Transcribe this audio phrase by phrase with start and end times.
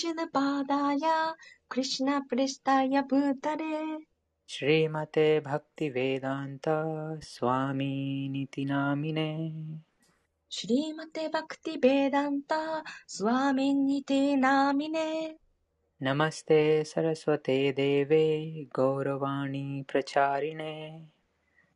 [0.00, 1.00] कृष्णपादाय
[1.70, 3.80] कृष्णपृष्ठाय भूतले
[4.48, 6.68] श्रीमते भक्तिवेदान्त
[7.24, 9.28] स्वामीनिति नामिने
[10.52, 12.52] श्रीमते भक्तिवेदान्त
[13.16, 15.10] स्वामिनिति नामिने
[16.00, 18.24] नमस्ते सरस्वते देवे
[18.76, 20.74] गौरवाणी प्रचारिणे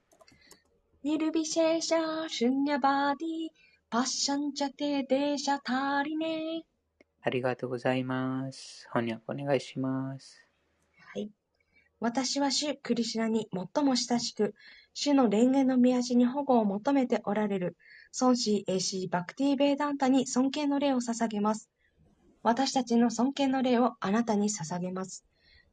[1.04, 1.90] Nirvishesha
[2.24, 3.48] Shunyavadi Pashyat Tarine Nirvishesha Shunyavadi
[3.90, 6.62] Pashanchate Desha Tarine
[7.22, 8.88] ありがとうございます。
[8.92, 10.40] 翻訳お願いします。
[11.12, 11.30] はい。
[12.00, 14.54] 私は主クリシュナに最も親しく、
[14.94, 17.76] 主の蓮華の御足に保護を求めておられる、
[18.18, 21.68] 孫子英師バクティ・ベーダンタに尊敬の礼を捧げます。
[22.42, 25.24] 私たちの尊敬の礼をあなたに捧げます。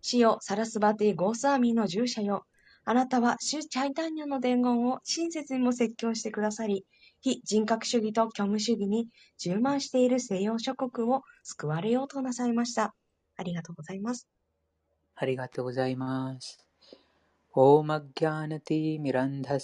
[0.01, 2.45] 死よ、サラスバティ・ゴースアーミーの従者よ。
[2.83, 6.85] あなたは主チャイタンニャの伝言を親切にも説教してくださり、
[7.21, 12.95] 非人格主義と虚無主義に充満している西洋諸国を救われようとなさいました。
[13.35, 14.27] ありがとうございます。
[15.15, 16.59] ありがとうございます。
[17.53, 19.59] オーマギャナティミランダッ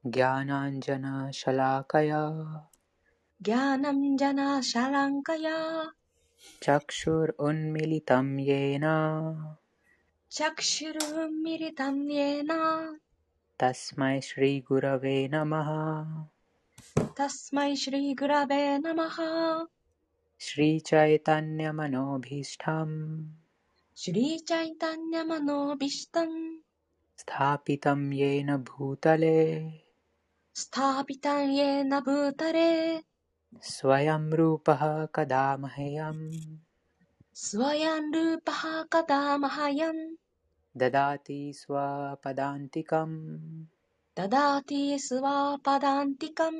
[0.06, 2.70] ज्ञानाञ्जनशलाकया शलाकया।
[3.42, 5.86] जनाशलाङ्कया शलङ्कया।
[6.62, 8.82] चक्षुरुन्मिलितं येन।
[10.30, 12.48] चक्षुरुन्मिलितं येन।
[13.60, 15.68] तस्मै श्रीगुरवे नमः।
[17.18, 19.16] तस्मै श्रीगुरवे नमः।
[20.38, 23.28] श्रीचैतन्यमनोभीष्टम्।
[23.96, 26.56] श्रीचैतन्यमनोभीष्टम्।
[27.18, 29.83] स्थापितं येन भूतले।
[32.52, 33.02] レー、
[33.60, 36.30] スワヤムルーパハカダマヘヤム
[37.32, 39.94] スワヤンルーパハカダーマハヤン、
[40.76, 43.40] ダダティスワパダンティカム
[44.14, 46.52] ダダーティースワーパダンティカン。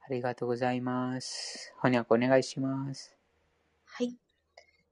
[0.00, 1.72] ありがとうございます。
[1.80, 3.16] 翻訳お願いします。
[3.84, 4.29] はい。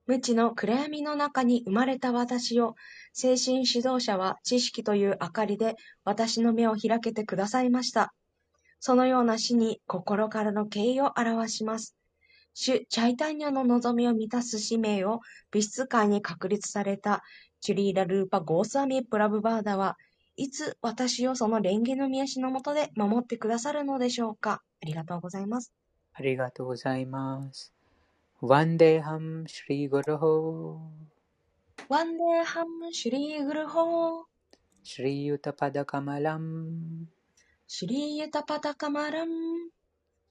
[0.08, 2.76] 無知の暗闇の中に生まれた私を、
[3.12, 8.14] 精神指導者は知識という明かりで私の目を開けてくださいました。
[8.80, 11.94] そのような死に心からの敬意を表します。
[12.54, 15.20] 主チャイタンニャの望みを満たす使命を
[15.50, 17.22] 美術館に確立された
[17.60, 19.98] チュリーラ・ルーパ・ゴースアミ・プラブバーダは
[20.36, 24.62] いつ私をその蓮華の御足のもとで守ってくださるのでしょうか？
[24.82, 25.72] ありがとうございます。
[26.14, 27.74] ありがとうございます。
[28.44, 30.20] वन्देऽहं श्रीगुरुः।
[31.90, 33.74] वन्देऽहं श्रीगुरुः।
[34.86, 37.06] श्रीयुतपदकमलम्।
[37.70, 39.68] श्रीयुतपदकमलम्।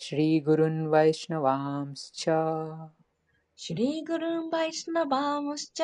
[0.01, 2.25] श्रीगुरुन् वैष्णवांश्च
[3.57, 5.81] श्रीगुरुन् वैष्णवांश्च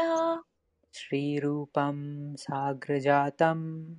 [0.94, 3.96] श्रीरूपं साग्रजातम्।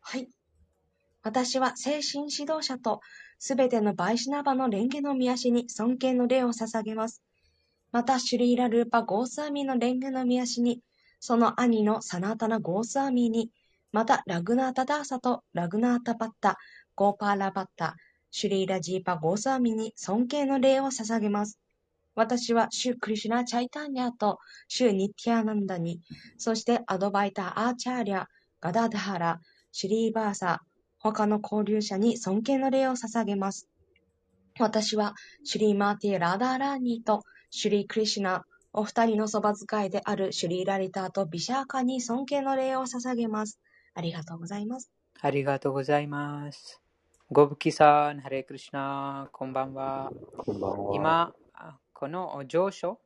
[0.00, 0.28] はい。
[1.22, 3.00] 私は精神指導者と
[3.38, 7.22] すべてのバイシナバの蓮華の御足に尊敬の礼を捧げます。
[7.92, 10.80] また、シュリーラ・ルーパ・ゴースアミーの蓮華の御足に、
[11.20, 13.50] その兄のサナータナ・ゴースアミーに、
[13.92, 16.58] また、ラグナータ・ダーサとラグナータ・バッタ、
[16.94, 17.96] ゴーパーラ・バッタ、
[18.30, 21.58] シュリーラ・ジーパ・ゴースアミーに尊敬の礼を捧げます。
[22.14, 26.00] 私は、シュ・クリシュナ・チャイタンニャと、シュ・ニッティアナンダに、
[26.38, 28.26] そしてアドバイター・アーチャーリャ、
[28.60, 29.40] ガダダハラ、
[29.72, 30.62] シュリーバーサ、
[31.12, 33.68] 他の交流者に尊敬の礼を捧げます。
[34.58, 35.14] 私は、
[35.44, 43.60] シュリーマーティ・ラダーラーニーと、シュリー・クリシュナ、お二人のそば使いであるシュリー・ラリターとビシャーカに尊敬の礼を捧げます。
[43.94, 44.90] ありがとうございます。
[45.20, 46.80] ありがとうございます。
[47.30, 50.12] ゴブキさん、ハレクリシナ、こんばんは。
[50.36, 50.94] こんばんは。
[50.94, 53.00] 今、あこの上書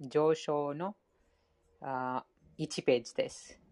[0.00, 0.94] 上昇の
[1.80, 2.24] あ
[2.58, 3.63] 1ページです。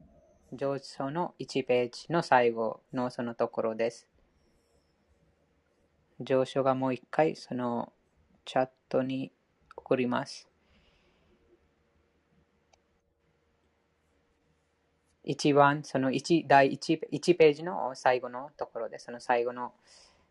[0.55, 4.07] 上昇の1ページの最後のそのところです。
[6.21, 7.91] 上昇がもう一回その
[8.45, 9.33] チャットに
[9.77, 10.47] 送ります。
[15.25, 19.07] 一番その1第 1, 1ページの最後のところです。
[19.07, 19.73] その最後の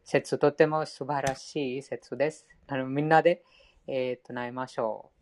[0.03, 2.45] 説、とても素晴らしい説です。
[2.67, 3.43] あのみんなで、
[3.87, 5.20] えー、唱えましょう。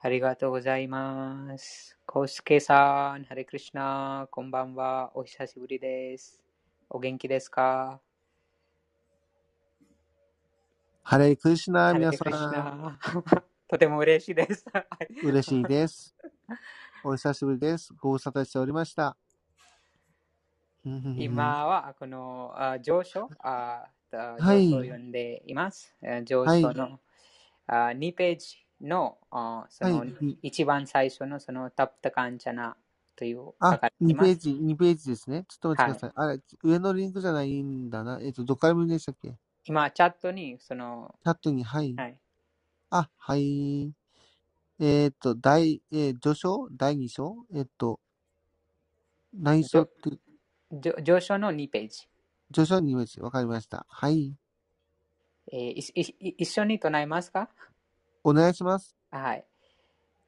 [0.00, 1.98] ありがとうございます。
[2.04, 5.10] コウスケさん、ハレクリシナ、こんばんは。
[5.14, 6.42] お久しぶりです。
[6.90, 8.00] お元気ですか
[11.02, 12.52] ハレークリシナ、ハレ皆クリシさん。
[12.52, 12.98] ナ。
[13.68, 14.64] とても嬉しいです。
[14.72, 14.86] はい
[15.22, 16.14] 嬉しいです。
[17.04, 17.94] お久しぶりです。
[17.94, 19.16] ご無沙汰しておりました。
[21.17, 23.29] 今はこのあ上昇？
[23.39, 25.93] ああはい上昇を読んでいます。
[26.01, 26.99] はい昇の、
[27.67, 32.75] あ2ページのあその、はい一番最初のそのタプタカンチャナ
[33.15, 34.27] という書あかれ、てい2ます。
[34.27, 35.45] ページ、2ページですね。
[35.49, 36.11] ちょっと待ってください。
[36.15, 38.19] あれ、上のリンクじゃないんだな。
[38.21, 39.29] えっと、どっから見でしたっけ？
[39.29, 39.35] チ
[39.65, 41.93] 今、チャットにその、ャットに、はい。
[41.95, 42.17] はい、
[42.91, 43.91] あ、はい。
[44.79, 47.35] えっと、第、えー序章第2章？
[47.53, 47.99] えっと、
[49.33, 50.11] 内章って、
[50.71, 52.07] 上昇の2ページ。
[52.53, 53.85] 序章2ページ、わかりました。
[53.89, 54.35] はい。
[55.51, 57.49] えーいいい一緒に唱えますか？
[58.23, 58.95] お願いします。
[59.11, 59.45] はい。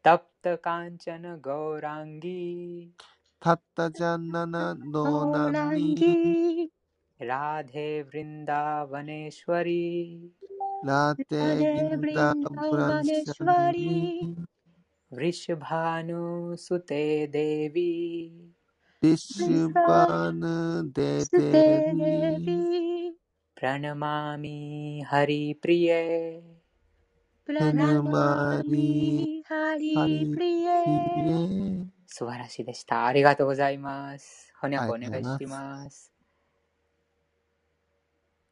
[0.02, 2.94] タプタカンチャナゴーランギ
[3.42, 6.72] たったじゃんななゴのランギ
[7.20, 10.32] ラデヴリンダーバネシュワリ
[10.84, 11.26] ラテ
[11.58, 14.38] ギンダブランシャニ、
[15.12, 18.59] ヴリシュバヌステデビリシュバヌデスデテビデビ
[19.02, 19.08] プ
[23.62, 26.44] ラナマミハリプリエ
[27.46, 29.96] プラナマミハリ
[30.36, 30.84] プリエ
[32.08, 33.06] 素晴らしいでした。
[33.06, 34.52] ありがとうございます。
[34.62, 36.12] 翻訳お願いします。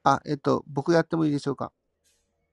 [0.05, 1.73] あ、えっと、僕やってもいいでしょうか？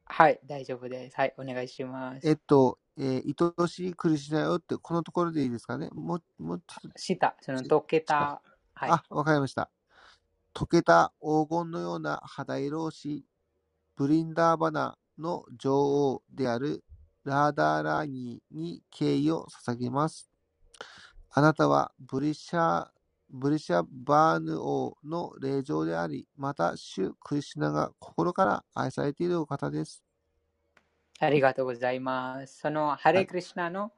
[0.06, 1.16] はい、大丈夫です。
[1.16, 2.28] はい、お願いします。
[2.28, 5.88] えっと、えー、愛しい苦しなよって、このところでいいですかね？
[5.92, 6.60] もう、も
[6.96, 8.40] した、その溶けた、
[8.74, 9.70] はい、あ、わかりました。
[10.54, 13.24] 溶けた黄金のような肌色をし、
[13.96, 16.84] ブリンダーバナの女王である
[17.24, 20.30] ラーダーラーニーに敬意を捧げます。
[21.30, 22.86] あなたはブリシャ、
[23.30, 30.04] ブリシャバーヌ王の霊場であり、また主クリシュナが心から愛されているお方です。
[31.24, 32.60] ありがとうございます。
[32.60, 33.92] そのハレクリシナの、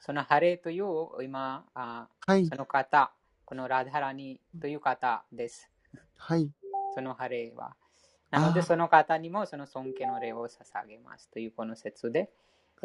[0.00, 3.12] そのハレという今、あはいそ、の方、
[3.44, 5.70] このラダハラニという方です。
[6.16, 6.50] はい、
[6.94, 7.74] そのハレは。
[8.30, 12.30] なので、その方にもその尊敬の礼を捧げますというこの説で、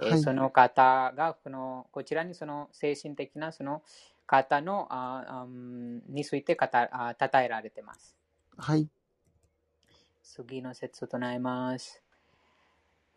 [0.01, 3.82] えーはいその方がこのこちらにその精神的なその
[4.27, 8.16] 方のああうんについて語あ称えられています。
[8.58, 8.88] はい、
[10.22, 12.04] 次の説を唱えます。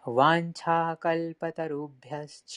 [0.09, 2.57] वाञ्छाकल्पतरुभ्यश्च।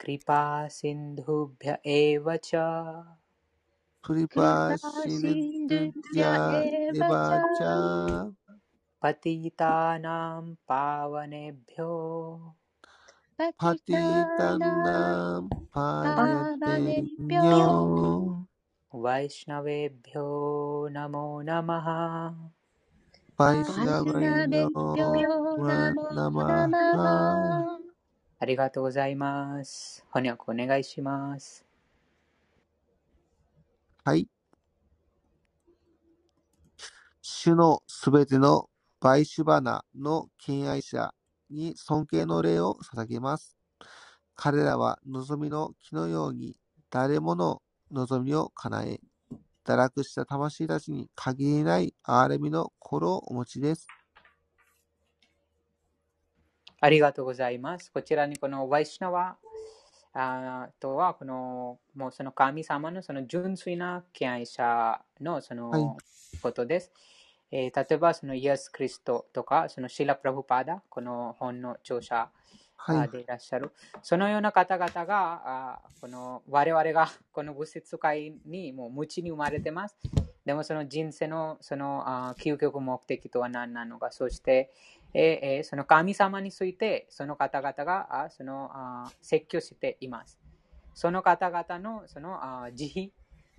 [0.00, 2.54] कृपा सिन्धुभ्य पतिता
[4.36, 6.16] कृपासिन्धुभ्य
[6.66, 7.32] एव च।
[9.02, 11.90] पतितानां पावनेभ्यो।
[13.38, 15.40] पतितानां
[16.06, 17.50] पावनेभ्यो।
[18.95, 20.27] वैष्णवेभ्यो
[20.91, 21.87] नमो नमः
[23.41, 24.69] バイシナバイノ
[25.57, 27.79] ワナマハ
[28.37, 30.05] ありがとうございます。
[30.13, 31.65] 翻訳お願いします。
[34.03, 34.27] はい。
[37.21, 38.69] 主のすべての
[38.99, 41.11] バイシュバナの敬愛者
[41.49, 43.57] に尊敬の礼を捧げます。
[44.35, 46.55] 彼らは望みの木のように
[46.91, 49.00] 誰もの 望みを叶え、
[49.64, 53.86] 堕落した魂たちに限りない憐れみの心をお持ちです。
[56.80, 57.90] ありがとうございます。
[57.90, 59.36] こちらにこのワイシナワ
[60.12, 65.96] あーとは、このもうその神様のその純粋な敬愛者のそはいの
[66.42, 66.92] ことです。
[67.50, 72.30] えー例えば、そのイエス・クリストとか、そのシラ・プラブパダ、この本の著者
[73.08, 73.72] でいらっしゃる。
[74.02, 79.96] そのような方々が、あこの我々がこの物質界にもう無知に生まれてます。
[80.44, 84.72] でもその人生のそのあ究極目的とは何なのか、そして、
[85.12, 90.38] ええその神様についてその方々があそのあ説教しています。
[90.94, 93.02] その方々のそのあ慈悲、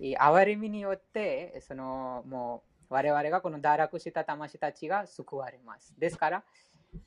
[0.00, 5.92] えー憐れみによって、そのもう我々がこの堕落した魂たちが救われます。
[5.98, 6.44] ですから、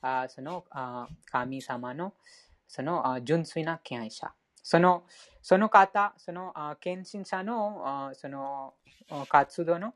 [0.01, 2.13] あそのあ神様の
[2.67, 4.33] そのあ純粋な敬愛者。
[4.63, 5.03] その
[5.41, 8.73] その方、そのあ献身者のあその
[9.27, 9.93] 活動の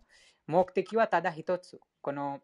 [0.47, 1.79] 目的はただ一つ。
[2.01, 2.41] この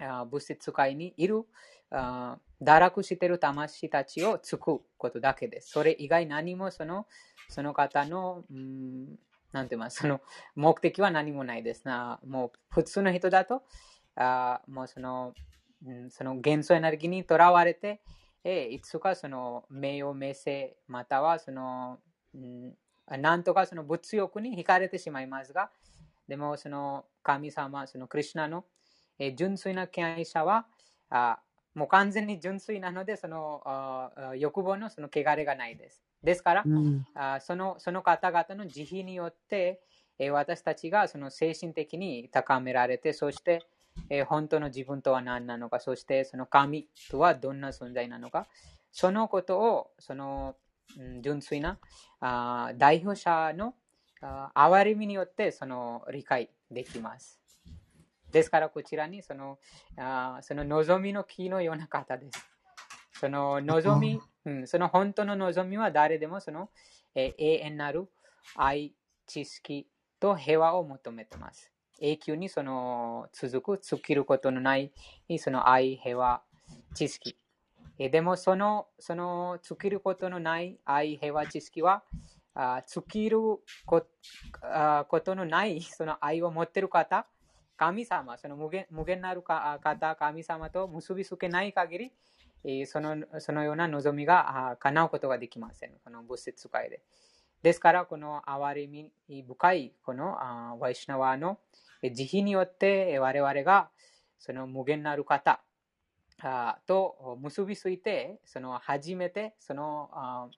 [0.00, 1.44] あ物質界にいる
[1.90, 5.70] あ堕落している魂たちを救うことだけです。
[5.70, 7.06] それ以外何もその
[7.48, 9.06] その方の、うん、
[9.52, 10.20] なんて言いますその
[10.54, 12.20] 目的は何もないですな。
[12.26, 13.62] もう普通の人だと、
[14.16, 15.34] あもうその、
[16.10, 18.00] その元素エネルギーにとらわれて、
[18.44, 21.98] えーいつかその名誉名声、またはその、
[22.34, 22.74] うん、
[23.20, 25.70] なんとかその物欲に惹かれてしまいますが、
[26.28, 28.64] でもその神様、そのクリュナの、
[29.18, 30.66] えー純粋な敬愛者は、
[31.10, 31.38] あ
[31.74, 33.62] もう完全に純粋なので、その
[34.36, 36.02] 欲望のその汚れがないです。
[36.22, 37.06] ですから、うん。
[37.14, 39.80] あそのその方々の慈悲によって、
[40.18, 43.66] えー私たちがその精神的に高められて、そして、
[44.10, 48.46] えー本当の自分とは何なのか、そしてその神とはどんな存在なのか、
[48.92, 50.56] そのことをその、
[50.98, 51.78] うん純粋な
[52.20, 53.74] あ代表者の
[54.22, 57.40] あ憐れみによってその理解できます。
[58.30, 59.58] ですから、こちらにその
[59.96, 62.56] あその望みの木のような方です。
[63.20, 66.70] その望み、うん、その本当の望みは誰でもその、
[67.14, 68.08] えー永遠なる
[68.54, 68.94] 愛、
[69.26, 69.88] 知識
[70.20, 71.72] と平和を求めています。
[72.00, 74.92] 永久にその続く、尽きることのない
[75.38, 76.42] その愛、平和、
[76.94, 77.36] 知識。
[77.98, 82.02] でもそのその尽きることのない愛、平和、知識は
[82.54, 83.38] あ尽きる
[83.86, 84.06] こ
[84.62, 87.26] あことのないその愛を持っている方、
[87.76, 92.12] 神様、その無限無限なる方、神様と結びつけない限
[92.64, 95.92] り、そのそのような望みが叶うことができません。
[96.04, 97.00] この物質界で。
[97.62, 99.10] ですから、この憐れみ
[99.42, 100.36] 深いこの
[100.78, 101.58] ワイシナワの
[102.14, 103.90] 慈悲によって我々が
[104.38, 105.60] その無限なる方
[106.86, 110.50] と結びついて、その初めてその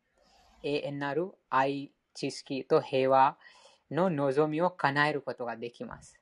[0.62, 3.37] 永遠なる愛、知識と平和
[3.90, 6.19] の望みを叶えることができます。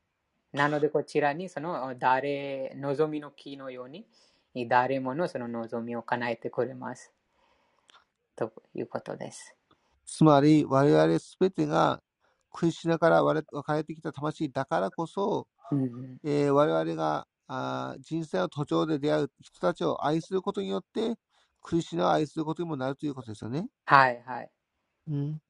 [0.52, 4.06] なので、こちらにその誰、望みの木のように、
[4.68, 7.12] 誰ものその望みを叶えてくれます。
[8.36, 9.54] ということです。
[10.04, 12.00] つまり、我々すべてが
[12.56, 21.16] クリシュナから我々分かれてきた魂だからこそ、うんえー我々があー人生の途上で出会う人たちを愛することによって、
[21.62, 23.68] クリシュナを愛することにもなるということですよね。
[23.84, 24.52] はいはい。
[25.06, 25.40] うん。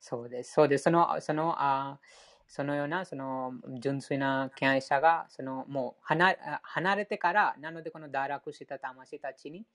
[0.00, 0.52] そうです。
[0.52, 0.84] そうです。
[0.84, 2.00] その、その、あ
[2.46, 9.66] そのような、その、純粋な敬愛者が、その、もう離離れてから、なので、この堕落した魂たちに、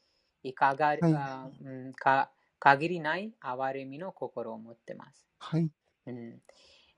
[0.43, 5.27] いかが、はいあうん、か、限りない憐れみの心を持ってます。
[5.39, 5.71] はい。
[6.09, 6.41] うん、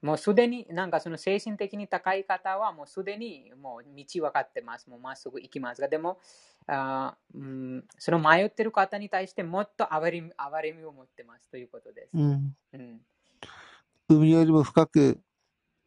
[0.01, 4.89] もうすでに、なんかその精神的に高い方は、もうすでにもう道分かってます。
[4.89, 6.19] もうまっすぐ行きますが、でも、
[6.67, 12.09] あうん、その迷ってる方に対してもっと憐れみ憐れみを持ってますということです。
[12.13, 12.55] うん。
[12.73, 13.01] うん
[14.09, 15.21] 海よりも深く、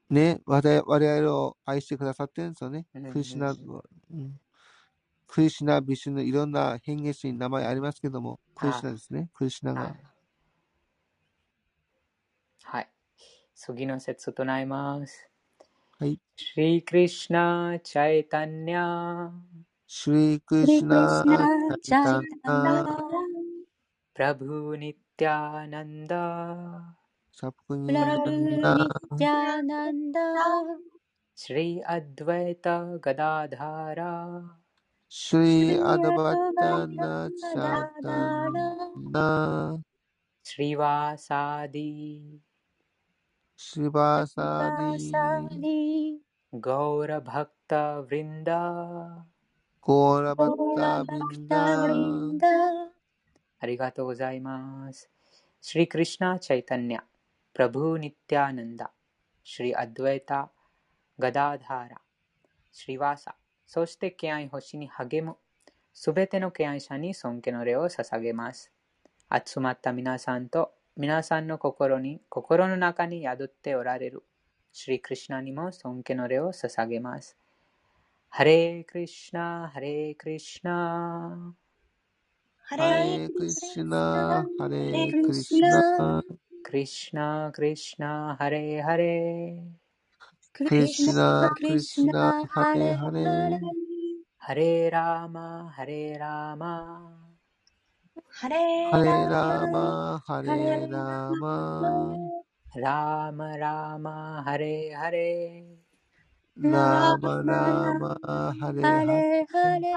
[0.09, 2.87] ね、我々を愛してくださってるんですよね。
[2.95, 3.54] うんクリシュナ、う
[4.16, 4.40] ん。
[5.26, 9.31] クリシュナ、ビシュヌ、いろんな変化詞に名前ありますけども、クリシュナですね。
[9.35, 9.97] クリシュナはいが。。
[12.62, 12.88] はい。
[13.66, 15.26] 次の説を唱えます。
[15.99, 16.21] はい。
[16.37, 19.30] Shri Krishna Chaitanya
[19.87, 22.99] シュリークリクリシナシナチャイタ
[24.14, 24.76] Prabhu
[25.16, 26.83] Nityananda
[27.33, 30.21] サプニプラブニナッテャナンダ
[31.35, 34.42] Shri Advaita Gadadhara
[35.09, 38.50] シュリーアドバタナチャタ
[39.11, 39.78] ナ
[40.44, 42.53] Srivasadi シバサバデサィリ Gaura Bhakta Vrinda ゴーラバッオラタビンバク
[50.75, 52.49] タダブリンダ
[53.61, 55.08] ありがとうございます。
[55.61, 57.02] シリクリシナ・チャイタニャ、
[57.52, 58.90] プラブー・ニティアナンダ、
[59.44, 60.50] シリ・アドゥエタ、
[61.16, 62.00] ガダーダーラ、
[62.73, 63.37] シリワーサ、
[63.68, 65.37] そして敬愛星に励む、
[65.92, 68.73] すべての敬愛者に尊敬の礼を捧げます。
[69.46, 74.22] 集まった皆さんと皆さんの心に、心の中に宿っておられる、
[74.72, 77.36] シリクリシナにも尊敬の礼を捧げます。
[78.28, 81.54] ハレークリシナ、ハレークリシナ。
[82.66, 86.22] ハハレークリシナハレーククリシナナ
[86.62, 89.62] クリシナ、クリシナ、ハレハレ。
[90.52, 93.60] ククリシナクリシナハレハレ
[94.38, 97.34] ハレラーマ、ハレラーマ。
[98.37, 100.49] ハレハレーラーマハレ
[100.88, 102.17] ラーマ
[102.75, 105.64] ラーマ、ラーマ、ハレハレ。
[106.59, 108.19] ラーマラーマ
[108.59, 109.95] ハレハハレレハレ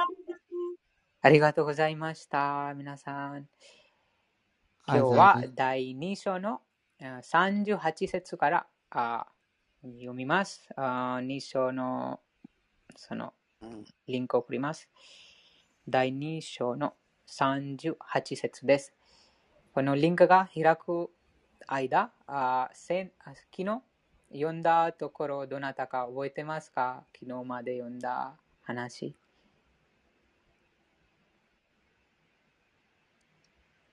[1.24, 2.76] ありがとうございました。
[2.76, 3.48] 皆さん。
[4.88, 6.62] 今日は第2章の
[7.02, 9.26] あ38節からあ
[9.82, 10.70] 読みます。
[10.76, 12.20] あ2章の
[12.96, 13.34] その
[14.06, 14.88] リンクを送ります。
[15.90, 16.94] 第2章の
[17.28, 18.94] 38節です。
[19.74, 21.12] このリンクが開く
[21.68, 23.06] 間、あ昨
[23.58, 23.82] 日
[24.32, 27.06] 読んだところどなたか覚えてますか？
[27.14, 29.16] 昨日まで読んだ話。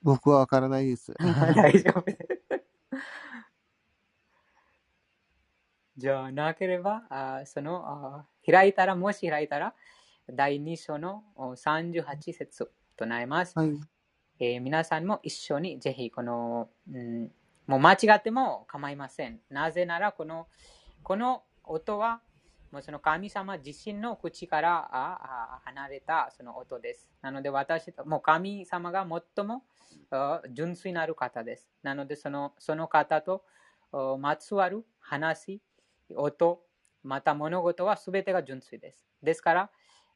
[0.01, 1.13] 僕はわからないです。
[1.19, 2.65] 大丈夫です。
[5.97, 9.73] じゃあ、なければ、あそのあ開いたら、もし開いたら、
[10.29, 13.57] 第2章のお38節となります。
[13.57, 13.79] はい。
[14.39, 17.31] えー皆さんも一緒にぜひこの、うん、
[17.67, 19.39] もう間違っても構いません。
[19.49, 20.47] なぜならこの、
[21.03, 22.21] この音は、
[22.71, 27.09] もうその神様自身の口からああ離れたその音です。
[27.21, 29.63] なので私、もう神様が最も
[30.11, 31.69] あ純粋なる方です。
[31.83, 33.43] なのでそのその方と
[33.93, 35.61] あまつわる話、
[36.15, 36.61] 音、
[37.03, 39.07] また物事は全てが純粋です。
[39.23, 39.69] ですから、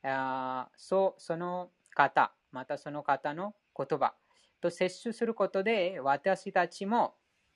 [0.04, 4.14] あそうその方、またその方の言葉
[4.62, 7.14] と摂取することで私たちも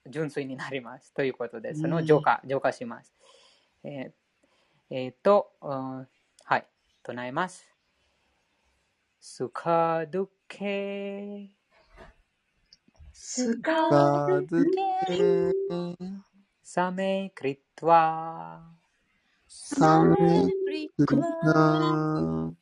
[0.08, 1.82] 純粋になりますということです。
[1.82, 3.14] その浄化、浄化します。
[3.84, 4.12] えー
[4.90, 6.08] えーと、うん
[6.44, 6.66] はい、
[7.04, 7.66] 唱えます。
[9.20, 11.50] スカドゥケ
[13.14, 15.52] スカドケゥ
[16.62, 18.62] サメクリトワ
[19.48, 22.54] サメリクリクワナ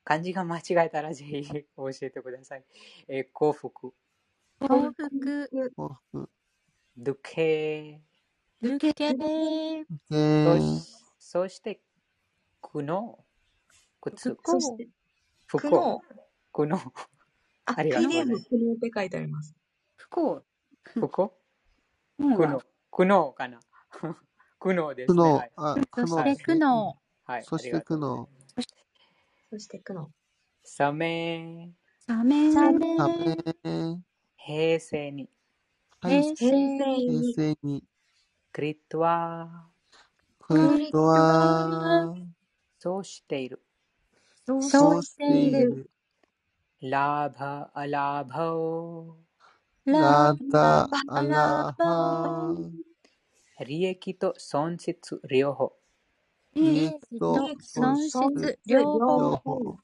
[0.03, 1.43] 漢字が間違えたらぜひ
[1.77, 2.65] 教えてください。
[3.07, 3.93] えー幸福、幸
[4.91, 5.49] 福。
[5.75, 6.29] 幸福、
[6.97, 8.01] ドゥケ
[8.61, 11.81] 抜けて、えそー、しそして、
[12.61, 13.25] 苦の
[14.01, 14.87] 靴、そして、
[15.47, 16.01] 不幸、
[16.51, 16.77] 苦悩。
[17.65, 18.45] あ、ありがとうございます。
[18.49, 19.55] 苦悩って書いてあります。
[19.95, 20.45] 不幸、
[20.83, 21.33] 不幸？
[22.19, 23.59] うん苦悩、苦悩かな
[24.63, 25.21] 苦悩ですね。
[25.21, 26.43] 苦悩はい。、あ、苦そして。
[26.45, 26.93] 苦悩、
[27.25, 27.43] はい。
[27.43, 28.27] そして苦悩。
[29.51, 30.07] そして苦悩。
[30.63, 31.69] サメ、
[32.07, 33.37] サメ、サ平メ、
[34.37, 35.29] 平成に、
[35.99, 36.55] はい、平成平
[37.11, 37.83] に、成に、
[38.53, 39.67] クリットは、
[40.39, 42.15] クリットは、
[42.79, 43.61] そうしている。
[44.61, 45.59] そうしていいる。
[45.59, 45.89] る。
[46.89, 49.17] ラバ、アラバを、
[49.85, 52.55] ララダ、アアララバハ、
[53.59, 55.73] 利益と損失両方。
[56.55, 58.99] 利益と損失両方。
[58.99, 59.77] 両方。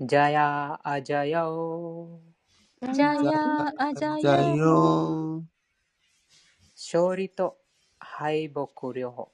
[0.00, 2.20] ジャヤ、アジャヤを、
[2.80, 4.56] ジャヤアジじゃャヨ。
[4.56, 5.44] よ。
[6.74, 7.58] 勝利と
[8.00, 9.32] 敗北両方。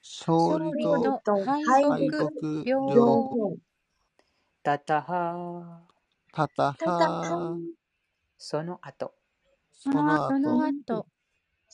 [0.00, 0.84] 勝利
[1.24, 3.28] と敗敗北北両方。
[3.28, 3.56] 方。
[4.62, 5.86] タタハ、
[6.32, 7.58] たたたたは、
[8.38, 9.14] その後、
[9.72, 11.06] その後、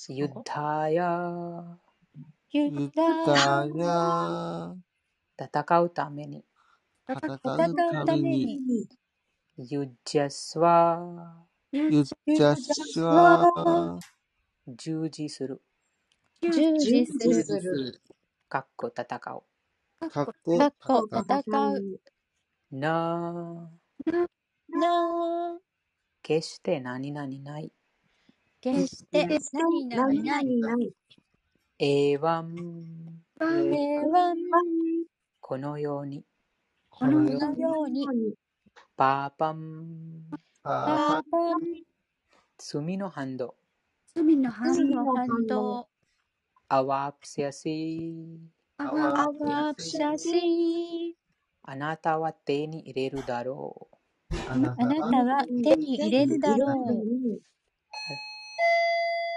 [0.08, 1.78] ユッダヤ、
[2.50, 4.74] ユユダダヤヤ、
[5.38, 6.44] 戦うために、
[7.08, 8.88] 戦戦ううために、に、
[9.58, 13.98] ユッジャスは、ユジャシュはは、
[14.66, 15.62] 従事する、
[16.40, 18.00] 従事する。
[18.48, 20.10] かっこ戦う。
[20.10, 22.00] かっこ、戦戦う。
[22.72, 23.70] な、
[24.68, 25.60] な
[26.22, 27.70] 決して何々ない。
[28.62, 30.44] 決して何々何ない。
[30.44, 30.94] 々ない。
[31.80, 34.34] エワン、平和
[35.40, 36.24] このように、
[36.88, 38.06] このように、
[38.96, 40.30] パーパン、
[40.62, 41.60] パパパン、
[42.56, 43.56] 罪の反動、
[44.14, 45.88] 罪の反の反動、
[46.68, 48.38] アワプシャシ
[48.78, 51.16] アアワワプシャシ
[51.64, 53.96] あなたは手に入れるだろう。
[54.48, 57.42] あなたは手に入れるだろう。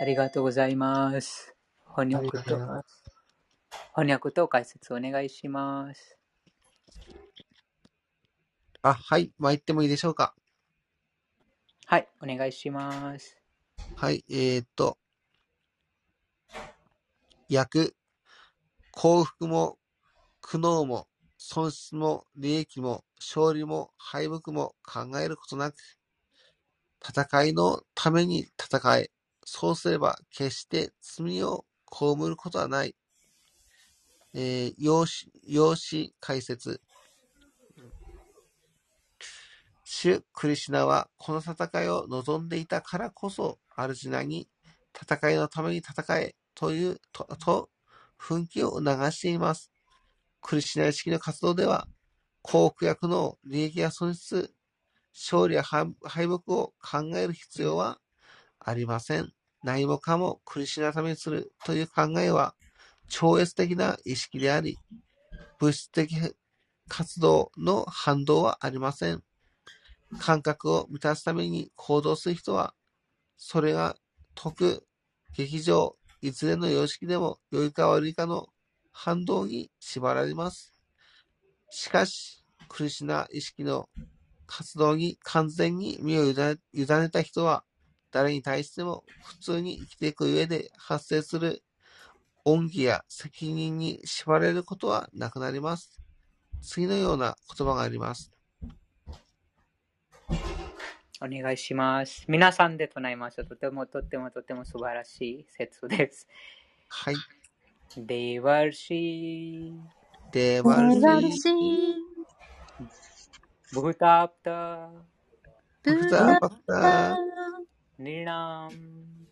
[0.02, 1.56] ありがとうございます。
[1.96, 2.84] 翻訳と。
[3.96, 6.18] 翻訳と解説お願いします。
[8.82, 10.36] あ、はい、参ってもいいでしょうか。
[11.86, 13.38] はい、お願いします。
[13.96, 14.98] はい、えー、っと、
[17.50, 17.94] 訳、
[18.92, 19.78] 幸福も
[20.42, 21.08] 苦悩も
[21.38, 25.76] 損失も利益も勝利も敗北も考えることなく、
[27.08, 29.05] 戦いのために戦え。
[29.46, 32.96] そうすれば決して罪を被ることはない。
[34.34, 36.82] えー、用紙、用紙解説。
[39.86, 44.50] 主クリシナはこの戦いを望んでいたからこそ、アルジナに
[45.00, 47.70] 戦いのために戦えという、と、と
[48.18, 49.72] 奮起を促しています。
[50.42, 51.88] クリシナ意識の活動では、
[52.42, 54.54] 幸福や苦悩、利益や損失、
[55.14, 58.00] 勝利や敗北を考える必要は
[58.66, 59.32] ありません。
[59.64, 62.56] 何もかもクリシュナのためにするという考えは
[63.08, 64.78] 超越的な意識であり、
[65.60, 66.16] 物質的
[66.88, 69.24] 活動の反動はありません。
[70.20, 72.74] 感覚を満たすために行動する人は、
[73.38, 73.96] それが
[74.34, 74.84] 徳、
[75.36, 78.48] 劇場、いずれの様式でも良いか悪いかの
[78.92, 80.74] 反動に縛られます。
[81.70, 83.90] しかし、クリシュナ意識の
[84.48, 87.64] 活動に完全に身を委ねた人は、
[88.16, 91.62] 誰に対しても普通に生きていく上で発生する
[92.46, 96.00] 恩義や責任に縛られることはなくなります。
[96.62, 98.32] 次のような言葉があります。
[101.22, 102.24] お願いします。
[102.30, 103.48] 皆さんで唱えましょう。
[103.48, 106.30] とてもとてもとても素晴らしい説です。
[106.88, 107.16] はい。
[107.98, 108.94] デワルシ。
[108.94, 110.84] ー、デワ
[111.20, 114.90] ルシー、ブタプタ、
[115.84, 119.26] ブー、タルサルワワーマナタ नृणाम्।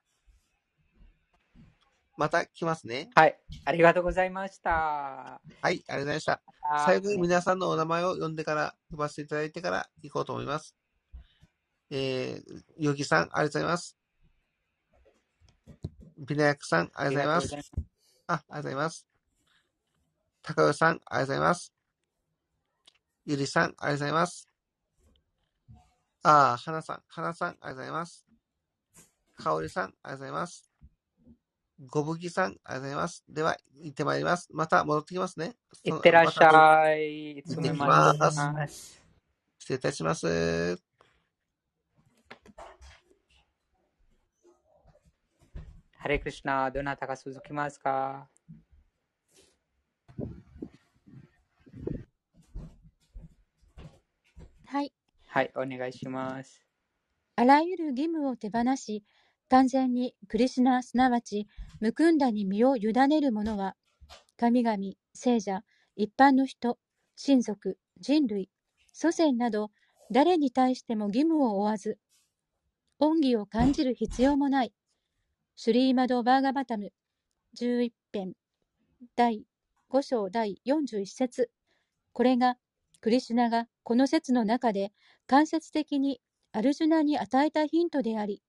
[2.21, 3.09] また来ますね。
[3.15, 4.69] はい、ありがとうございました。
[4.69, 6.41] はい、ありがとうございました。
[6.85, 10.75] 最後に皆さんのお名前を呼んでから、呼ばせていただいてから行こうと思います。
[11.89, 13.97] えー、ヨギさん、ありがとうございます。
[16.19, 17.71] ビナヤクさん、ありがとうございます。
[18.27, 19.07] あ、ありがとうございます。
[20.43, 21.73] 高尾さん、ありがとうございます。
[23.25, 24.47] ゆりさん、ありがとうございます。
[26.21, 28.27] あー、はなさん、はなさん、ありがとうございます。
[29.37, 30.70] かおりさん、ありがとうございます。
[31.87, 33.23] ごぶきさん、ありがとうございます。
[33.27, 34.47] では、行ってまいります。
[34.51, 35.55] また戻ってきますね。
[35.83, 37.39] いってらっしゃい。
[37.39, 39.01] いつも行ってき待ってますます。
[39.57, 40.79] 失礼いたします。
[45.97, 48.27] ハレクリシナ、どなたが続きますか？
[54.65, 54.93] はい
[55.27, 56.63] はい、お願いします。
[57.35, 59.03] あらゆる義務を手放し、
[59.49, 61.47] 完全にクリシュナ、すなわち、
[61.81, 63.75] ムクンダに身を委ねる者は、
[64.37, 64.77] 神々、
[65.15, 65.63] 聖者、
[65.95, 66.77] 一般の人、
[67.15, 68.49] 親族、人類、
[68.93, 69.71] 祖先など、
[70.11, 71.97] 誰に対しても義務を負わず、
[72.99, 74.73] 恩義を感じる必要もない。
[75.55, 76.93] シュリーマド・バーガバタム、
[77.59, 78.33] 11編、
[79.15, 79.43] 第
[79.89, 81.49] 5章第41節
[82.13, 82.57] これが、
[82.99, 84.91] クリシュナがこの説の中で
[85.25, 88.43] 間接的にアルジュナに与えたヒントであり、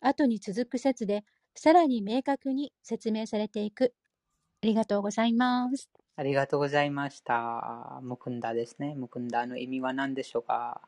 [0.00, 3.92] 後に続く説でさらに明確に説明されていく。
[4.62, 5.90] ありがとうございます。
[6.16, 7.98] ありがとうございました。
[8.02, 8.94] ムクンダですね。
[8.94, 10.82] ムクンダの意味は何でしょうか？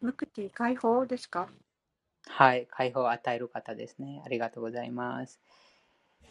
[0.00, 1.48] ムクティ解放ですか？
[2.26, 4.22] はい、解放を与える方ですね。
[4.24, 5.40] ありがとうございます。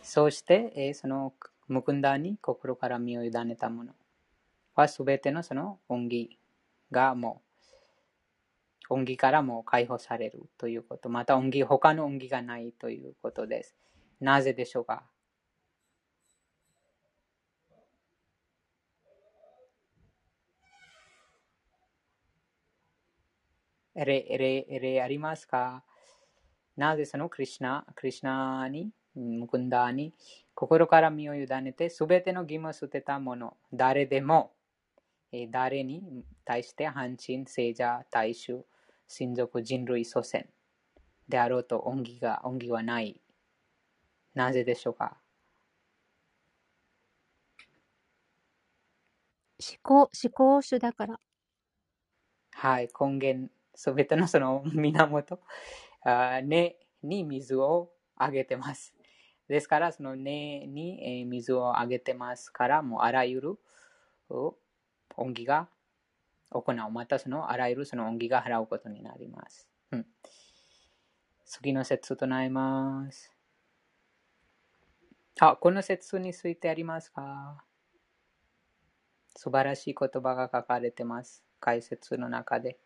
[0.02, 1.34] そして、えーその
[1.68, 3.94] ムクンダに心から身を委ねたもの
[4.76, 6.38] はすべてのその恩義
[6.92, 7.51] がもう、
[8.94, 11.10] 恩義からも解放されるということ。
[11.10, 13.76] また恩義、他の恩義がないということです。
[14.20, 15.04] なぜでしょうか？
[23.96, 24.04] 例、
[24.38, 25.84] 例、例ありますか？
[26.78, 30.14] なぜそのクリシナ、クリシナに、ムクンダに
[30.54, 34.54] 心から身を委ねて、すべての義務を捨てたもの、誰でも、
[35.34, 38.66] え誰に対して半身、聖者、大衆、
[39.14, 40.50] 親族、人類、祖先
[41.28, 43.22] であろうと恩義が、恩義はない。
[44.34, 45.22] なぜでしょうか？
[49.60, 51.20] 思考、思考主だから。
[52.54, 55.40] はい、根源、すべてのその源、
[56.04, 58.94] あー根に水をあげてます。
[59.48, 63.60] ですから、その根にえー水をあげてますから、もうあらゆる
[64.30, 64.56] お
[65.18, 65.70] 恩義が
[66.52, 66.92] 行う。
[66.92, 69.68] またそのあらゆるその恩義が払うことになります。
[69.92, 70.06] うん、
[71.46, 73.32] 次の説となります。
[75.40, 77.64] あ、この説についてありますか？
[79.36, 81.44] 素晴らしい言葉が書かれてます。
[81.60, 82.78] 解説の中で。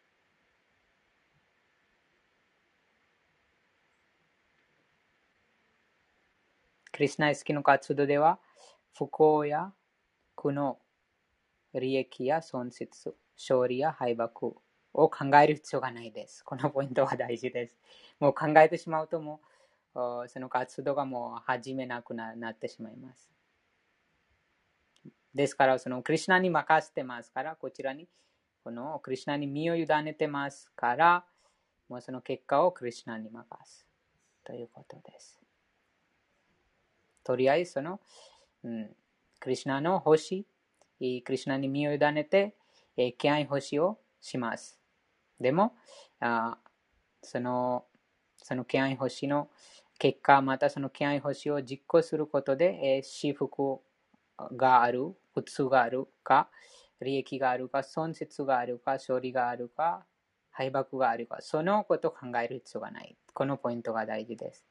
[6.92, 8.40] クリスナイスキの活動では、
[8.98, 9.74] 不幸や
[10.36, 10.78] 苦悩、
[11.74, 14.24] 利益や損失、勝利や敗北
[14.94, 16.44] を考える必要がないです。
[16.44, 17.78] このポイントは大事です。
[18.20, 19.42] もう考えてしまうとも
[19.94, 23.32] う、その活動がもう始めなくなってしまいます。
[25.34, 28.08] ですから、そのクリュナに任せてますから、こちらに、
[28.64, 31.26] このクリュナに身を委ねてますから、
[31.90, 33.86] もうその結果をクリュナに任す
[34.44, 35.42] ということです。
[37.24, 38.00] とりあえず、その、
[38.64, 38.96] うん、
[39.40, 40.48] クリュナの星、ク
[41.00, 42.56] リュナに身を委ねて、
[42.98, 44.80] えー、敬愛星をします。
[45.40, 45.74] でも、
[46.20, 46.58] あ
[47.22, 47.86] その、
[48.38, 49.50] その敬愛欲しの
[49.98, 53.80] 結果、またその敬愛欲しを実行することで、えー、私服
[54.56, 56.50] がある、普通があるか、
[57.02, 60.06] 利益があるか、損失があるか、勝利があるか、
[60.52, 63.18] 敗北があるか、そのことを考える必要がない。
[63.34, 64.66] このポイントが大事です。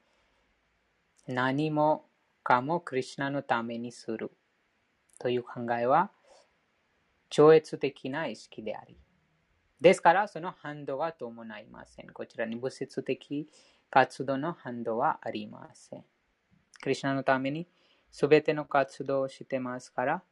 [1.27, 2.05] 何も
[2.43, 4.31] かもクリュナのためにする
[5.19, 6.11] という考えは
[7.35, 8.97] 超越的な意識であり。
[9.81, 12.07] ですから、その反動が伴いません。
[12.13, 13.49] こちらに物質的
[13.89, 16.05] 活動の反動はありません。
[16.81, 17.67] クリュナのために
[18.09, 20.23] 全ての活動をしてますから、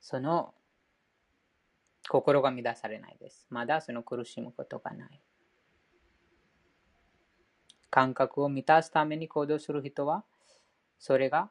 [0.00, 0.54] その
[2.08, 3.48] 心が乱されないです。
[3.50, 5.20] まだその苦しむことがない。
[7.90, 10.22] 感覚を満たすために行動する人は、
[11.00, 11.50] それが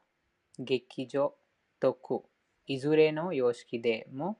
[0.57, 1.35] 劇場、
[1.81, 2.23] 徳、
[2.69, 4.37] いずれの様式でも、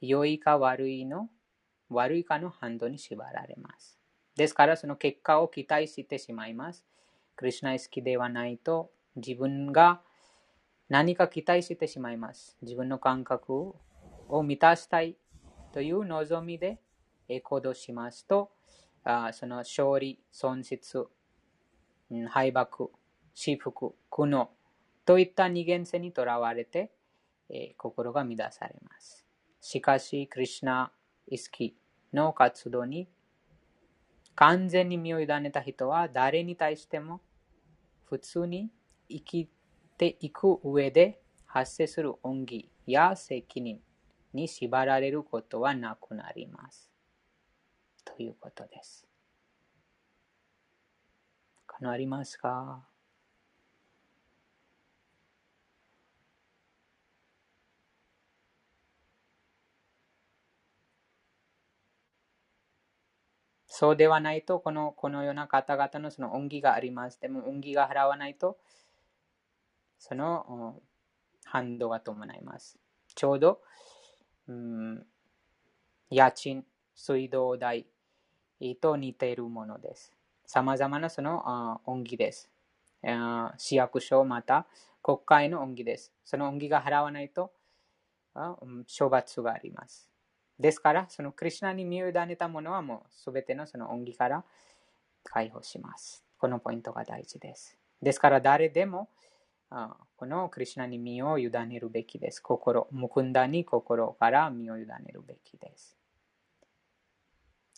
[0.00, 1.28] 良いか悪いの、
[1.90, 3.98] 悪いかの反動に縛られます。
[4.36, 6.86] ですから、その結果を期待してしまいます。
[7.34, 10.02] クリュナ意識ではないと、自分が
[10.88, 12.56] 何か期待してしまいます。
[12.62, 13.74] 自分の感覚
[14.28, 15.16] を満たしたい
[15.72, 16.78] という望みで
[17.42, 18.52] 行動しますと、
[19.02, 21.08] あその勝利、損失、
[22.28, 22.90] 敗北、
[23.34, 24.46] 私服、苦悩
[25.04, 26.92] といった二元性にとらわれて、
[27.54, 29.24] え、心が乱されます。
[29.60, 30.92] しかし、クリュナ
[31.28, 31.76] 意識
[32.12, 33.08] の活動に
[34.34, 37.20] 完全に身を委ねた人は誰に対しても
[38.04, 38.70] 普通に
[39.08, 39.50] 生き
[39.96, 43.80] ていく上で発生する恩義や責任
[44.32, 46.90] に縛られることはなくなります。
[48.04, 49.06] ということです。
[51.66, 52.93] 可能ありますか？
[63.76, 67.20] そうではないと、このこのような方々のその恩義があります。
[67.20, 68.56] でも、恩義が払わないと、
[69.98, 70.80] その
[71.44, 72.78] 反動が伴います。
[73.16, 73.60] ちょうど、
[74.46, 75.04] うん、
[76.08, 77.88] 家賃、水道代
[78.80, 80.14] と似ているものです。
[80.46, 82.52] さまざまなその恩義です。
[83.58, 84.68] 市役所また
[85.02, 86.12] 国会の恩義です。
[86.24, 87.52] その恩義が払わないと
[88.96, 90.13] 処罰があります。
[90.58, 94.44] ですから、そのクリュナに身を委ねたものはもうすべてのその恩義から
[95.24, 96.24] 解放します。
[96.38, 97.76] このポイントが大事です。
[98.02, 99.08] ですから、誰でも
[100.16, 102.40] このクリュナに身を委ねるべきです。
[102.40, 105.96] 心、無くんだに心から身を委ねるべきです。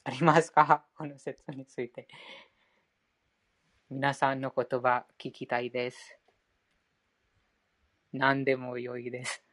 [0.04, 0.84] ありますか？
[0.98, 2.06] この説について。
[3.88, 6.18] 皆さんの言葉聞きたいです。
[8.12, 9.45] 何でも良いです。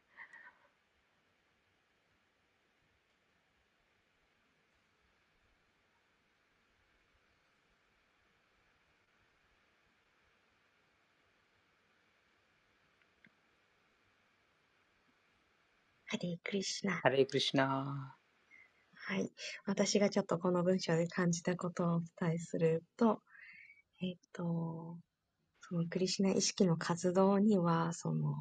[16.14, 16.94] ハレークリシナ。
[16.98, 18.16] ハレークリシナ。
[18.94, 19.32] はい。
[19.66, 23.24] 私がちょっとこの文章で感じたことをお伝えすると、
[24.00, 24.96] えっ、と、
[25.62, 28.36] そのクリシナ意識の活動には、その、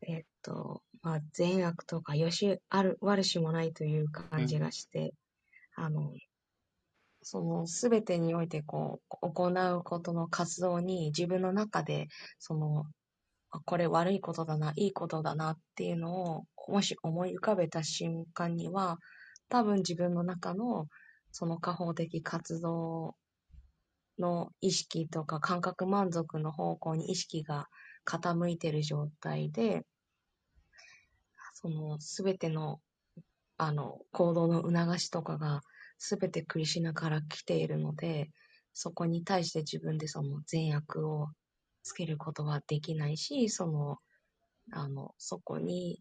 [0.00, 5.14] えっ、と、まあ、善悪とかよし、ある、悪しもないという感じがして、
[5.78, 6.12] うん、あの、
[7.22, 12.08] そのすべてにおいてこう、行うことの活動に自分の中で、
[12.40, 12.86] その、
[13.60, 18.98] これ悪いことだな、いいことだなっていうのを、もし思い浮かべた瞬間には、
[19.48, 20.86] 多分自分の中の
[21.30, 23.14] その下方的活動
[24.18, 27.68] の意識とか感覚満足の方向に意識が
[28.06, 29.84] 傾いてる状態で、
[31.54, 32.80] そのすべての
[33.58, 35.60] あの行動の促しとかが
[35.98, 38.30] すべてクリシナから来ているので、
[38.72, 41.28] そこに対して自分でその善悪を
[41.82, 43.98] つけることはできないし、その、
[44.72, 46.00] あの、そこに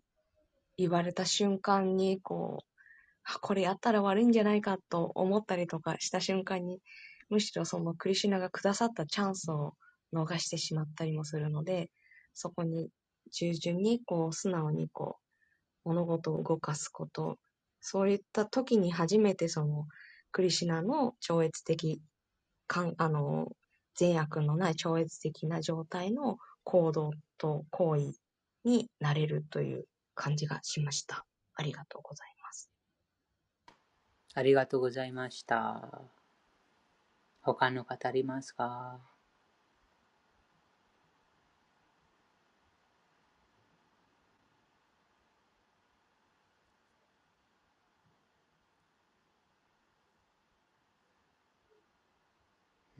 [0.77, 6.81] 言われた瞬間に、こう、これやったら悪いんじゃないかと思ったりとかした瞬間に、
[7.29, 9.73] むしろそのクリシュナがくださったチャンスを
[10.13, 11.89] 逃してしまったりもするので、
[12.33, 12.89] そこに
[13.31, 15.17] 従順にこう素直にこ
[15.85, 17.37] う物事を動かすこと、
[17.79, 19.85] そういった時に初めてその
[20.31, 22.01] クリシュナの超越的、
[22.67, 23.47] かんあの
[23.95, 28.13] 善悪のない超越的な状態の行動と行為
[28.63, 29.85] になれるという
[30.15, 31.25] 感じがしました。
[31.55, 32.69] ありがとうございます。
[34.33, 36.01] ありがとうございました。
[37.41, 39.10] 他の方ありますか？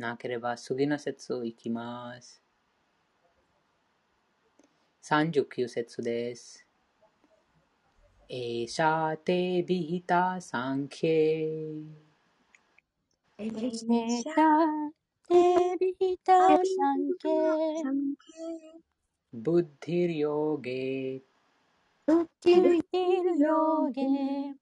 [0.01, 2.41] なければ次の節行きます。
[5.03, 6.65] 39節です。
[8.27, 11.83] エシャテビヒタサンケえ
[13.37, 14.41] えーしネゃタ
[15.27, 16.57] テビヒタサン
[17.19, 17.29] ケ
[19.33, 21.21] ブッディリヨゲ
[22.07, 24.55] ブッデブィリヨゲ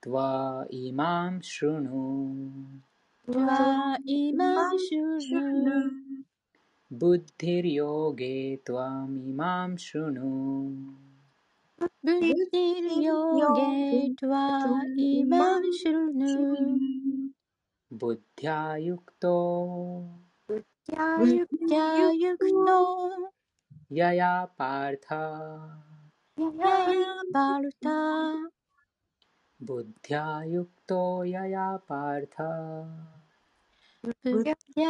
[0.00, 2.85] トワイマンシュルヌ
[17.90, 20.04] ブッディアユクト
[20.46, 23.10] ブッディアユジャユクト
[31.26, 31.80] ヤ
[34.06, 34.88] ヤパルタヤヤ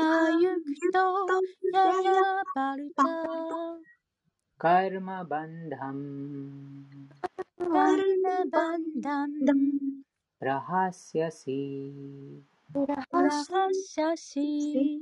[2.03, 2.13] ヤ
[2.55, 4.13] バルタブッディアユクトヤヤ
[4.59, 6.85] パルマバンダム
[7.59, 9.31] カルナバンダン。
[10.41, 12.45] ラハシャシ。
[12.75, 13.07] ラハ
[14.15, 15.01] シ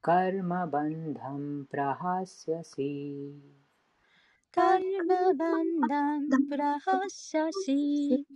[0.00, 1.52] カルナバンダン。
[1.66, 2.62] プラハシャ
[7.52, 8.26] シ。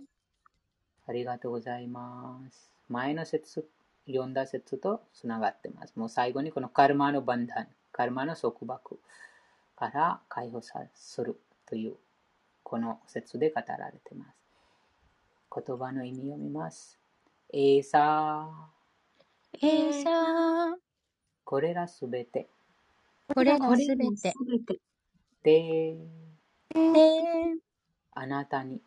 [1.07, 2.71] ありがとうございます。
[2.87, 3.67] 前の節、
[4.11, 5.93] 読んだ節とつながってます。
[5.95, 8.99] もう最後にこのカルマのバンダン、カルマの束縛
[9.75, 11.95] から解放さするという、
[12.63, 14.35] この節で語られています。
[15.65, 16.99] 言葉の意味を見ます。
[17.53, 20.75] エーサー、エーサー。
[21.43, 22.47] これらすべて、
[23.33, 24.79] これらこれらすべて。
[25.43, 25.95] で、
[26.73, 27.55] で
[28.11, 28.81] あなたに、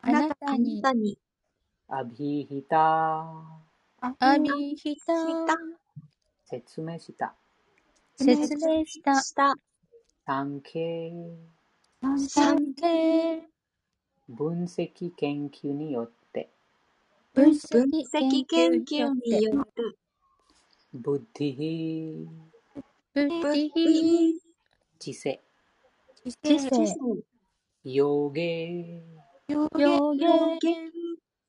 [0.00, 0.82] あなあなたに。
[0.82, 1.18] たに
[1.88, 3.24] アビヒタ、
[4.00, 5.12] アビヒタ
[6.44, 7.34] 説明した、
[8.16, 9.20] 説明した。
[9.20, 9.54] した。
[10.24, 11.10] 産経、
[12.28, 13.42] 産経
[14.28, 16.48] 分析研究によって、
[17.34, 19.82] 分分析析研究によって。
[20.94, 22.26] ブッディ、
[23.14, 24.34] ブッディ
[25.00, 25.40] 知性、
[26.24, 26.70] 知知性。
[26.70, 26.94] 性
[27.82, 29.02] ヨゲ、
[29.48, 30.97] ヨーゲ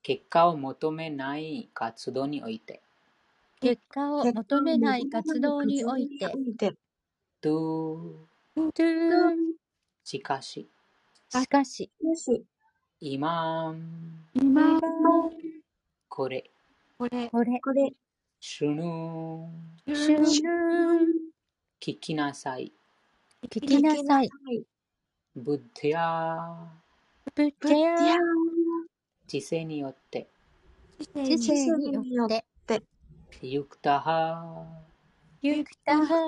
[0.02, 2.80] 結果を求めない活動において、
[3.60, 6.28] 結果を求めない活動において。
[6.56, 6.74] て
[7.42, 9.36] トゥ、トゥ
[10.04, 10.66] しかし、
[11.28, 11.90] しかし。
[13.00, 13.74] 今、
[14.34, 14.80] 今。
[16.08, 16.50] これ、
[16.98, 17.28] これ。
[17.28, 17.60] これ。
[17.60, 17.92] これ。
[18.40, 20.26] シュヌ、シュヌ
[21.78, 22.72] 聞きなさい、
[23.50, 24.30] 聞きなさい。
[25.36, 26.66] ブッディア、
[27.34, 28.69] ブッディア
[29.30, 30.28] 知性によって、
[31.14, 32.28] 知性によっ
[32.66, 32.82] て。
[33.40, 34.66] ユクタハ、
[35.40, 36.26] ユクタハ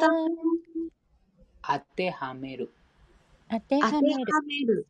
[1.61, 2.73] 当てはめる、
[3.51, 4.25] 当て当てははめる。
[4.47, 4.87] める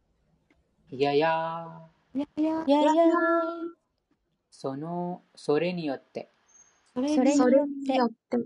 [0.90, 2.64] やや、やや。
[2.66, 3.14] やや。
[4.50, 6.28] その、それによって、
[6.92, 7.92] それそれにそれよって。
[7.92, 8.36] によって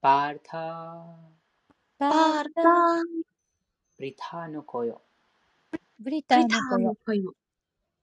[0.00, 0.56] パータ、
[1.98, 2.44] バパー。
[2.54, 3.02] タ
[3.98, 5.02] ブリタの子よ、
[5.98, 6.38] ブリタ
[6.78, 7.34] の子よ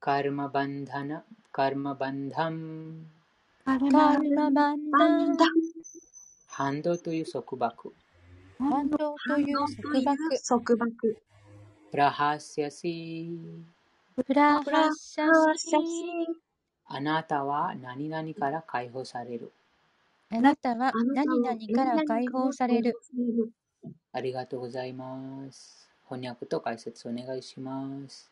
[0.04, 3.06] カルマバンダナ、カルマバンダム、
[3.64, 5.46] カカルマバンダバンダ
[6.48, 7.94] ハンドという束縛、
[8.58, 11.18] 反動という束縛束縛
[11.92, 13.30] プラハスヤシ、
[14.16, 15.26] プラプラハシャ
[15.56, 15.86] シシャシ
[16.88, 19.52] あなたは何々から解放される。
[20.32, 22.96] あなたは何は々から解放される
[24.14, 25.92] ありがとうございます。
[26.10, 28.31] 翻訳と解説お願いします。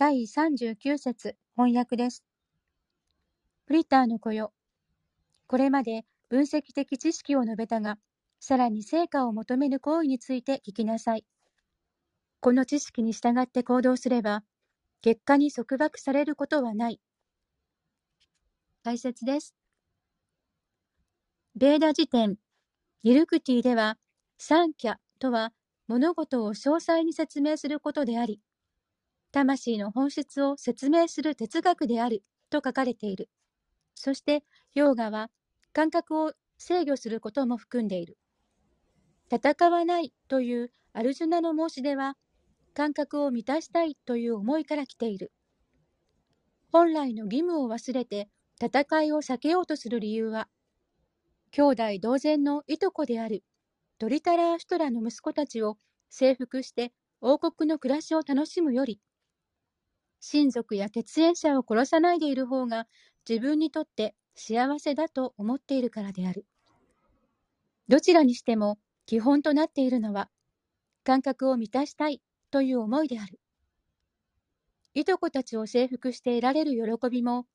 [0.00, 2.24] 第39節翻訳です。
[3.66, 4.54] フリターの子よ。
[5.46, 7.98] これまで分析的知識を述べたが、
[8.40, 11.26] さらに成果を求める行為について聞きなさい。
[12.40, 14.42] この知識に従って行動すれば、
[15.02, 16.98] 結果に束縛されることはない。
[18.82, 19.54] 解説です。
[21.56, 22.36] ベーダ辞典、
[23.02, 23.98] ニルクティでは、
[24.38, 25.52] サンキャとは
[25.88, 28.40] 物事を詳細に説明することであり、
[29.32, 33.28] 魂の本質を説明する哲学であると書かれている。
[33.94, 35.30] そして、ヨーガは
[35.72, 38.18] 感覚を制御することも含んでいる。
[39.32, 42.16] 戦わないというアルジュナの申し出は、
[42.74, 45.32] 感覚を満たしたいという思いから来ている。
[46.72, 48.28] 本来の義務を忘れて
[48.60, 50.48] 戦いを避けようとする理由は、
[51.52, 53.42] 兄弟同然のいとこである
[53.98, 55.76] ドリタラーシュトラの息子たちを
[56.08, 59.00] 征服して王国の暮らしを楽しむより、
[60.20, 62.86] 親族や血縁者を殺さないでいる方が
[63.28, 66.46] 自分にとって幸せだと思っているからである。
[67.88, 70.30] どちらにしても基本となっているのは
[71.02, 73.40] 感覚を満たしたいという思いである。
[74.94, 77.46] いとこたちを征服して得られる喜びも、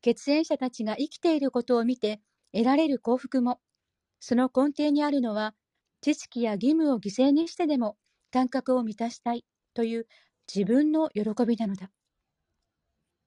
[0.00, 2.20] 血縁者たちが生きていることを見て
[2.52, 3.60] 得られる幸福も、
[4.18, 5.54] その根底にあるのは、
[6.00, 7.98] 知識や義務を犠牲にしてでも
[8.32, 9.44] 感覚を満たしたい
[9.74, 10.06] という
[10.52, 11.90] 自分の喜びなのだ。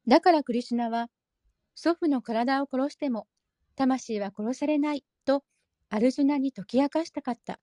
[0.07, 1.09] だからクリシュナは、
[1.75, 3.27] 祖父の体を殺しても、
[3.75, 5.43] 魂は殺されないと
[5.89, 7.59] アルジュナに解き明かしたかった。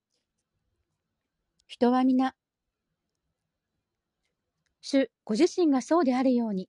[1.67, 2.35] 人は皆、
[4.81, 6.69] 主ご自身がそうであるように、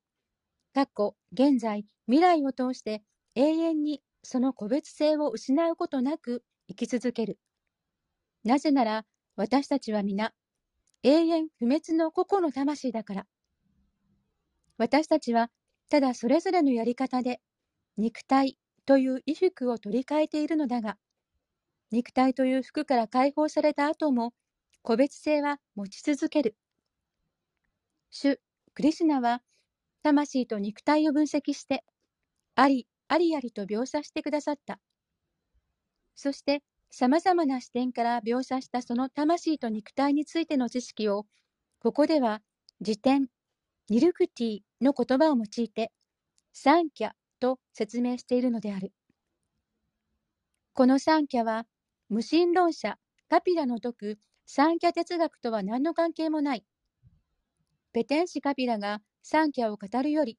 [0.74, 3.02] 過去、現在、未来を通して
[3.36, 7.40] 永遠にその個別性を失うことなく生き続ける。
[8.44, 9.06] なぜなら
[9.36, 10.34] 私たちは皆
[11.04, 13.28] 永遠不滅の個々の魂だから。
[14.78, 15.50] 私たちは
[15.92, 17.42] ただそれぞれのやり方で
[17.98, 20.98] 肉体という衣服を取り替えているのだが、
[21.92, 24.34] 肉体という服から解放された後も
[24.84, 26.56] 個別性は持ち続ける。
[28.10, 28.40] 主
[28.74, 29.42] クリスナは
[30.02, 31.84] 魂と肉体を分析して
[32.56, 34.80] ありありありと描写してくださった。
[36.16, 41.26] そして様々な視点から描写したその魂と肉体についての知識を
[41.80, 42.42] ここでは
[42.80, 43.28] 辞典
[43.90, 45.92] ニルクティの言葉を用いて
[46.54, 48.94] サンキャと説明しているのである。
[50.74, 51.66] このサンキャは
[52.10, 52.98] 無神論者
[53.30, 56.66] カピラの説くサンキャ哲学とは何の関係もない。
[57.94, 60.38] ペテンシカピラがサンキャを語るより、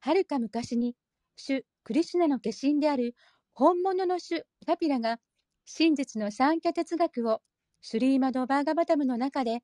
[0.00, 0.94] はるか昔に
[1.36, 3.14] 主クリシュナの化身である
[3.52, 5.18] 本物の主カピラが
[5.64, 7.40] 真実のサンキャ哲学を
[7.82, 9.60] スリーマド・バーガバタムの中で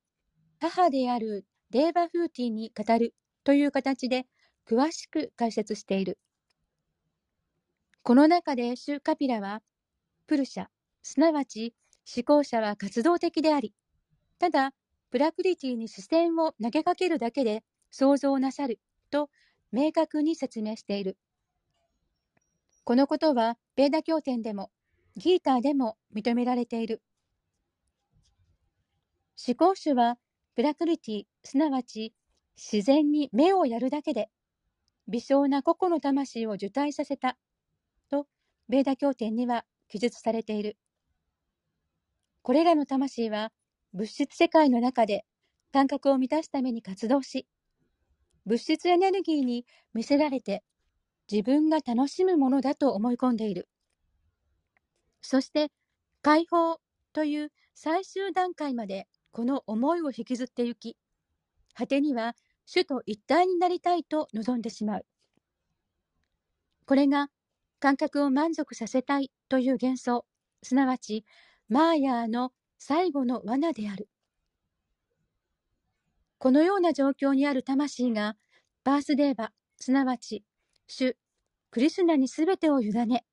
[0.61, 3.15] 母であるデーバフーティに語る
[3.45, 4.27] という形で
[4.67, 6.19] 詳しく解説している。
[8.03, 9.63] この中でシュカピラは
[10.27, 10.67] プルシャ、
[11.03, 11.75] すなわち
[12.17, 13.75] 思考者は活動的であり、
[14.39, 14.73] ただ、
[15.11, 18.81] プラクリティに視線を投げかけるだけで想像なさる
[19.11, 19.29] と
[19.71, 21.17] 明確に説明している。
[22.85, 24.71] このことは、ベーダ経典でも、
[25.17, 27.01] ギーターでも認められている。
[29.47, 30.19] 思考主は、
[30.57, 32.13] プラクリティ、すなわち、
[32.71, 34.31] 自然に目をやるだけで、
[35.09, 37.37] 微小な個々の魂を受胎させた、
[38.09, 38.29] と、
[38.69, 40.77] ベーダ経典には記述されている。
[42.43, 43.53] これらの魂は
[43.93, 45.25] 物質世界の中で
[45.73, 47.47] 感覚を満たすために活動し、
[48.47, 50.63] 物質エネルギーに見せられて
[51.31, 53.69] 自分が楽しむものだと思い込んでいる。
[55.21, 55.71] そして
[56.23, 56.79] 解放
[57.13, 60.97] という最終段階までこの思いを引きずってゆき、
[61.75, 62.35] 果てには
[62.67, 65.07] 主と一体になりたいと望んでしまう。
[66.87, 67.29] これが
[67.81, 70.25] 感覚を満足させたいという幻想、
[70.63, 71.25] すなわち
[71.69, 74.09] マーヤーの最後の罠である。
[76.39, 78.37] このような状況にある魂が、
[78.85, 80.45] バースデーバ、すなわち、
[80.89, 81.17] 主、
[81.71, 83.25] クリスナにすべてを委ね、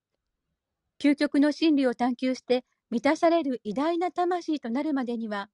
[1.00, 5.50] 究極の真理を探求して満たされる偉大な魂となるまでには、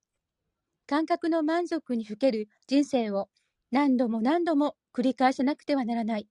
[0.87, 3.29] 感覚の満足にふける人生を
[3.77, 6.27] 何度も何度も繰り返さなくてはならない。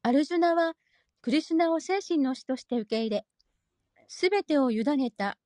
[0.00, 0.72] アルジュナは
[1.20, 3.26] クリスナを精神の死として受け入れ、
[4.08, 5.36] すべてを委ねた。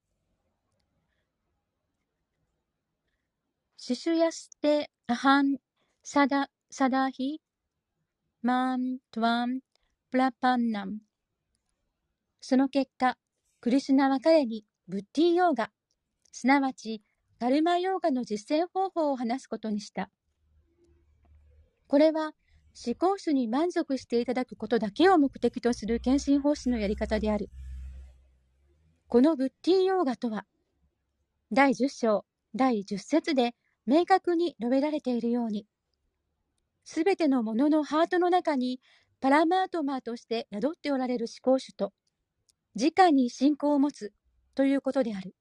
[3.77, 5.57] シシュヤステアハン
[6.05, 7.41] サダサダヒ
[8.43, 9.59] マントワン
[10.13, 10.99] プラパンナム。
[12.41, 13.17] その結果、
[13.61, 15.73] クリシュナは彼にブッディヨーガ、
[16.31, 17.03] すなわち
[17.43, 20.11] ガルマヨーガの実践方法を話すことにした。
[21.89, 22.35] これは
[22.87, 27.51] 思考主に満足していただくことだけを目的とする献身奉仕のやり方である。
[29.09, 30.47] このブッティヨーガとは、
[31.51, 32.25] 第10章、
[32.55, 35.67] 第10節で明確に述べられているように、
[36.85, 38.81] すべてのもののハートの中に
[39.21, 41.93] パラマートマーとして宿っておられる思考主と、
[42.77, 44.13] 直に信仰を持つ
[44.55, 45.35] ということである。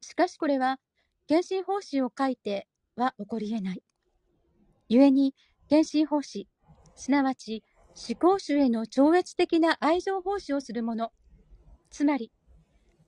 [0.00, 0.78] しかしこれは、
[1.26, 3.82] 献身奉仕を書いては起こり得ない。
[4.88, 5.34] 故に、
[5.68, 6.48] 献身奉仕、
[6.94, 7.62] すなわち
[7.94, 11.12] 思考主への超越的な愛情奉仕をする者、
[11.90, 12.30] つまり、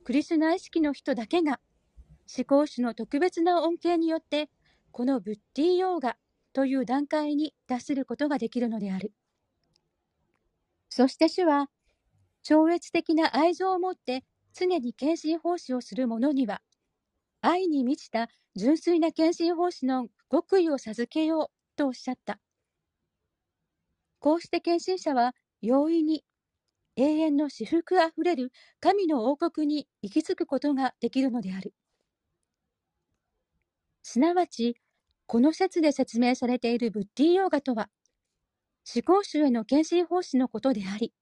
[0.03, 1.59] クリスナ意識の人だけが、
[2.35, 4.49] 思考主の特別な恩恵によって、
[4.91, 6.17] このブッディヨーガ
[6.53, 9.13] という段階に達することができるのである。
[10.89, 11.69] そして主は、
[12.43, 16.61] 超越的な愛情を持って常に献身奉仕をする者には、
[17.41, 22.39] 愛に満ちた純粋な献身奉仕の極意を授けようとおっしゃった。
[24.19, 26.23] こうして献身者は容易に
[26.95, 31.73] 永遠の至福あふれる神の王国に行き着くことができるのである。
[34.03, 34.75] すなわち、
[35.25, 37.89] この説で説明されているブッディヨーガとは、
[38.93, 41.13] 思考主への献身奉仕のことであり、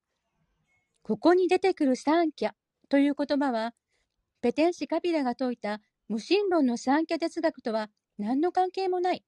[1.04, 2.52] ここに出てくるサーンキャ
[2.90, 3.74] という言葉は、
[4.42, 9.24] ペテンシ・カピラが説いた無神論のサーンキャ哲学とは何の関係もない。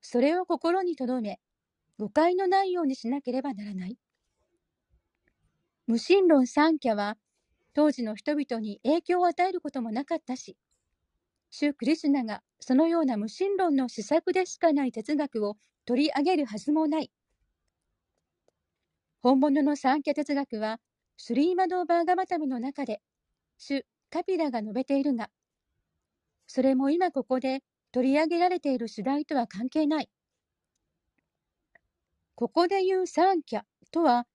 [0.00, 1.40] それを心に留め、
[1.98, 3.98] 誤解のないようにしなければならない。
[5.88, 7.18] 無神論サーンキャは、
[7.74, 10.56] 当時の人々に影響を与えることもなかったし、
[11.50, 17.10] 主クリシュナがそのような無神論の施策でしかない哲学を取り上げるはずもない。
[19.20, 20.78] 本物のサンキャ哲学は、
[21.16, 23.00] スリーマドーバーガマタムの中で、
[23.58, 25.28] 主カピラが述べているが、
[26.52, 30.10] それも今ここで取り上げられている主題とは関係ない。
[32.34, 34.26] ここで言うサンキャとは、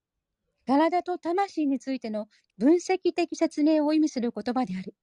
[0.65, 4.95] 体と魂についての分析的説明を意味する言葉である。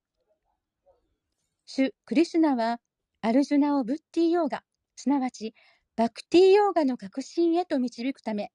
[1.67, 2.79] 主クリシュナは、
[3.21, 4.63] アルジュナをブッティヨーガ、
[4.95, 5.53] すなわち
[5.95, 8.51] バクティヨーガの革新へと導くため、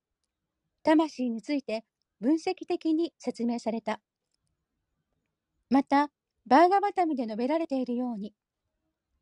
[0.82, 1.84] 魂について
[2.20, 4.00] 分析的に説明された。
[5.70, 6.10] また、
[6.48, 8.34] バーガバタムで述べられているように、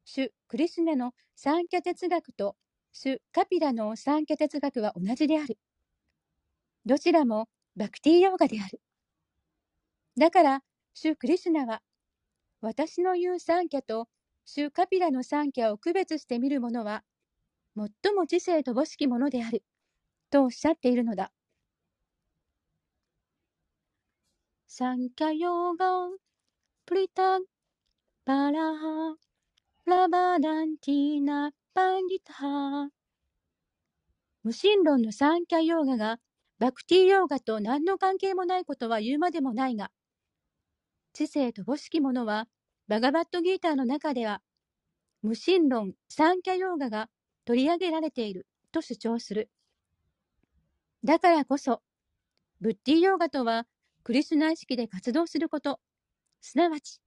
[0.07, 2.55] 主クリシュナのサンキャ哲学と
[2.93, 5.59] 主カピラのサンキャ哲学は同じである。
[6.87, 8.81] どちらもバクティヨーガである。
[10.17, 10.63] だから、
[10.95, 11.83] 主クリシュナは、
[12.61, 14.09] 私の言うサンキャと
[14.45, 17.03] 主カピラのサンキャを区別してみるものは、
[17.77, 19.65] 最も知性乏しきものである、
[20.31, 21.33] とおっしゃっているのだ。
[24.69, 26.09] サンキャヨーガ、
[26.87, 27.45] プリタン、
[28.25, 29.17] パラハ、
[29.87, 32.89] ラバダンティーナ、パンギタハ。
[34.43, 36.18] 無神論のサンキャヨーガが
[36.59, 39.93] バクティヨーガと何の関係もないことは言うまでもないが、
[41.12, 42.49] 知性乏しき者は、
[42.89, 44.43] バガバットギーターの中では、
[45.22, 47.09] 無神論サンキャヨーガが
[47.45, 49.51] 取り上げられていると主張する。
[51.05, 51.80] だからこそ、
[52.61, 53.68] ブッディヨーガとは、
[54.03, 55.78] クリスナ意識で活動すること、
[56.41, 57.01] すなわち、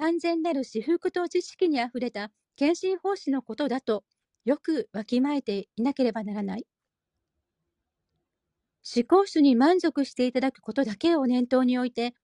[0.00, 4.02] 完全なる私服と知識にあふれた献身奉仕のことだと、
[4.46, 6.66] よくわきまえていなければならない。
[8.96, 12.14] 思考主に満足していただくことだけを念頭に置いて、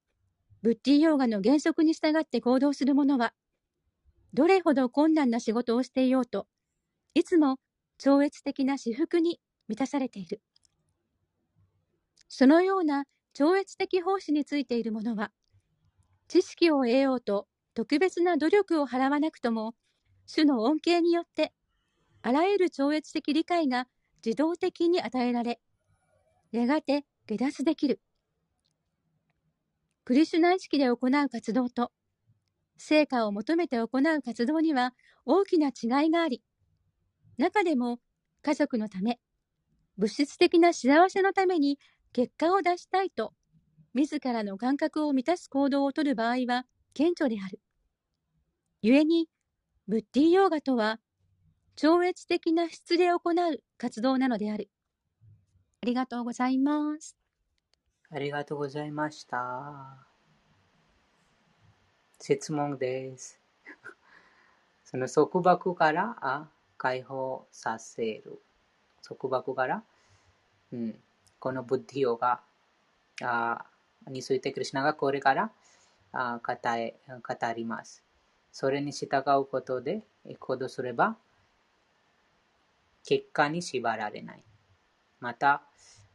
[0.63, 3.35] ブッディヨーガの原則に従って行動する者は、
[4.33, 6.47] どれほど困難な仕事をしていようと、
[7.13, 7.59] いつも
[7.99, 10.41] 超越的な私服に満たされている。
[12.31, 13.05] そのような
[13.35, 15.31] 超越的奉仕についている者は、
[16.27, 17.47] 知識を得ようと
[17.77, 19.75] 特別な努力を払わなくとも、
[20.25, 21.53] 主の恩恵によって、
[22.23, 23.87] あらゆる超越的理解が
[24.25, 25.61] 自動的に与えられ、
[26.53, 28.01] やがて下脱できる。
[30.07, 31.93] クリシュナ意識で行う活動と、
[32.79, 34.95] 成果を求めて行う活動には
[35.27, 36.43] 大きな違いがあり、
[37.37, 38.01] 中でも
[38.41, 39.21] 家族のため、
[39.99, 41.79] 物質的な幸せのために
[42.15, 43.35] 結果を出したいと、
[43.93, 46.65] 自らの感覚を満たす行動をとる場合は
[46.95, 47.61] 顕著である。
[48.89, 49.29] 故に、
[49.89, 51.01] ブッディヨーガとは、
[51.75, 54.71] 超越的な質で行う活動なのである。
[55.83, 57.17] ありがとうございます。
[58.11, 60.07] ありがとうございました。
[62.21, 63.41] 質問です。
[64.87, 68.41] その束縛からあ解放させる。
[69.03, 69.83] 束縛から、
[70.71, 71.03] うん、
[71.41, 72.41] このブッディヨガ
[73.23, 73.67] あ
[74.07, 75.51] についてクリュナがこれから
[76.13, 78.06] あ語え語ります。
[78.59, 80.01] それに従うことで
[80.41, 81.19] 行動すれば
[83.05, 84.43] 結果に縛られない。
[85.21, 85.63] また、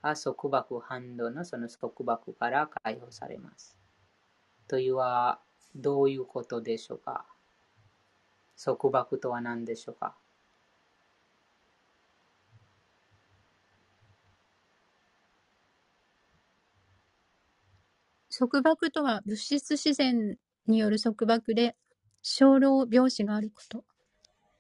[0.02, 3.78] あ束縛反動のその束縛から解放されます。
[4.68, 5.40] というは
[5.76, 7.28] どういうことでしょうか？
[8.58, 10.16] 束縛とは何でしょうか？
[18.36, 21.76] 束縛とは物質自然による束縛で、
[22.22, 23.84] 生老病死があること。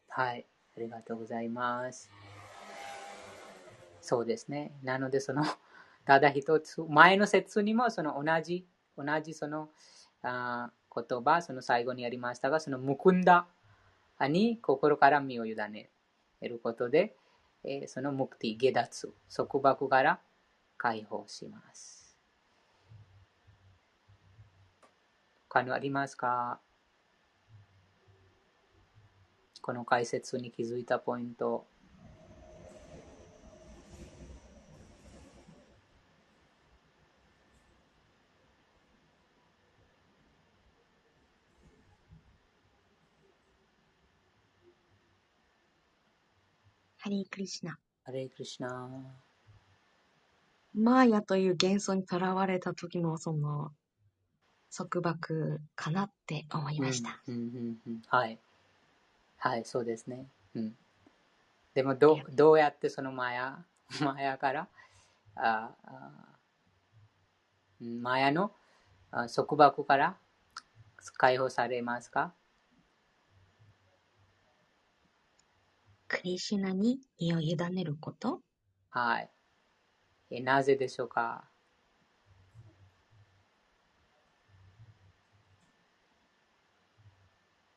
[0.10, 0.46] はい、
[0.76, 2.10] ありがとうございます。
[4.02, 4.74] そうですね。
[4.84, 5.44] なので、その、
[6.06, 8.66] ただ一つ、前の説にもその同じ、
[8.98, 9.70] 同じその
[10.24, 13.48] あ言葉、その最後にありましたが、そのムクンダ
[14.22, 15.90] に心から身を委ね
[16.42, 17.16] ることで、
[17.64, 20.20] えーその目的、下脱、束縛から
[20.78, 22.18] 解放します。
[25.48, 26.60] 他にありますか？
[29.62, 31.68] この解説に気づいたポイント。
[46.98, 47.78] ハリークリシナ。
[48.04, 48.90] ハレークリシナ。
[50.74, 53.72] マーヤという幻想にとらわれた時のその
[54.76, 57.22] 束縛かなって思いました。
[57.28, 58.40] うんうんうんうんはい。
[59.44, 60.28] はい、そうですね。
[60.54, 60.78] うん、
[61.74, 63.66] でもどう、どうやってそのマヤ、
[64.02, 64.70] マヤから、
[65.36, 66.40] ああ
[67.82, 68.56] うんマヤの
[69.12, 70.20] あ束縛から
[71.18, 72.36] 解放されますか？
[76.08, 78.42] クリシナに身を委ねること？
[78.90, 79.32] はい。
[80.32, 81.51] えなぜでしょうか？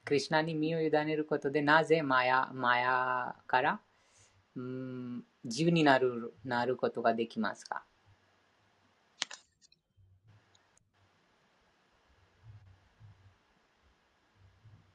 [0.05, 3.81] クリシナに身を委ねることで、なぜマヤマヤから、
[4.57, 7.85] うん、自由になるなることができますか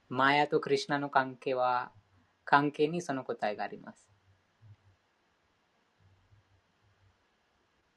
[0.10, 1.92] マヤとクリシナの関係は、
[2.46, 4.10] 関係にその答えがあります。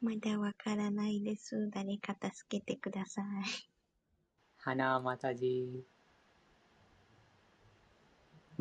[0.01, 1.71] まだわからないです。
[1.71, 3.25] 誰か助けてください。
[4.57, 5.92] 花マタジ。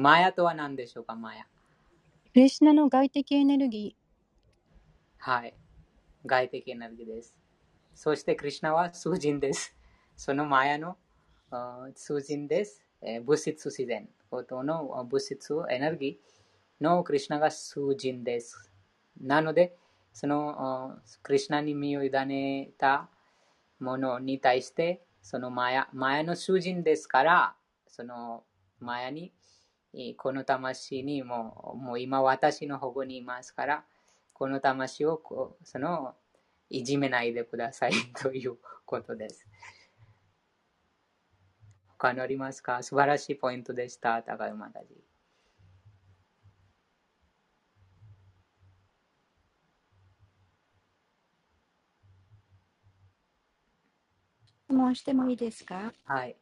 [0.01, 1.43] マヤとは何でしょうか、マヤ？
[2.33, 3.95] クリシュナの外的エネルギ
[5.19, 5.53] はい。
[6.25, 7.37] 外的エネルギーです。
[7.93, 9.75] そして、クリシナは数人です。
[10.17, 10.97] そのマヤの
[11.51, 12.83] あ数人です。
[13.03, 14.09] えー物質自然。
[14.31, 18.71] ことのあ物質エネルギーのクリシナが数人です。
[19.21, 19.75] なので、
[20.13, 23.07] そのあクリシナに身を委ねた
[23.79, 27.55] ものに対して、そのマヤ、マヤの囚人ですから、
[27.87, 28.43] その
[28.79, 29.40] マヤに、えー
[30.17, 33.83] この魂にもう、もう今私の保護にいますから、
[34.33, 36.15] この魂をこうその
[36.69, 39.45] いじめないでくださいということです。
[41.97, 42.81] 他にありますか？
[42.81, 44.85] 素晴らしいポイントでした、高山たち。
[54.65, 55.93] 質問してもいいですか？
[56.05, 56.37] はい。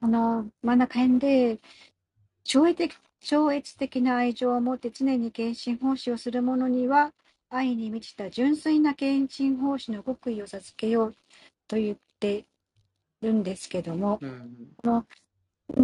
[0.00, 1.60] あの、真ん中辺で、
[2.46, 7.12] 超越的超越的な愛情を持って常に献身奉仕をする者には、
[7.50, 11.14] 愛に満ちた純粋な献身奉仕の極意を授けよう
[11.66, 12.44] と言って
[13.20, 15.04] るんですけども、うん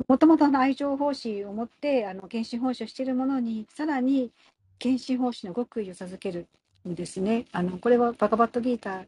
[0.07, 4.31] もともとの愛情奉仕を持って、あの、献身奉仕をしている者に、さらに
[4.79, 6.47] 献身奉仕の極意を授ける
[6.89, 7.47] んですね。
[7.51, 9.07] あの、これはバカバットギーター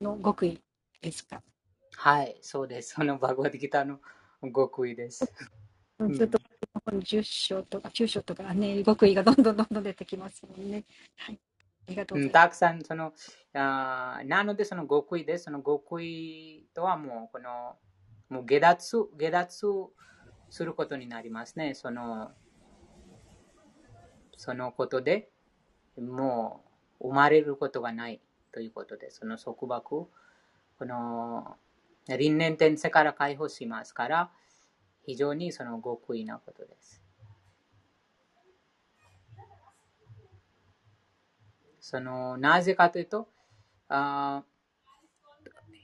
[0.00, 0.58] の極意
[1.02, 1.42] ですか？
[1.96, 2.94] はい、そうです。
[2.94, 4.00] そのバグワディギターの
[4.42, 5.30] 極意です。
[6.02, 6.38] んずっと
[6.80, 10.84] この10章とか9章とかね、極意がどんどんどんどん出てきますもんね。
[11.16, 11.40] はい。
[11.88, 12.32] ありがとうございます。
[12.32, 13.12] たくさん、その、
[13.54, 15.44] あなので、その極意です。
[15.44, 17.76] その極意とはもう、この、
[18.28, 19.66] もう下脱、下脱
[20.50, 21.74] することになりますね。
[21.74, 22.32] その、
[24.36, 25.30] そのことで、
[26.00, 26.64] も
[27.00, 28.20] う生まれることがない
[28.52, 30.08] ということで、その束縛、
[30.78, 31.56] この、
[32.08, 34.30] 輪廻転生から解放しますから、
[35.10, 37.02] 非常にその極意なことです。
[41.80, 43.26] その、なぜかというと、
[43.88, 44.44] あ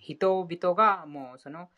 [0.01, 1.71] 人々がもうその、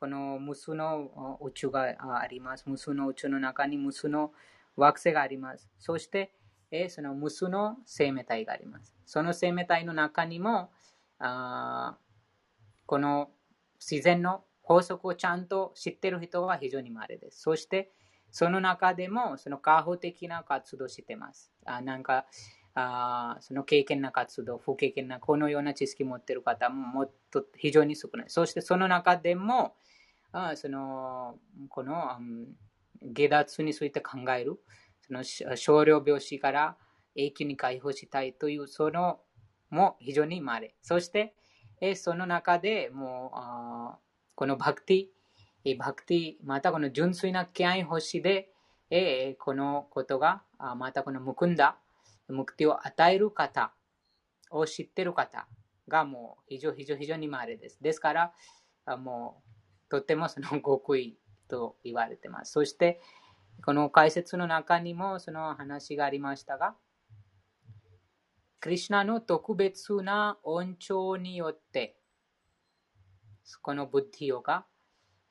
[0.00, 2.64] この無数の宇宙があります。
[2.66, 4.32] 無数の宇宙の中に無数の
[4.74, 5.68] 惑星があります。
[5.78, 6.32] そして、
[6.70, 8.94] えその無数の生命体があります。
[9.04, 10.70] その生命体の中にも、
[11.18, 11.98] あ
[12.86, 13.28] この
[13.78, 17.40] 自然の法則をちゃんと知ってる人は非常に稀です。
[17.40, 17.92] そして、
[18.32, 21.52] その中でも、その開放的な活動をしてます。
[21.64, 22.26] あなんか
[22.74, 28.26] あ、その経験な活動、不経験な、このような知識を持ってる方ももっと非常に少ない。
[28.28, 29.76] そして、その中でも、
[30.32, 31.38] あその
[31.68, 32.46] この、うん
[33.02, 34.58] 下脱について考える、
[35.02, 36.76] その少量病死から
[37.14, 39.20] 永久に解放したいという、その
[39.70, 40.74] も非常に稀。
[40.82, 41.34] そして、
[41.80, 43.98] えその中でもう、あ
[44.36, 45.06] このバクティ、
[45.64, 48.50] えバクティ、またこの純粋な敬愛星で、
[48.90, 51.78] えこのことが、あまたこのむくんだ、
[52.28, 53.72] 目的を与える方
[54.50, 55.48] を知ってる方
[55.88, 57.82] がもう非常非常非常に稀です。
[57.82, 58.32] ですから、
[58.84, 59.42] あも
[59.86, 61.18] うとてもその極意
[61.48, 62.52] と言われてます。
[62.52, 63.00] そして、
[63.64, 66.76] この解説の中にもその話がありましたが、
[68.60, 71.95] クリシナの特別な恩寵によって、
[73.62, 74.64] このブッディヨガ、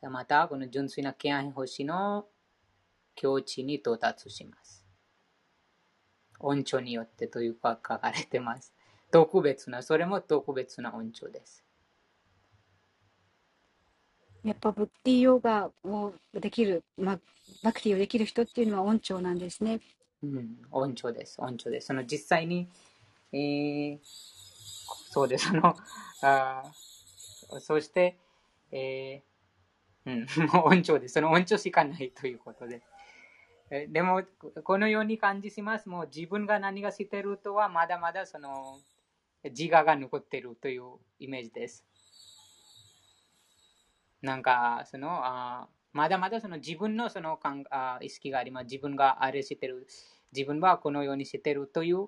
[0.02, 2.26] またこの純粋な敬愛星の
[3.16, 4.86] 境地に到達します。
[6.40, 8.74] 音調によってというか書かれてます。
[9.12, 11.64] 特別な、それも特別な音調です。
[14.44, 17.20] やっぱブッディヨガをできる、ま
[17.64, 19.80] バクティをできる人っていうのは音調なんですね。
[20.24, 21.42] うん、音調です。
[21.42, 21.88] 音調です。
[21.88, 22.70] その実際に、
[23.32, 24.00] えー、
[25.10, 25.48] そうです。
[25.48, 25.76] その、
[26.22, 26.64] あ
[27.60, 28.18] そして、
[28.72, 29.26] えー、
[30.06, 30.28] うん、
[30.64, 31.16] 音調です。
[31.16, 32.82] その音調しかないということで。
[33.90, 34.24] でも、
[34.64, 35.90] このように感じします。
[35.90, 38.80] もう自分が何がしてるとは、まだまだその
[39.44, 40.84] 自我が残ってるという
[41.20, 41.86] イメージです。
[44.22, 47.40] なんか、その、あまだまだその自分のその
[47.70, 48.64] あ意識があります。
[48.66, 49.88] 自分があれしてる。
[50.34, 52.08] 自分はこのようにしてるという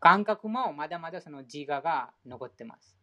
[0.00, 2.97] 感覚もまだまだその自我が残ってます。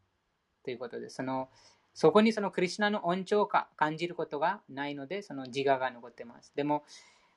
[0.66, 1.48] ということで、その
[1.94, 6.52] そこにそのクリュナの恩寵を感じることがないので、その自我が残っています。
[6.54, 6.84] でも、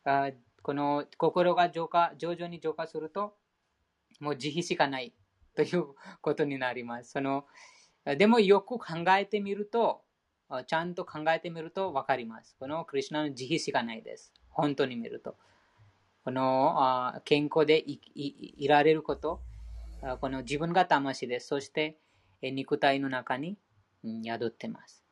[0.05, 0.31] あ
[0.63, 3.37] この心が浄化徐々に浄化すると、
[4.19, 5.15] もう慈悲しかない
[5.55, 7.13] ということになります。
[7.13, 7.45] その
[8.05, 8.85] でもよく考
[9.17, 10.03] えてみると、
[10.67, 12.57] ちゃんと考えてみると分かります。
[12.59, 14.33] このクリュナの慈悲しかないです。
[14.49, 15.37] 本当に見ると。
[16.25, 19.41] この健康でいられること、
[20.21, 21.49] この自分が魂です。
[21.49, 21.97] そして
[22.43, 23.59] 肉体の中に
[24.25, 25.05] 宿ってます。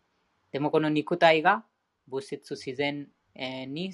[0.52, 1.64] でもこの肉体が
[2.08, 3.92] 物質自然に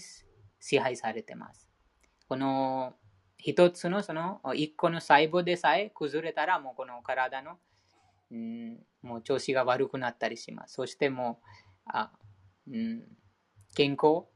[0.60, 1.68] 支配されてます。
[2.28, 2.94] この
[3.38, 7.58] 一つのその一個の細胞でさえ崩れたらもうこの体の、
[9.02, 10.74] もう調子が悪くなったりします。
[10.74, 11.46] そしてもう、
[11.86, 12.12] あ
[12.68, 13.02] うん、
[13.74, 14.26] 健康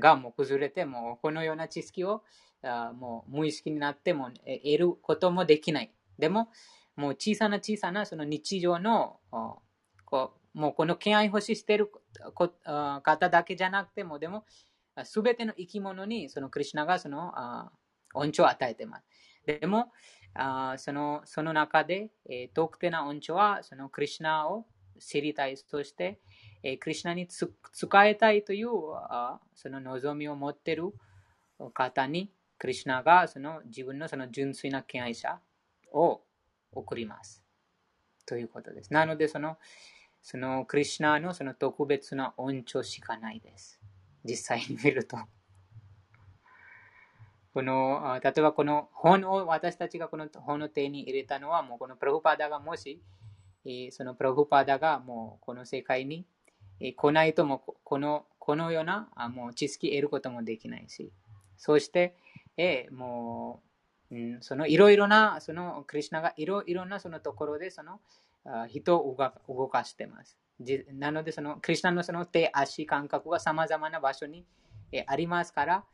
[0.00, 2.22] がもう崩れて、もこのような知識を
[2.62, 5.92] あもう無意識になっても得ることもできない。
[6.18, 6.48] でも、
[6.96, 9.18] もう小さな小さなその日常の
[10.04, 11.90] こうもうこの敬愛欲ししている
[13.02, 14.44] 方だけじゃなくても、でも、
[15.02, 17.34] すべての生き物にそのクリュナがその
[18.14, 19.06] 恩寵を与えています。
[19.44, 19.92] でも、
[20.34, 24.66] あそのその中で、えー、特定な音調はそのクリュナを
[25.00, 25.56] 知りたい。
[25.56, 26.20] そして、
[26.62, 30.92] えー、クリュナに使いたいというあその望みを持っている
[31.72, 35.40] 方に、クリュナがその自分のその純粋な敬愛者
[35.92, 36.22] を
[36.74, 37.42] 送ります。
[38.26, 38.92] ということです。
[38.92, 39.58] なので、その
[40.24, 43.78] そのクリュナのその特別な音調しかないです。
[44.24, 45.18] 実際に見ると。
[47.52, 53.02] この、例えばこの本を私たちがこの本を手に入れたのは、もうこのプロフパダがもし、
[53.90, 56.26] そのプロフパダがもうこの世界に
[56.96, 61.12] 来ないともこのこのようなもう知識得ることもできないし、
[61.58, 62.16] そして、
[62.56, 63.68] えもう、
[64.40, 68.00] そのいろいろな、そのクリュナがいろいろなそのところでその
[68.68, 69.16] 人を
[69.48, 70.38] 動かしてます。
[70.92, 74.44] なので、そのクリュナのその手足感覚がさまざまな場所に
[75.06, 75.84] ありますから、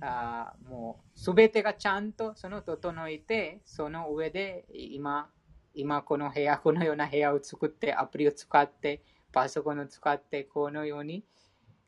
[0.00, 5.30] あもうすべてがちゃんとその整えて、その上で今、
[5.74, 9.02] 今この部屋、このような部屋を作って、アプリを使って、
[9.32, 11.24] パソコンを使って、このように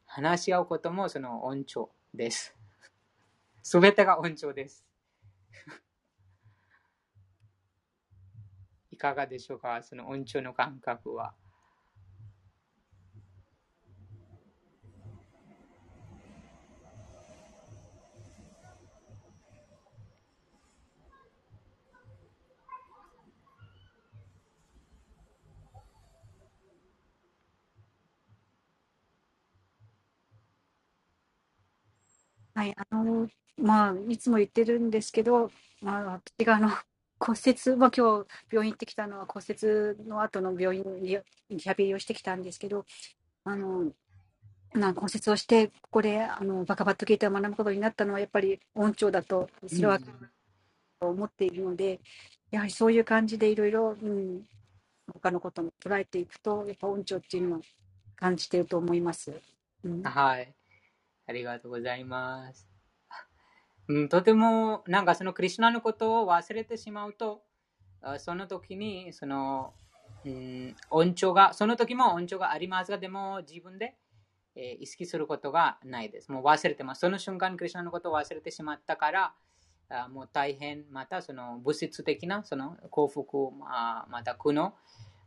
[0.05, 2.55] 話し合うこともその音調です。
[3.63, 4.88] すべてが音調です。
[8.91, 9.83] いかがでしょうか？
[9.83, 11.35] その音調の感覚は。
[32.55, 33.29] はい、あの、
[33.59, 35.51] まあ、いつも言ってるんですけど、
[35.81, 36.05] まあ、
[36.39, 36.71] 私があの、
[37.21, 41.19] 骨折、まあ、今日病院行ってきたのは骨折の後の病院に
[41.51, 42.87] リハビリをしてきたんですけど、
[43.43, 43.93] あの、
[44.75, 49.99] な骨折をして、ここであのバカバットゲーターを学ぶことになったのは、やっぱり音調だと、それは、
[51.01, 52.01] と思っているので、
[52.51, 54.47] やはりそういう感じでいろいろ、うん、
[55.13, 57.63] 他のことも捉えていくと、やっぱ音調っていうのは
[58.17, 59.33] 感じていると思います。
[59.85, 60.55] うん、はい。
[61.27, 62.68] ありがとうございます。
[64.11, 67.43] とても、なんかそのクリュナのことを忘れてしまうと、
[68.19, 69.73] その時に、その、
[70.25, 73.97] うん、音が、その時も音調がありますが、でも自分で、
[74.55, 76.31] えー、意識することがないです。
[76.31, 77.01] もう忘れてます。
[77.01, 79.35] その瞬間クリュナのことを忘れてしまったから、
[79.91, 84.75] あもう大変、またその物質的なその幸福、ままた苦の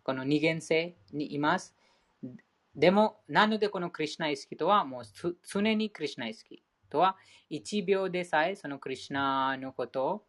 [0.03, 1.76] この二元性にいます。
[2.76, 5.03] でも、なのでこのクリュナ意識とはもう
[5.47, 6.62] 常にクリュナ意識
[6.92, 7.18] とは
[7.50, 10.24] 1秒でさえそのクリュナのことを、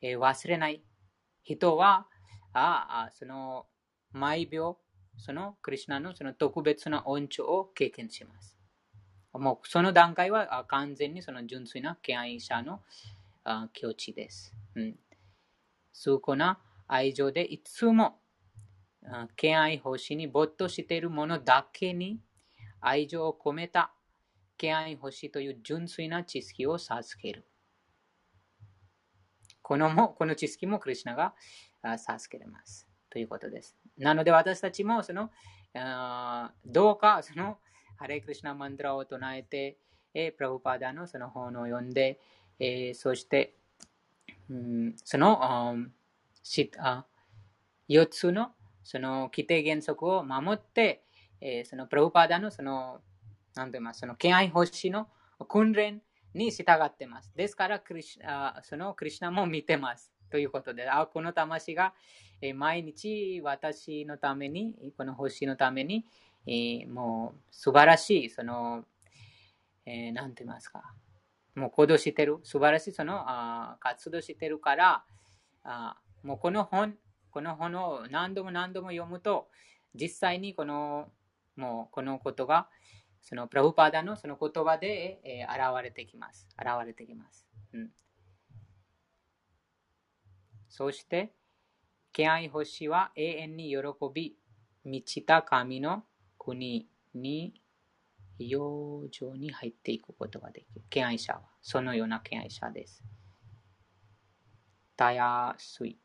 [0.00, 0.82] えー、忘れない
[1.42, 2.06] 人は
[2.52, 3.66] ああその
[4.12, 4.78] 毎秒
[5.16, 8.56] そのクリュナのその特別な恩寵を経験します。
[9.32, 12.82] もうその段階は完全にその純粋な敬愛者の
[13.72, 14.54] 境地です。
[14.74, 14.96] うん、
[15.92, 18.18] 崇高な愛情でいつも
[19.36, 22.20] 敬愛奉仕に没頭しているものだけに
[22.80, 23.92] 愛情を込めた
[24.56, 27.44] 敬愛奉仕という純粋な知識を授ける。
[29.62, 31.34] このもこの知識もクリュナが
[31.98, 32.88] 授けれます。
[33.10, 33.76] ということです。
[33.98, 35.30] なので私たちもその
[36.66, 37.58] どうかその
[37.96, 39.76] ハレクリシナマントラを唱えて、
[40.14, 42.18] え、プラブパダのその本を読んで、
[42.58, 43.54] え、そして、
[44.50, 45.76] うん、その、
[46.42, 47.06] しあ
[47.88, 48.50] 4つの
[48.82, 51.04] その規定原則を守って、
[51.40, 53.00] え、そのプラブパダのその、
[53.54, 55.08] なんてますその敬愛奉仕の
[55.48, 56.02] 訓練
[56.34, 57.32] に従ってます。
[57.36, 60.10] ですからクリシあ、そのクリシナも見てます。
[60.30, 61.92] ということで、あこの魂が、
[62.40, 66.06] え毎日私のために、この星のために、
[66.46, 68.84] えー、もう素晴らしい、その、
[69.84, 70.94] えー、なんて言いますか、
[71.54, 75.04] もう行動してる、素晴らしいそのあ活動してるから、
[75.64, 76.96] あもうこの本、
[77.30, 79.48] この本を何度も何度も読むと、
[79.94, 81.10] 実際にこの、
[81.56, 82.68] もうこのことが、
[83.22, 86.48] そのプラブパーダのその言葉で、えー、現れてきます。
[86.58, 87.46] 現れてきます。
[87.72, 87.90] うん、
[90.68, 91.32] そして、
[92.12, 93.78] 敬愛星は永遠に喜
[94.12, 94.36] び、
[94.84, 96.02] 満ちた神の
[96.36, 97.54] 国に
[98.38, 100.82] 養生に入っていくことができる。
[100.90, 103.04] 敬愛者は、そのような敬愛者です。
[104.96, 105.96] たやすい、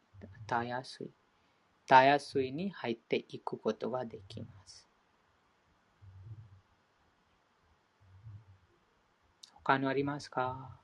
[0.46, 1.12] たやすい、
[1.88, 4.87] たやすいに入っていくことができます。
[9.68, 10.80] 他のありますか？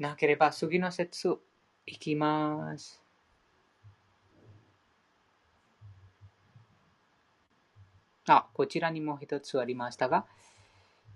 [0.00, 1.38] なければ次の節
[1.86, 3.01] いきます。
[8.26, 10.26] あ、こちらにも一つありましたが、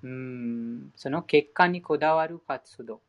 [0.03, 3.01] うん、その結果にこだわる活動。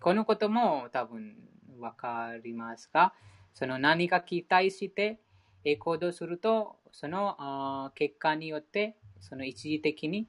[0.00, 1.36] このことも多分
[1.78, 3.12] わかりますが、
[3.54, 5.20] その何か期待して
[5.80, 10.28] 行動すると、その結果によってその一時的に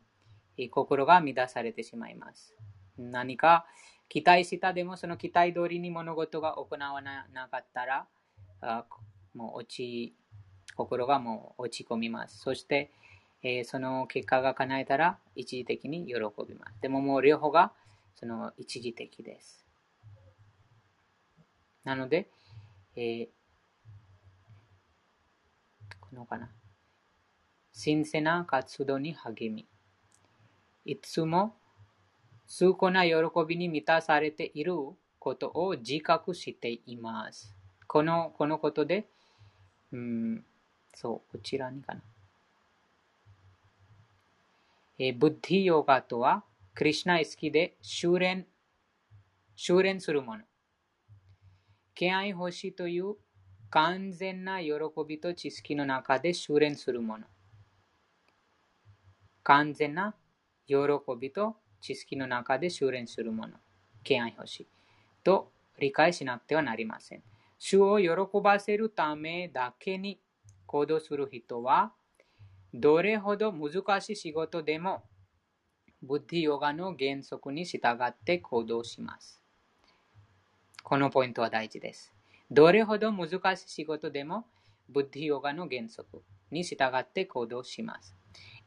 [0.72, 2.56] 心が乱されてしまいます。
[2.98, 3.66] 何か
[4.10, 8.08] 期待したでもその期待通りに物事が行わなかったら、
[8.62, 8.86] あ
[9.34, 10.16] もう落ち、
[10.80, 12.40] 心がもう落ち込みます。
[12.40, 12.90] そして、
[13.44, 16.14] えー、その結果が叶えたら一時的に喜
[16.48, 16.82] びます。
[16.82, 17.74] でももう両方が
[18.16, 19.66] その一時的です。
[21.84, 22.30] なので、
[22.96, 23.28] えー、
[26.00, 26.50] このかな。
[27.74, 29.68] 神聖な活動に励み、
[30.86, 31.56] いつも
[32.48, 33.14] 崇高な喜
[33.48, 34.76] びに満たされている
[35.20, 37.54] ことを自覚しています。
[37.88, 39.08] このこのことで、
[39.92, 40.46] うん、
[40.94, 42.02] そう、こちらにかな。
[44.98, 48.46] えブッディヨガとは、クリュナ意識で修練、
[49.56, 50.44] 修練するもの。
[51.96, 53.16] 敬愛欲しいという
[53.70, 54.72] 完全な喜
[55.08, 57.26] びと知識の中で修練するもの。
[59.44, 60.16] 完全な
[60.68, 60.76] 喜
[61.20, 63.54] びと知識の中で修練するもの、
[64.04, 64.68] 敬愛欲しい
[65.24, 67.24] と理解しなくてはなりません。
[67.58, 68.10] 主を喜
[68.42, 70.20] ばせるためだけに
[70.70, 71.94] 行動する人は、
[72.76, 75.02] どれほど難しい仕事でも、
[76.04, 79.42] ブッディヨガの原則に従って行動します。
[80.84, 82.14] このポイントは大事です。
[82.52, 84.46] どれほど難しい仕事でも、
[84.90, 88.16] ブッディヨガの原則に従って行動します。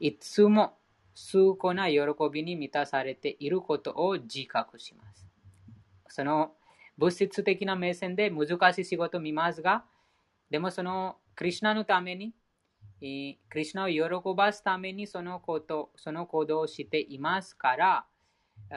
[0.01, 0.77] いつも
[1.15, 2.01] 崇高な喜
[2.33, 5.25] びに満たされていることを自覚します。
[6.09, 6.51] その
[6.99, 9.85] 物質的な目線で難しい仕事を見ますが、
[10.51, 12.33] でもそのクリュナのために、
[13.01, 18.07] クリュナを喜ばすためにそのこと、その行動をしていますから、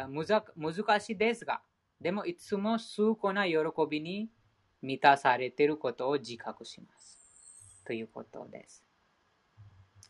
[0.07, 1.61] 難しいですが、
[2.01, 3.53] でもいつも崇高な喜
[3.87, 4.31] びに
[4.81, 7.83] 満たされていることを自覚します。
[7.85, 8.83] ということです。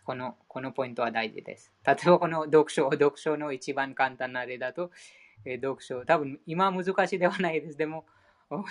[0.06, 1.74] この、このポイントは大事です。
[1.86, 4.92] 例えばこの読書、読書の一番簡単な例だと、
[5.44, 7.78] え読書、多分今難しいではないです。
[7.78, 8.06] でも、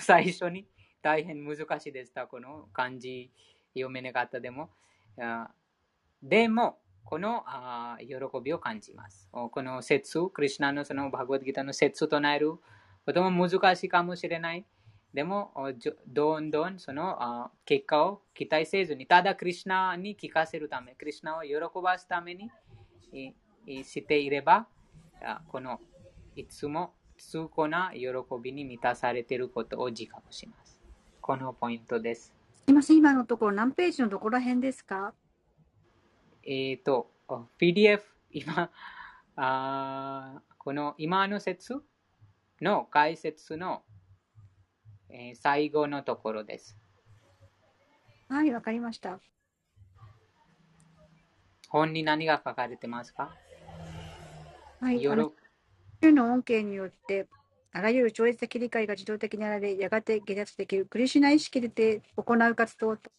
[0.01, 0.67] 最初に
[1.03, 2.27] 大変難しいでした。
[2.27, 3.31] この漢字
[3.75, 4.71] 読めなかったでも。
[6.23, 9.29] でも、このあ喜びを感じます。
[9.31, 12.55] この説、クリュナのそのバグワッドギターの説となる
[13.05, 14.65] ことも難しいかもしれない。
[15.13, 15.53] でも、
[16.09, 21.53] どんどんその結果を期待せずに、ただクリュナに聞かせるため、クリュナを喜
[21.83, 22.51] ばすために
[23.85, 24.67] していれば、
[25.49, 25.81] この
[26.35, 28.09] いつも痛恨な喜
[28.43, 30.81] びに満たされていることを自覚します。
[31.21, 32.35] このポイントです。
[32.65, 35.13] すみません、今のところ何ページのどこら辺ですか？
[36.45, 37.11] えっ、ー、と、
[37.61, 38.01] PDF、
[38.31, 38.71] 今、
[39.37, 41.79] あこの今の説
[42.63, 43.83] の解説の、
[45.11, 46.79] えー、最後のところです。
[48.31, 49.21] はい、わかりました。
[51.69, 53.37] 本に何が書かれてますか？
[54.81, 55.35] はい、よろ
[56.01, 57.29] の恩恵によって、
[57.77, 63.11] あらゆる超越的理解が自動的にあられ、やがて下脱できるクリシュナ意識で行う活動と、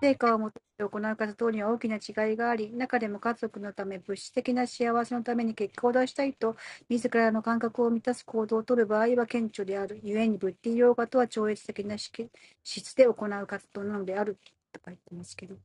[0.00, 6.56] 成果を求めて行う活動には大きな違いがあり、中でも家族のため、物質的な幸せのために結果を出したいと、
[6.88, 10.00] 自らの感覚を満たす行動をとる場合は顕著である。
[10.04, 14.38] 故に、ブッディヨーガとは超越的な質で行う活動なのである。
[14.72, 15.56] と書いてますけど。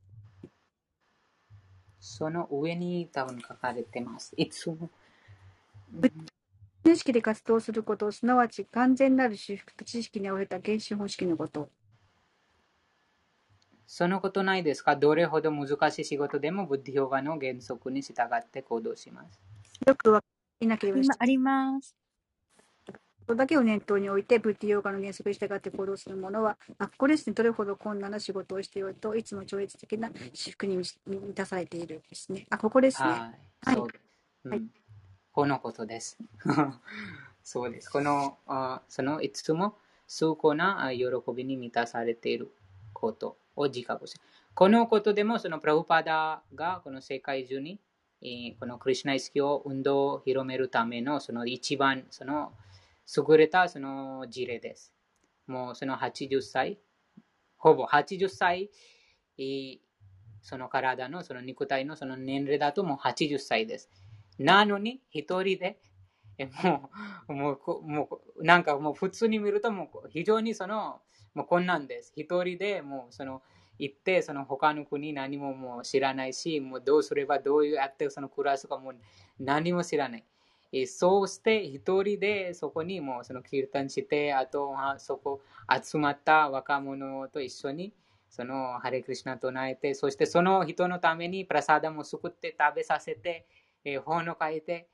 [2.00, 4.34] その上に多分書かれてます。
[4.36, 4.90] いつも。
[6.84, 11.70] 意識で活動すること、すなわち完全なる修復と知識に応えた原子方式のこと。
[13.86, 14.96] そのことないですか？
[14.96, 19.40] どれほど難しい仕事でも、ブッディヨガの原則に従って行動します。
[19.86, 20.28] よくわか
[20.66, 21.96] なければあります。
[22.88, 22.94] こ
[23.28, 32.46] とだけを念頭に置いて、ブッディヨガの原則に従って行動する者は、あ、ここですね、どれほど困難な仕事をしていると、いつも超越的な私服に満たされているですね。
[32.50, 33.10] あ、ここですね。
[33.10, 33.76] はい。
[33.76, 34.50] そうです。
[34.50, 34.64] はい、
[35.34, 36.18] このことです。
[37.44, 37.90] そうです。
[37.90, 39.78] この、あそのいつも
[40.08, 42.52] 崇高な喜びに満たされている
[42.94, 44.24] ことを自覚する。
[44.54, 47.80] このことでも、そのプラブパダがこの世界中に、
[48.60, 52.52] このクリュナ意識を運動を広めるためのその一番その
[53.18, 54.94] 優れたその事例です。
[55.48, 56.78] もうその80歳、
[57.58, 58.70] ほぼ80歳、
[60.42, 63.90] その体のその肉体のその年齢だともう80歳です。
[64.44, 65.80] なのに、一人で、
[66.64, 66.90] も
[67.28, 71.02] う、もう、もう、なんかもう普通に見るともう非常にその、
[71.34, 72.14] もうこんなんです。
[72.16, 73.42] 一人でもうその、
[73.80, 78.94] 行って、その他の国何ももう知らないし、もうどうすればどうやってその暮らすかも
[79.40, 80.26] 何も知らない。
[80.88, 85.42] そうして一人でそこにもうそのキルタンして、あとはそこ
[85.84, 87.94] 集まった若者と一緒に
[88.30, 93.46] そのハレクリシナ唱えて、そしてその人のためにプラサダも作って食べさせて、
[93.84, 94.90] えー、本を書いて、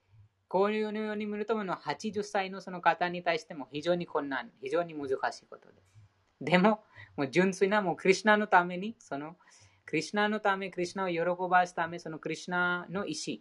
[0.48, 5.88] こういうように見るとも、80歳のその方に対しても非常に困難、非常に難しいことです。
[6.40, 6.84] でも、
[7.16, 9.36] もう純粋なもうクリュナのために、その
[9.86, 13.38] クリュナのため、クリュナを喜ばすため、そのクリュナの意思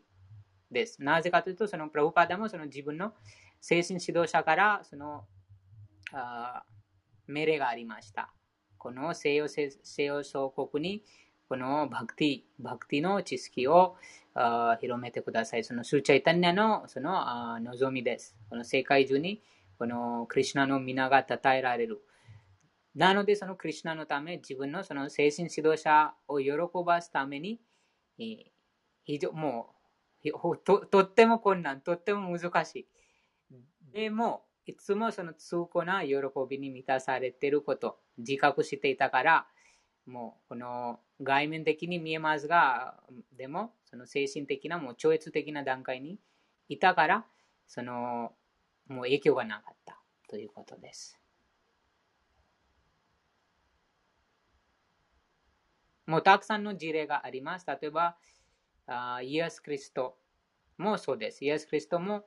[0.70, 1.02] です。
[1.02, 3.12] なぜかというと、そのプラブパダもその自分の
[3.60, 5.24] 精神指導者からその
[6.12, 6.64] あ
[7.26, 8.32] 命令がありました。
[8.78, 11.04] この西洋西洋諸国に
[11.48, 13.96] このバクティ、バクティの知識を
[14.80, 15.64] 広めてください。
[15.64, 18.36] そのシュリーチャイタニアのその望みです。
[18.50, 19.42] この世界中に
[19.78, 22.02] このクリシュナの御名が称えられる。
[22.94, 26.52] なので、そのクリシュナのため、自分のその精神指導者を喜
[26.84, 27.60] ばすために、
[29.04, 29.74] 非常も
[30.24, 32.88] うととっても困難、とっても難しい。
[33.92, 36.16] でも、いつもその痛苦な喜
[36.48, 39.46] びに満たされていること、自覚していたから、
[40.06, 43.02] もうこの外面的に見えますが、
[43.36, 46.18] でもその精神的なもう超越的な段階に
[46.68, 47.26] いたから、
[47.66, 48.32] その
[48.88, 49.98] もう影響がなかった
[50.28, 51.18] ということです。
[56.06, 57.66] もうたくさんの事例があります。
[57.66, 58.16] 例えば、
[58.86, 60.16] あイエス・クリスト
[60.78, 61.44] もそうです。
[61.44, 62.24] イエス・クリストも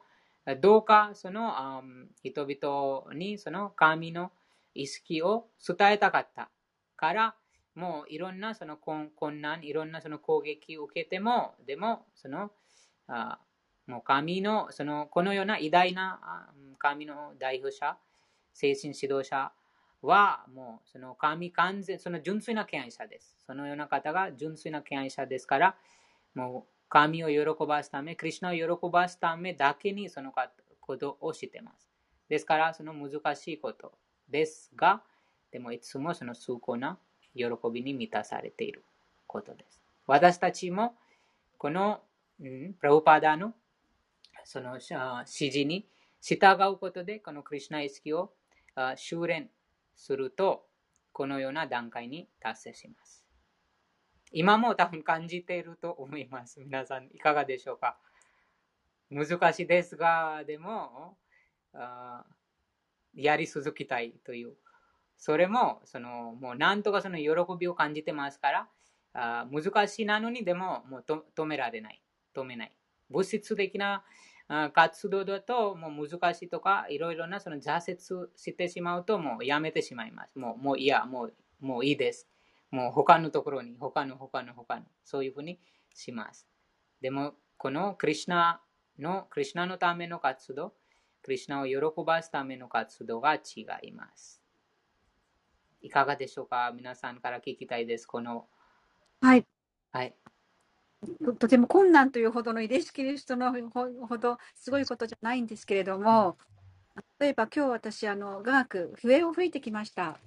[0.62, 1.84] どうかその
[2.24, 4.32] 人々にその神の
[4.74, 6.50] 意識を伝えたかった
[6.98, 7.36] から、
[7.80, 9.10] もういろんなその困
[9.42, 12.52] 難、いろんなその攻撃を受けても、でも、その、
[13.08, 13.40] あ
[13.88, 17.98] もう神の、その、このような偉大な神の代表者、
[18.54, 19.54] 精神指導者
[20.02, 23.38] は、もうその神完全、その純粋な敬愛者です。
[23.46, 25.76] そのような方が純粋な敬愛者ですから、
[26.36, 30.34] もう神を喜ばすため、クリュナを喜ばすためだけにその
[30.82, 31.90] ことをしてます。
[32.28, 33.94] ですから、その難しいこと
[34.28, 35.02] ですが、
[35.52, 37.00] でもいつもその崇高な
[37.40, 38.84] 喜びに満たされている
[39.28, 39.82] ことです。
[40.08, 40.96] 私たちも
[41.58, 42.02] この、
[42.42, 43.54] うん、プラウパーダの
[44.44, 45.88] その指示に
[46.22, 48.32] 従うことで、このクリュナ意識を
[48.96, 49.50] 修練
[49.96, 50.66] すると、
[51.12, 53.26] このような段階に達成します。
[54.32, 56.60] 今も多分感じていると思います。
[56.60, 57.98] 皆さん、いかがでしょうか？
[59.10, 61.18] 難しいですが、でも、
[63.14, 64.54] やり続きたいという
[65.20, 67.28] それも、その、もうなんとかその喜
[67.60, 68.70] びを感じてますから、
[69.14, 71.06] あ難しいなのにでももう
[71.36, 72.02] 止められない。
[72.34, 72.72] 止めない。
[73.10, 74.04] 物質的な
[74.74, 80.40] 活動だともう難しいとか、いろいろなその挫折してしまうともうやめてしまいます。
[80.40, 82.30] もうもういや、もうもういいです。
[82.72, 85.60] もう他のところに、他の他の他の、そういうふうに
[85.94, 86.48] します。
[87.02, 88.62] でも、このクリュナ
[88.98, 90.74] の、クリュナのための活動、
[91.22, 94.39] クリュナを喜ばすための活動が違います。
[95.82, 96.72] いかがでしょうか？
[96.76, 98.06] 皆さんから聞きたいです。
[98.06, 98.48] この。
[99.22, 99.46] はい。
[99.92, 100.16] はい。
[101.24, 106.38] ととても困難というほどの遺伝子キリストのほどすごいことじゃないんですけれども、
[107.20, 110.18] 例えば今日私、あの、雅楽、笛を吹いてきました。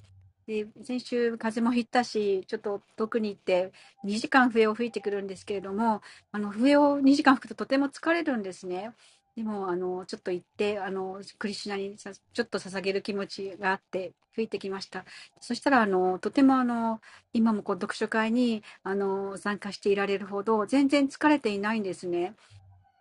[0.47, 3.73] で、先週風もひったし、ちょっと遠くに行って
[4.05, 6.03] 2時間笛を吹いてくるんですけれども、
[6.33, 8.93] あの、笛を2時間吹くととても疲れるんですね。
[9.37, 15.05] でも、あの、ちょっと行って、あの、クリシュナにさちょっと捧げる気持ちがあって吹いてきました。
[15.41, 17.01] そしたら、あの、とてもあの、
[17.33, 22.35] 今もこう読書会に、あの、参加していられるほど、全然疲れていないんですね。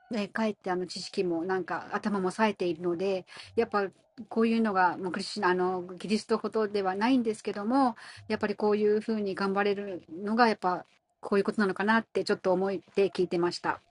[0.10, 3.26] で、かえってあの知識もなんか頭も冴えているので、
[3.56, 3.88] やっぱ
[4.30, 7.95] こういうのが、もうクリスあの、キリストほどではないんですけども、
[8.30, 10.86] やっぱりこういうふうに頑張れるのが、やっぱ
[11.20, 13.82] こういうことなのかなってちょっと思って聞いてました。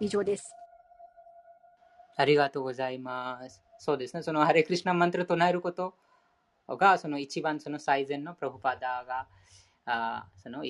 [0.00, 0.63] 以上です。
[2.16, 3.62] ありがとうございます。
[3.78, 4.22] そうですね。
[4.22, 5.94] その ハレクリシナマントル唱えること
[6.68, 9.26] が、その一番その最善のプロフパダが、
[9.86, 10.62] あその、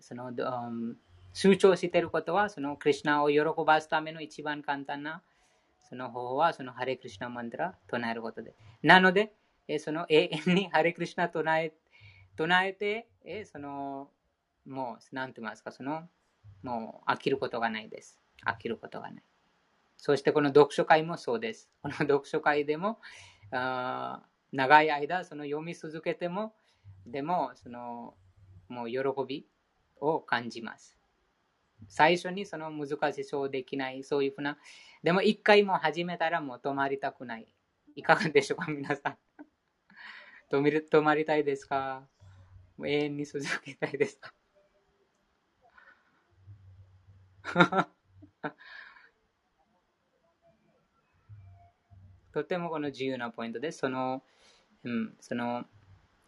[0.00, 0.94] その、um,
[1.32, 5.22] 主張していることは、そのクリュナを喜ばすための一番簡単な
[5.90, 8.54] その方法は、そのハレクリシナマントラ唱えることで。
[8.82, 9.34] なので、
[9.66, 11.74] えその永遠に ハレクリシナ唱え
[12.36, 14.08] 唱えて、えその、
[14.64, 16.08] もう、なんて言いますか、その、
[16.62, 18.20] もう飽きることがないです。
[18.46, 19.24] 飽きることがない。
[20.02, 21.68] そしてこの読書会もそうです。
[21.82, 23.00] この読書会でも、
[23.52, 24.22] あ
[24.52, 26.54] 長い間その読み続けても、
[27.06, 28.14] でも、その、
[28.68, 28.98] もう喜
[29.28, 29.46] び
[30.00, 30.96] を感じます。
[31.88, 34.58] 最初にその難しそうできない、そういうふうな、
[35.02, 37.46] でも一回も始めたらもう止まりたくない。
[37.94, 39.18] いかがでしょうか、皆さん。
[40.50, 42.08] 止める止まりたいですか？
[42.82, 44.32] 永遠に続けたいですか？
[52.32, 53.78] とてもこの重要なポイントです。
[53.78, 54.22] その、
[54.84, 55.64] うん、その、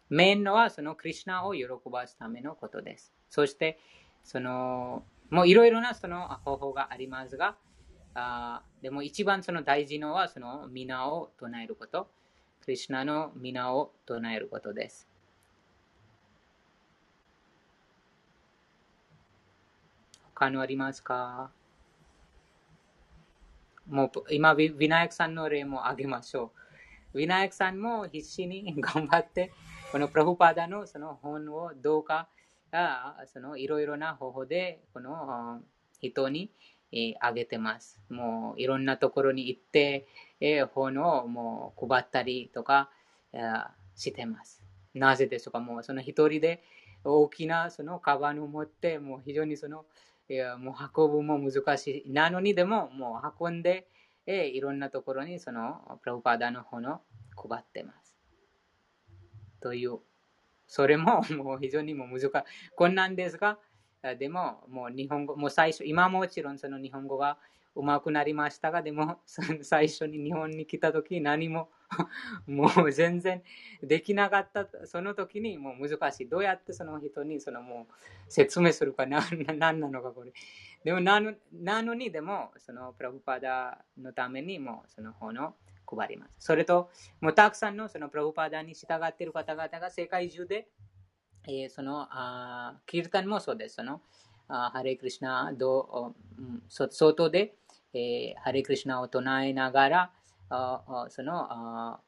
[0.09, 3.13] メインのはそのクリュナを喜ばすためのことです。
[3.29, 3.79] そして、
[4.23, 7.55] その、もういろいろなその方法がありますが、
[8.15, 12.11] あでも一番その大事のはその皆を唱えること。
[12.61, 15.09] クリュナの皆を唱えることです。
[20.35, 21.51] 他のありますか？
[23.87, 26.51] もう今、ウィナヤクさんの例もあげましょ
[27.13, 27.19] う。
[27.19, 29.51] ウィナヤクさんも必死に頑張って、
[29.91, 32.27] このプラフパダのその本をどうか
[33.31, 35.61] そのいろいろな方法でこの
[36.01, 36.49] 人に
[37.19, 37.99] あげてます。
[38.09, 40.07] もういろんなところに行って、
[40.73, 42.89] 本をもう配ったりとか
[43.95, 44.63] してます。
[44.95, 46.63] なぜでしょうかもうその一人で
[47.03, 49.85] 大きなそのカバンを持って、もう非常にその
[50.33, 52.11] いやもう運ぶも難しい。
[52.11, 53.87] なのにでももう運んで、
[54.25, 57.01] えいろんなところにそのプラブパダの本を
[57.35, 58.15] 配ってます。
[59.61, 59.99] という
[60.65, 62.29] それももう非常にも難しい。
[62.75, 63.59] 困難ですが、
[64.17, 67.37] でももう日本語、もう最初、今もちろんその日本語が
[67.75, 69.19] 上手くなりましたが、でも
[69.61, 71.69] 最初に日本に来た時何も
[72.47, 73.43] もう全然
[73.81, 76.29] できなかった、その時にもう難しい。
[76.29, 77.93] どうやってその人にそのもう
[78.31, 79.21] 説明するか何
[79.59, 80.33] なのかこれ。
[80.83, 85.55] でもなのなのにでもそのプラブパダのためにもその本を
[85.85, 86.35] 配ります。
[86.39, 86.89] それと、
[87.21, 90.67] もうたくさんのそのプラブパダに従っている方々が世界中で、
[91.45, 93.75] えー、そのあキルタンもそうです。
[93.75, 94.01] その
[94.47, 97.55] あハレクリシナど、うん、外で、
[97.93, 100.11] えー、ハレクリシナを唱えながら、
[101.09, 101.99] そのあ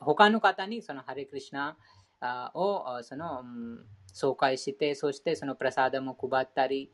[0.00, 1.76] 他の方にそのハレクリシナ
[2.54, 3.44] をその、
[4.14, 6.92] 紹介して、そしてそのプラサダも配ったり、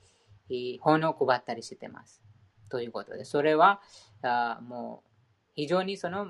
[0.81, 2.23] 本を配ったりしてます。
[2.69, 3.81] ということで、それは
[4.23, 5.09] あもう
[5.55, 6.27] 非常にその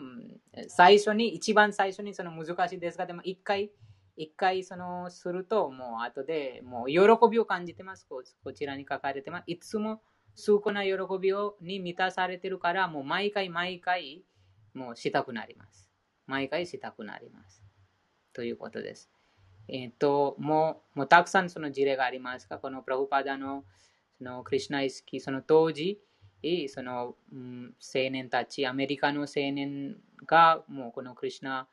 [0.69, 3.71] 最初に、一番最初にその難しいですが、でも一回、
[4.17, 7.01] 一回そのすると、もう後でもう喜
[7.31, 8.07] びを感じてます。
[8.09, 8.23] こ
[8.53, 9.45] ちらに書かれてます。
[9.47, 10.01] いつも
[10.39, 14.23] 崇高な喜びをに満たされてるから、もう毎回毎回
[14.75, 15.91] もうしたくなります。
[16.27, 17.63] 毎回したくなります。
[18.33, 19.11] ということです。
[19.69, 23.65] えっ、ー、と、もう、もうたくさんその事例がありますが、このプラフパダの
[24.17, 26.01] そのクリュナイスキー、その当時、
[26.69, 29.97] その、うん、青年たち、アメリカの青年
[30.27, 31.69] がもうこのクリュナ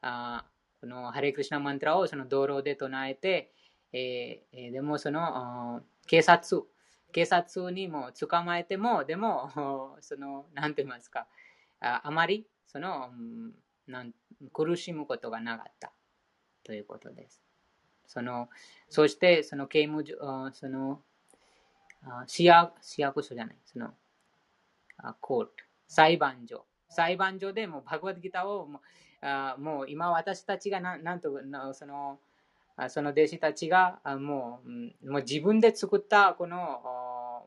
[0.00, 0.44] あ
[0.80, 3.52] このハレクリシナマントラをその道路で唱えて、
[3.92, 6.62] えー、でもその警察、
[7.16, 11.26] 警察にも捕まえても、でも、 その、なんて言いますか、
[11.80, 13.10] ああまり、その、
[13.86, 14.12] なん
[14.52, 15.94] 苦しむことがなかった
[16.62, 17.42] ということです。
[18.06, 18.50] その、
[18.90, 21.02] そして、その刑務所、その、
[22.26, 23.94] 市役市役所じゃない、その、
[25.22, 25.52] コート、
[25.88, 26.66] 裁判所。
[26.90, 28.82] 裁判所でもバグワッドギターをも
[29.22, 31.30] あもう今私たちがななんと
[31.72, 32.20] その
[32.88, 34.60] その弟子たちがも
[35.02, 37.46] うもう自分で作ったこの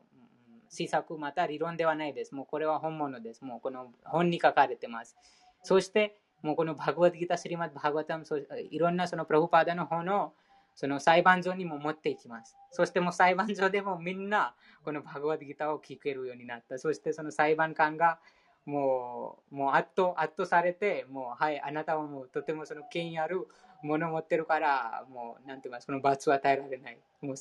[0.68, 2.34] 施策また理論ではないです。
[2.34, 3.44] もうこれは本物です。
[3.44, 5.16] もうこの本に書かれてます。
[5.62, 8.24] そしてもうこのバグワッドギター、スリマッバグワタム、
[8.70, 10.32] いろんなそのプラグパーダの方の
[10.74, 12.56] その裁判所にも持っていきます。
[12.70, 14.54] そしてもう裁判所でもみんな
[14.84, 16.78] このバグワッドギターを聞けるようになった。
[16.78, 18.18] そしてその裁判官が
[18.66, 23.46] もう、もう圧倒、圧倒されて、もう、はい、あなたはもうとてもその権威ある
[23.82, 26.98] ものを持ってるから、もう、なんていうか、その罰を与えられない。
[27.20, 27.36] もう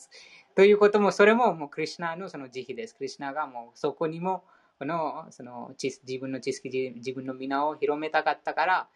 [0.55, 2.95] ということも、それももうクリュナのその慈悲です。
[2.95, 4.43] クリュナがもうそこにも、
[4.77, 8.87] この、その、自分の知識、自分の皆を広めたかったから、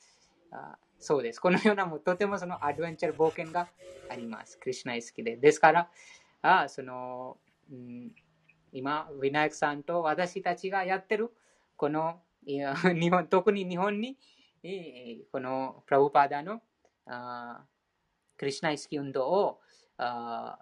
[0.52, 1.40] あそうです。
[1.40, 3.68] このようなもうとてもそのアドベンチャー冒険が
[4.10, 4.58] あります。
[4.58, 5.36] クリュナ好きで。
[5.36, 5.90] ですから、
[6.42, 7.38] あその、
[7.72, 8.12] うん、
[8.72, 11.32] 今、ウィナイクさんと私たちがやってる、
[11.76, 14.18] このいや日本、特に日本に、
[15.32, 16.62] このプラブパーダの
[17.06, 19.60] クリュナイスキ運動を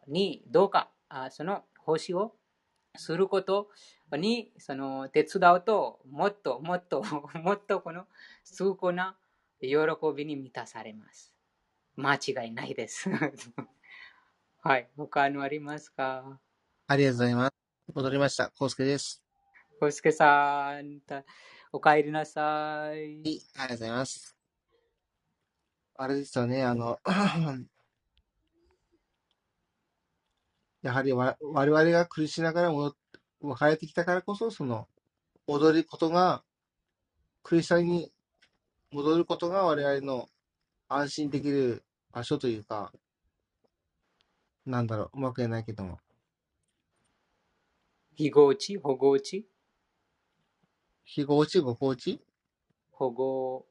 [0.07, 0.89] にどうか
[1.30, 2.35] その奉仕を
[2.97, 3.69] すること
[4.18, 7.03] にその手伝うともっともっと
[7.41, 8.07] もっとこの
[8.43, 9.18] 崇高な
[9.61, 9.69] 喜
[10.15, 11.34] びに満たされます。
[11.95, 13.09] 間違いないです。
[14.63, 14.89] はい。
[14.97, 16.39] 他のありますか？
[16.88, 17.53] ありがとうございます。
[17.93, 18.49] 戻りました。
[18.51, 19.23] コウスケです。
[19.80, 21.01] コウスケさん、
[21.72, 23.22] お帰りなさい。
[23.22, 24.40] ありがとうございます。
[25.95, 26.99] あれですよね、あの、
[30.81, 32.95] やはりわ我々が苦しながらも
[33.39, 34.88] 分かれてきたからこそ、その、
[35.47, 36.43] 戻ることが、
[37.43, 38.11] クリスチャンに
[38.91, 40.30] 戻ることが我々の
[40.89, 42.93] 安心できる場所というか、
[44.65, 45.99] なんだろう、うまく言えないけども。
[48.15, 49.47] 非合地保護地
[51.05, 52.22] 非合地ご合地
[52.91, 53.65] 保護、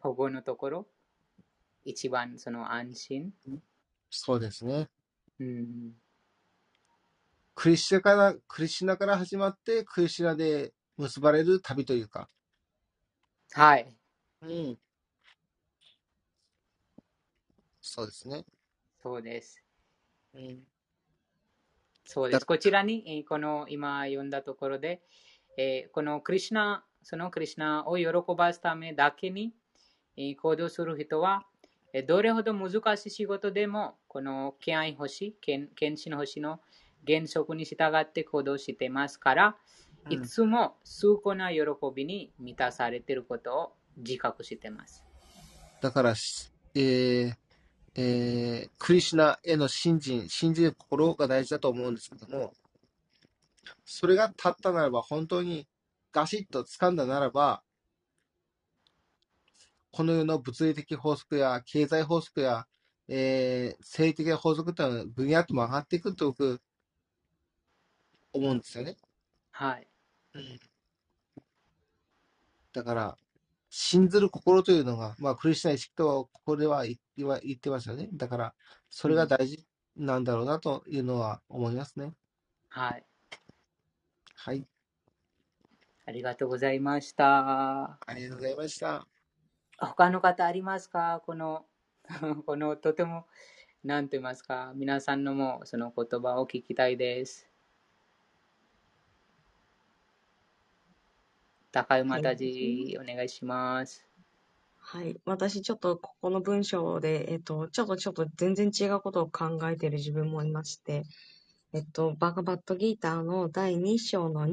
[0.00, 0.88] 保護のところ？
[1.88, 3.32] 一番その安心
[4.10, 4.88] そうですね。
[5.40, 5.92] うん。
[7.54, 12.28] クリシナから、クリシナから始まって、クリシナで結ばれる旅というか。
[13.52, 13.96] はい。
[14.42, 14.78] うん。
[17.80, 18.44] そうですね。
[19.02, 19.62] そうです。
[20.34, 20.62] うん。
[22.04, 22.44] そうです。
[22.44, 25.00] こちらに、この今読んだところで、
[25.56, 28.06] えー、このクリュナ、そのクリュナを喜
[28.36, 29.54] ばすためだけに、
[30.16, 31.57] え行動する人は、え
[32.06, 36.60] どれほど難しい仕事でも、この敬愛星、献身星の
[37.06, 39.56] 原則に従って行動していますから、
[40.06, 41.60] うん、いつも崇高な喜
[41.94, 45.04] びに満たされていることを自覚しています。
[45.80, 46.14] だから、
[46.74, 47.34] えー
[47.94, 52.52] えー、クリシュナへの信心、信じる心が大事だと思うんですけども、
[53.84, 55.66] それが立ったならば、本当に
[56.12, 57.62] ガシッと掴んだならば、
[59.90, 62.66] この世の物理的法則や経済法則や、
[63.08, 66.60] えー、政治的な法則というのは分野とも上がっていくと僕、
[68.32, 68.96] 思うんですよね。
[69.50, 69.88] はい。
[70.34, 70.58] うん、
[72.72, 73.16] だから、
[73.70, 78.08] 信ずる心というのが、まあ、クリスチャン意識とはここでは言ってますよね。
[78.12, 78.54] だから、
[78.88, 79.66] それが大事
[79.96, 82.12] なんだろうなというのは思いますね。
[82.68, 83.04] はい。
[84.34, 84.66] はい。
[86.06, 87.98] ありがとうございました。
[88.06, 89.17] ありがとうございました。
[89.78, 91.22] 他の方ありますか？
[91.24, 91.64] この、
[92.46, 93.26] このとても、
[93.84, 94.72] なんて言いますか？
[94.74, 97.48] 皆さんのもその言葉を聞きたいです。
[101.70, 104.04] 高馬たじ、お願いします。
[104.78, 105.20] はい。
[105.26, 111.04] 私、ちょっとここの文章で、えっと、ちょっとちょっと全然違うことを考えている自分もいまして、
[111.72, 114.46] えっと、バガバットギーターの第2章の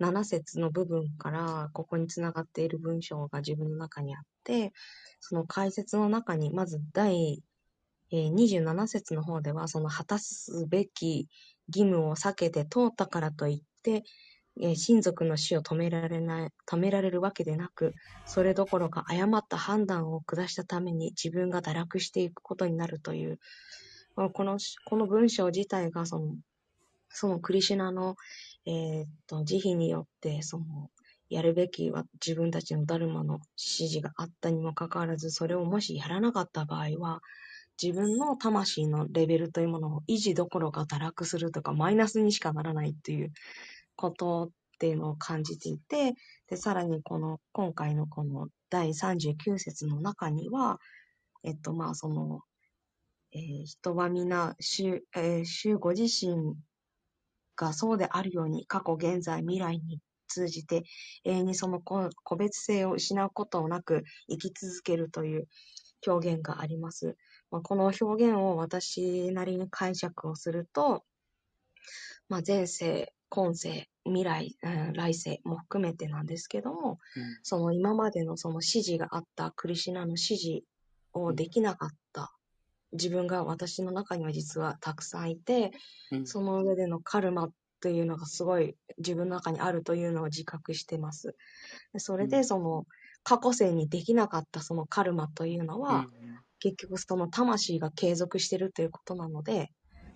[0.00, 4.72] 7節の部分から、ここにつながっている文章が自分の中にあって、
[5.20, 7.42] その解説の中に、まず第
[8.12, 11.28] 27節の方では、その果たすべき
[11.68, 14.04] 義務を避けて通ったからといって、
[14.76, 17.94] 親族の死を止められない、止められるわけでなく、
[18.24, 23.40] それどころか誤った判断を下したために自分が堕落していくことになるという、
[24.14, 26.36] この、この文章自体が、その、
[27.08, 28.14] そのクリシナの、
[28.66, 30.90] えー、っと、慈悲によって、その、
[31.28, 37.20] やるべきは自分たちのダルマの指示があったにもかかわらず、それをもしやらなかった場合は、
[37.82, 43.32] 自分の魂のレベルというものを維持どころか堕落するとか、マイナスにしかならないっていう
[43.96, 46.14] ことっていうのを感じていて、
[46.48, 50.78] で、さらにこの、今回のこの第39節の中には、
[51.42, 52.40] えっと、まあ、その、
[53.32, 56.54] えー人は皆、主、えー主ご自身
[57.56, 60.84] がそうであるように、過去、現在、未来に通じて、
[61.24, 65.48] 永遠にその個個別性を失うことなく生き続けるという
[66.06, 67.16] 表現があります。
[67.50, 71.04] まあ、この表現を私なりに解釈をすると、
[72.28, 76.98] まあ、前世、今世、未来、うん来世も含めてなんですけども、
[77.42, 80.64] その今までのその指示があったクリシュナの指示
[81.12, 82.32] をできなかった
[82.94, 85.72] 自分が私の中には実はたくさんいて、
[86.10, 86.26] うん。
[86.26, 87.48] その上でのカルマ
[87.80, 91.36] というのがすごい自分の中にあるというのを自覚してます。
[91.92, 92.30] でそれうん。
[92.30, 92.86] でその
[93.22, 96.06] 過去世にできなかったそのカルマというのは、
[96.60, 99.70] 結局その魂が継続してるということなので、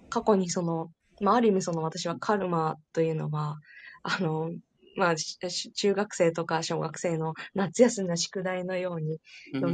[0.09, 0.91] 過去にその、
[1.21, 3.57] まあ、ある意味その私はカルマというのは、
[4.03, 4.51] あの、
[4.99, 9.19] まあ、中学生とか小学生の夏休みの宿題のように、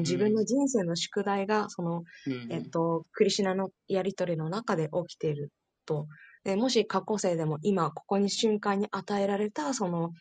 [0.02, 2.04] 自分の人生の宿題が、その、
[2.48, 5.50] えっと、クリシュナのやりとりの中で起きている
[5.86, 6.06] と。
[6.44, 10.12] でもし過去世でも今、ここに瞬間に与えられたその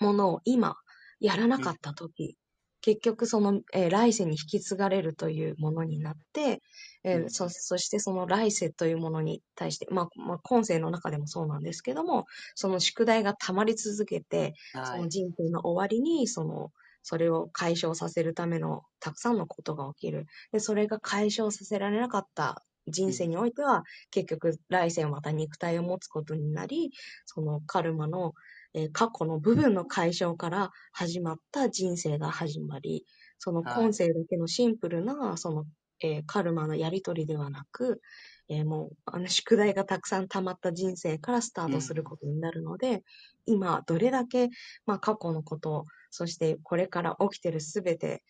[0.00, 0.76] ものを今、
[1.20, 2.36] やらなかったとき、
[2.80, 6.60] 結局その、えー来世に引き継がれるというものになって、
[7.04, 7.30] えーうん。
[7.30, 12.24] そそしてその来世というものに対して、まあ、まあ、今世の中でもそうなんですけども、
[12.54, 16.70] その宿題が溜まり続けて、その人生の終わりに、その、
[17.02, 20.26] それを解消させるためのたくさんのことが起きる。
[20.52, 26.90] で、それが解消させられなかった人生においては、結局来世はまた肉体を持つことになり、
[27.26, 28.32] そのカルマの、
[28.74, 33.04] えー過去の部分の解消から始まった人生が始まり、
[33.38, 33.84] そのはい。
[33.84, 35.64] 今世だけのシンプルな、その、
[36.04, 38.02] えーカルマのやりとりではなく、
[38.48, 43.02] えーもう、あの、宿題がたくさん溜まった人生からスタートすることになるので、
[43.46, 44.50] 今、どれだけ、
[44.84, 48.22] まあ、過去のこと、そしてこれから起きてるすべて、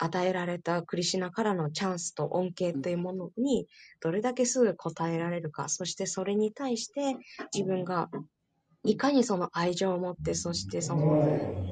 [0.00, 3.66] 与えられたクリシナからのチャンスと恩恵というものに、
[4.00, 7.16] どれだけすぐ答えられるか、そしてそれに対して
[7.52, 8.08] 自分が
[8.84, 11.18] いかにその愛情を持って、そしてその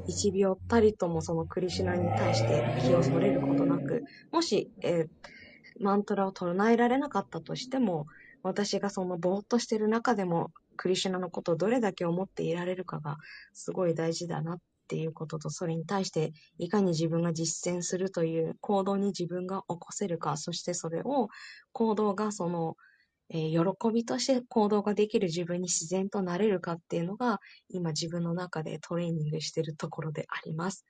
[0.06, 4.02] 一秒たりともそのクリシナに対して気をそれることなく、
[4.32, 5.08] もし、えー
[5.80, 8.06] マントラを唱えられなかったとしても、
[8.42, 13.16] 私がそのぼーっとしてる中でも、クリシュナのことをどれだけ思っていられるかが
[13.54, 14.58] すごい大事だなっ
[14.88, 21.28] ていうことと、それに対していかに自分が実践するという行動に自分が起こせるか、そしてそれを
[21.72, 22.76] 行動がその、
[23.30, 30.84] えー喜びとして行動ができる自分に自然となれるかっていうのが、今自分の中でトレーニングしているところであります。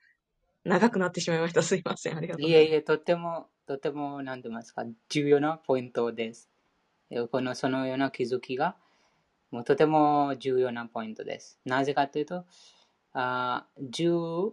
[0.63, 1.63] 長くなってしまいました。
[1.63, 2.17] すいません。
[2.17, 2.69] ありがとうございます。
[2.69, 6.49] いえいえ、とっても、とても、なんて言いますか、重要なポイントです。
[7.31, 8.77] この、そのような気づきが、
[9.51, 11.59] もうとても重要なポイントです。
[11.65, 12.45] なぜかというと、
[13.13, 14.51] あ10、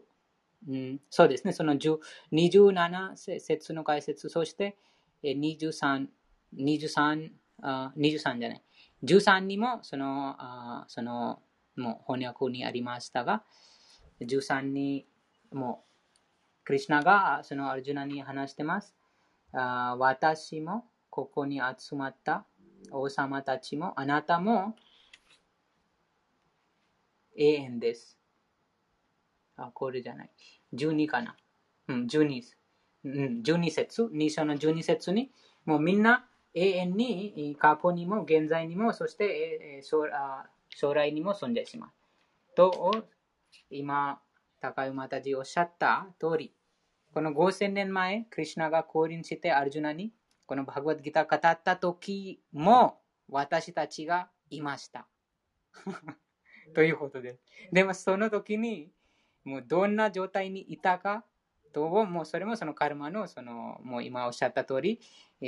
[0.68, 1.98] うん、そうですね、その10
[2.32, 4.76] 27節の解説、そして
[5.22, 6.06] え23、
[6.56, 7.30] 23、
[7.62, 8.62] あ23じゃない、
[9.04, 11.40] 13にもその、あその、
[11.76, 13.42] もう翻訳にありましたが、
[14.20, 15.06] 13に
[15.52, 15.84] も
[16.64, 18.94] クリシナがそのアルジュナに話してます。
[19.54, 22.44] あ私もここに集まった
[22.90, 24.74] 王様たちもあなたも
[27.36, 28.18] 永遠です。
[29.56, 30.30] あ、これじゃない。
[30.74, 31.36] 12かな。
[31.88, 32.42] うん、12。
[33.04, 35.30] うん、12節、2章の12節に、
[35.66, 41.90] もうみんな永遠に過去にも現在にも、そして将来にも住んでしまう。
[42.56, 43.06] と、
[43.70, 44.20] 今、
[44.60, 46.54] 高馬たちおっしゃった通り、
[47.14, 50.12] この5000年前、クリシュナが降臨してアルジュナに、
[50.46, 55.06] このバグワッドギター語った時も、私たちがいました。
[56.74, 57.38] ということで。
[57.72, 58.90] でもその時に、
[59.44, 61.24] もうどんな状態にいたか
[61.72, 65.00] と、もうそれもそのカルマの、その、もう今おっしゃった通り、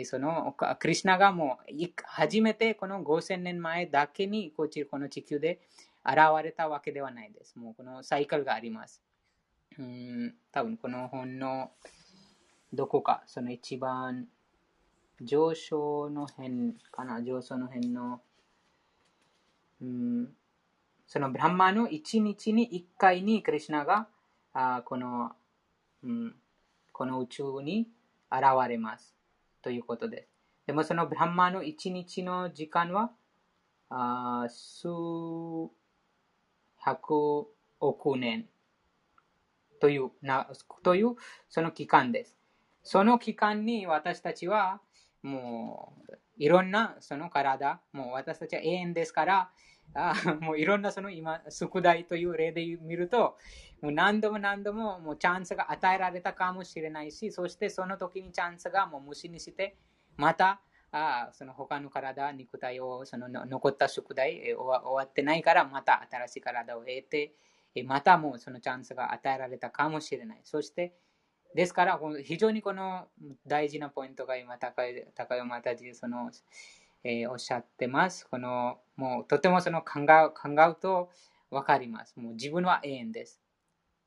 [0.05, 1.73] そのクリシュナがもう
[2.05, 5.61] 初めてこの5000年前だけにこっちこの地球で
[6.05, 7.59] 現れたわけではないです。
[7.59, 9.03] もうこのサイクルがあります。
[9.79, 11.71] うん、多分この本の
[12.73, 14.27] どこか、その一番
[15.21, 18.21] 上昇の辺かな、上昇の辺の、
[19.83, 20.29] うん、
[21.07, 24.09] そのブランマの一日に一回にクリシュナが
[24.53, 25.33] あこの、
[26.03, 26.35] うん、
[26.93, 27.87] この宇宙に
[28.31, 29.15] 現れます。
[29.63, 30.23] ということで。
[30.23, 30.29] す。
[30.69, 33.11] でもそのブランマの一日の時間は
[33.91, 34.89] あ数
[36.79, 37.47] 百
[37.81, 38.49] 億年。
[39.81, 40.49] というな
[40.83, 41.15] という
[41.49, 42.37] その期間です。
[42.83, 44.81] その期間に私たちは
[45.23, 49.51] もういろんなその体、もう私たちは永遠ですから、
[49.95, 53.39] あもういろんなその今、宿題という例で見ると、
[53.81, 59.77] もう何度も何度ももうチャンスが与えられたかもしれないし、そしてその時にチャンスがもう無視にして、
[60.17, 60.61] また、
[60.93, 67.35] あその他の体、肉体を、その残った宿題終わってないから、また新しい体を得て、
[67.83, 70.41] またもうそのチャンスが与えられたかもしれない。
[70.45, 70.95] そして、
[71.55, 73.09] ですから、非常にこの
[73.47, 76.31] 大事なポイントが今、高山たちその、
[77.05, 78.27] えー、おっしゃってます。
[78.29, 81.11] このもうとてもその考え考えると
[81.51, 82.19] 分かります。
[82.19, 83.41] もう自分は永遠です。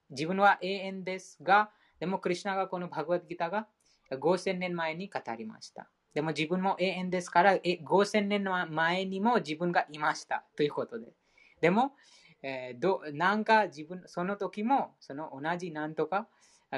[0.09, 3.67] 自分は永遠ですが、でもクリュナがこのバグワッドギターが
[4.11, 5.89] 5000年前に語りました。
[6.13, 11.13] でも自分も永遠ですから、5000年前にも自分がいましたということで。
[11.61, 11.93] でも、
[12.41, 16.27] えー、どなんか自分、その時もその同じなんとか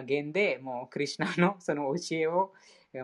[0.05, 2.53] 言でもうクリュナの その教えを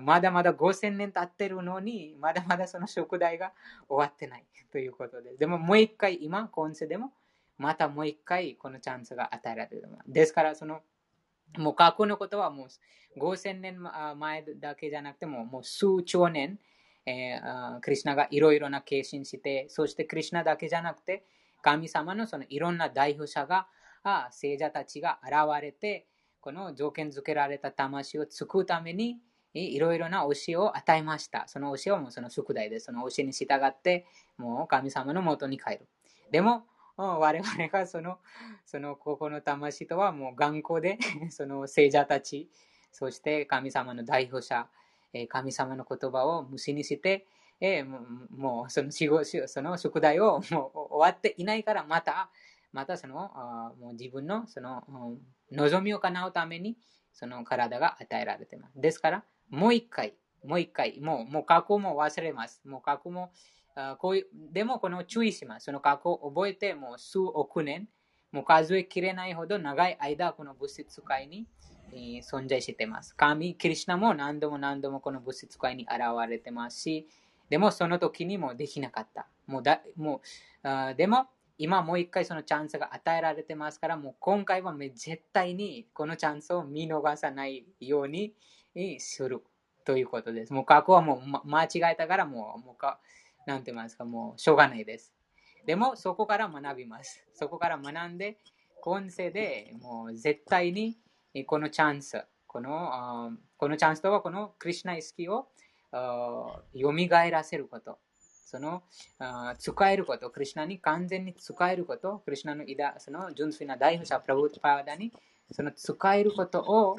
[0.01, 3.53] まだまだ5000年経ってるのに、まだまだその宿題が
[3.87, 5.37] 終わってないということです。
[5.37, 7.13] でももう一回今、今世でも、
[7.57, 9.87] またもう一回このチャンスが与えられる。
[10.07, 10.81] ですから、その、
[11.57, 12.67] もう過去のことはもう
[13.17, 13.81] 5000年
[14.17, 16.59] 前だけじゃなくても、もう数兆年、
[17.05, 21.23] えー、クリュナがいろいろな献身して、そしてクリュナだけじゃなくて、
[21.67, 23.67] 神様のそのいろんな代表者が、
[24.31, 26.07] 聖者たちが現れて、
[26.39, 29.19] この条件付けられた魂を救うために、
[29.53, 31.43] いろいろな教えを与えました。
[31.47, 34.05] その教えはもうその宿題で、その教えに従って、
[34.37, 35.89] もう神様のもとに帰る。
[36.31, 36.63] でも、
[36.95, 38.19] 我々がその、
[38.65, 40.97] そのここの魂とはもう頑固で、
[41.31, 42.49] その聖者たち、
[42.93, 44.69] そして神様の代表者、
[45.27, 47.27] 神様の言葉を無視にして、
[47.59, 52.29] えもうその仕事その宿題をもう終わっていないから、また、
[52.71, 53.31] またその
[53.79, 54.83] もう自分のその
[55.51, 56.77] 望みを叶うために、
[57.13, 58.79] その体が与えられています。
[58.79, 60.13] ですから、もう一回、
[60.45, 62.61] もう一回、もうもう過去も忘れます。
[62.65, 63.31] もう過去も、
[63.75, 65.65] あこういでもこの注意します。
[65.65, 67.87] その過去を覚えて、もう数億年、
[68.31, 71.47] もう数えきれないほど長い間、この物質界に、
[72.21, 73.15] 存在しています。
[73.15, 77.07] 神、キリシナも何度も何度もこの物質界に現れてますし、
[77.49, 79.27] でもその時にもできなかった。
[79.45, 80.21] もうだも
[80.63, 88.33] うでも今もう一回そのチャンスが与えられてますから、もう今回は絶対にこのチャンスを見逃さないように、
[88.99, 89.41] する
[89.83, 90.53] ということです。
[90.53, 92.99] もう過去はもう、間違えたからもう、もうか、
[93.47, 95.15] なんて言いますか、もうしょうがないです。
[95.65, 97.25] でもそこから学びます。
[97.33, 98.37] そこから学んで、
[98.81, 100.97] 今世でもう絶対に
[101.47, 105.47] このチャンス、このこのチャンスとはこのクリュナ意識を
[105.91, 107.99] 蘇らせること。
[108.19, 108.83] その
[109.59, 112.63] 使えること、クリュナに完全に使えること、クリュナの
[112.97, 115.11] その純粋な大表者、プラブーパーダに
[115.51, 116.97] その使えることを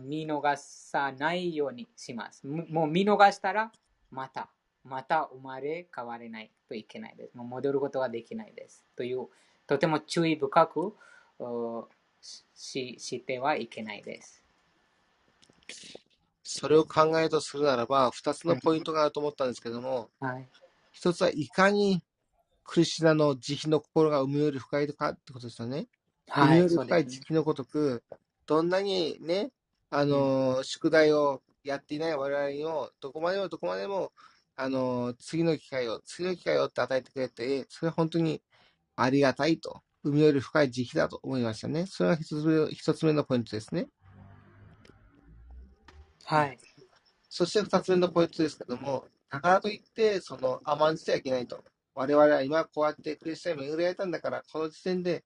[0.00, 2.46] 見逃さないようにします。
[2.46, 3.72] もう見逃したら、
[4.10, 4.48] また、
[4.84, 7.36] また生まれ変われないといけないです。
[7.36, 8.84] もう戻ることができないです。
[8.94, 9.26] という、
[9.66, 10.94] とても注意深く
[12.54, 14.42] ししてはいけないです。
[16.48, 20.48] それを考えるとするならば、2つのポイントがあると思ったんですけども、はい、
[20.94, 22.02] 1つはいかに
[22.62, 25.88] クリシナの慈悲の心が生むより深いかってことですよね。
[26.28, 28.04] はい、生むより深い慈悲のごとく、
[28.46, 29.50] どんなにね、
[29.90, 34.12] あの、宿題をやっていない我々にも、どこまでもどこまでも、
[34.54, 38.40] あの、次の機会を、次の機会をって与えてくれて、それは本当に
[38.94, 41.86] ありがたいと、海より深い慈悲だと思いましたね。
[41.86, 43.88] それが一つ目一つ目のポイントですね。
[46.28, 46.58] はい。
[47.28, 51.62] そして二つ目のポイントですけども、だからといって、その甘んじてはいけないと。
[51.94, 55.24] 我々は今こうやってクリスチャンに巡り会えたんだから、この時点で、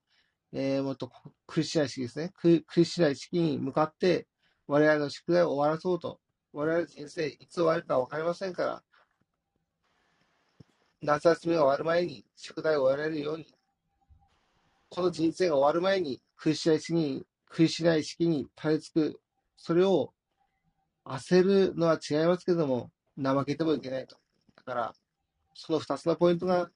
[0.53, 1.11] えー、もっと
[1.47, 2.31] クリスチャン意識ですね。
[2.35, 4.27] クリスチャン意識に向かって、
[4.67, 6.19] 我々の宿題を終わらそうと、
[6.53, 8.83] 我々人生いつ終わるか分かりませんから、
[11.01, 13.47] 夏休みが終わる前に宿題を終われるように、
[14.89, 19.19] この人生が終わる前に、食いしない意識に、食いしない意識に垂れつく、
[19.57, 20.13] それを
[21.05, 24.17] 焦るのは違いますけども、怠けてもいけないと。
[24.57, 24.93] だから、
[25.53, 26.69] その二つのポイントが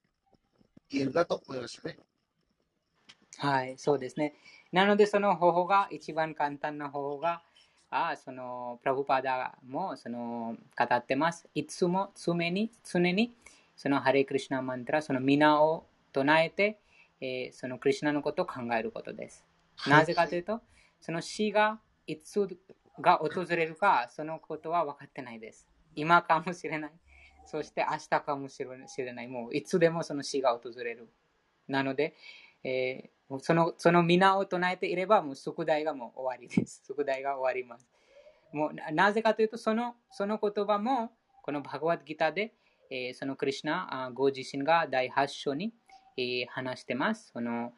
[0.90, 1.98] 言えるなと思いましたね。
[3.38, 4.34] はい、そうですね。
[4.72, 7.42] なので、その方法が、一番簡単な方法が、
[7.88, 11.48] あそのプラブパダもその語ってます。
[11.54, 13.32] いつも常に常に
[13.76, 16.80] そのハレクリシナマントラ、その皆を唱えて、
[17.20, 19.44] えー、そのクリシナのことを考えることです。
[19.86, 20.60] なぜかというと、
[21.00, 22.48] その死がいつ
[23.00, 25.68] が訪れるか、そのことは分かってないです。
[25.94, 26.92] 今かもしれない。
[27.46, 28.64] そして明日かもし
[28.98, 29.28] れない。
[29.28, 31.08] もういつでもその死が訪れる。
[31.68, 32.14] なので、
[32.64, 36.82] えー、そのその皆を唱えていれば、もう宿題がもう終わりです。
[36.86, 37.88] 宿題が終わります。
[38.52, 41.12] もうなぜかというと、そのその言葉も、
[41.42, 42.54] このバガワッドギターで、
[42.90, 45.72] えーそのクリシュナご自身が第8章に、
[46.16, 47.30] えー話してます。
[47.32, 47.72] その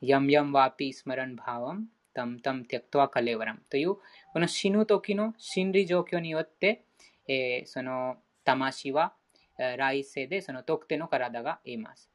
[0.00, 1.86] ヤムヤムワピースマランバワム、
[2.16, 3.96] タムタムテクトワカレワラムという、
[4.32, 6.84] この死ぬ時の心理状況によって、
[7.28, 9.12] えーその魂は
[9.58, 12.10] え来世でその特定の体がいます。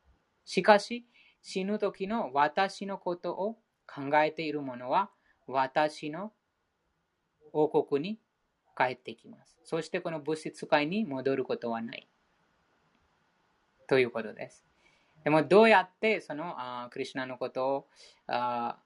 [0.45, 1.05] しかし、
[1.41, 3.57] 死ぬ時の私のことを
[3.87, 5.09] 考えている者は、
[5.47, 6.31] 私の
[7.53, 8.19] 王国に
[8.77, 9.59] 帰ってきます。
[9.63, 12.07] そしてこの物質界に戻ることはない。
[13.87, 14.65] ということです。
[15.23, 17.87] でもどうやってそのあクリシュナのことを
[18.27, 18.79] あ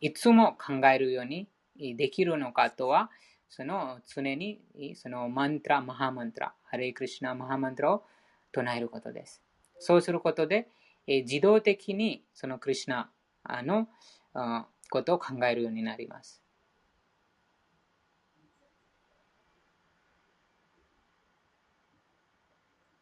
[0.00, 1.48] いつも考えるように
[1.96, 3.10] できるのかとは、
[3.48, 4.62] その常に
[4.94, 8.04] そのマントラ、マハマントラ、ハレイクリシナ、マハマントラを
[8.52, 9.42] 唱えることです。
[9.78, 10.68] そうすることで、
[11.06, 13.10] 自動的にそのクリシナ
[13.44, 13.88] の
[14.90, 16.40] ことを考えるようになります。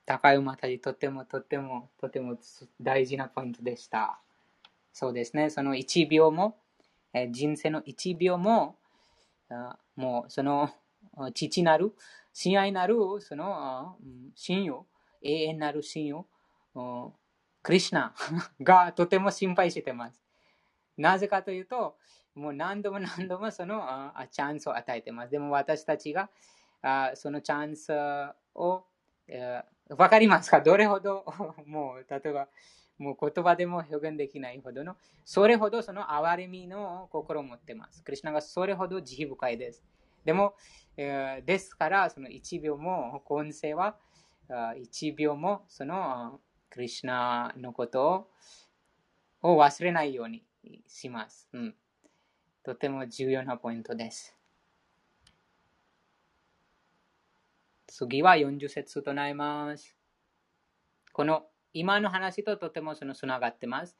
[0.06, 2.38] 高い馬たち、とてもとてもとても
[2.80, 4.20] 大事なポイントでした。
[4.92, 6.58] そうですね、その1秒も、
[7.12, 8.76] え人生の1秒も、
[9.96, 10.70] もうその
[11.34, 11.94] 父なる、
[12.32, 13.96] 親愛なるその
[14.34, 14.82] 親友、
[15.22, 16.24] 永遠なる親友、
[17.62, 18.14] クリシュナ
[18.62, 20.20] がとても心配してます。
[20.96, 21.96] なぜかというと、
[22.34, 25.30] もう何度も何度もそのあチャンスを与えてます。
[25.30, 26.30] でも私たちが
[26.82, 27.92] あそのチャンス
[28.54, 28.84] を、
[29.28, 30.60] えーわかりますか？
[30.60, 31.24] どれほど、
[31.66, 32.48] もう例えば、
[33.00, 34.94] もう言葉でも表現できないほどの、
[35.24, 38.04] それほどその憐れみの心を持ってます。
[38.04, 39.82] クリシュナがそれほど慈悲深いです。
[40.24, 40.54] でも、
[40.98, 43.96] えーですから、その1秒も、今世は、
[44.50, 48.28] あ1秒もそのクリシュナのこと
[49.42, 50.44] をを忘れないように
[50.86, 51.48] します。
[51.54, 51.74] うん。
[52.62, 54.36] とても重要なポイントです。
[57.86, 59.96] 次は40節となります。
[61.12, 63.96] この今の話ととてもそのつながってます。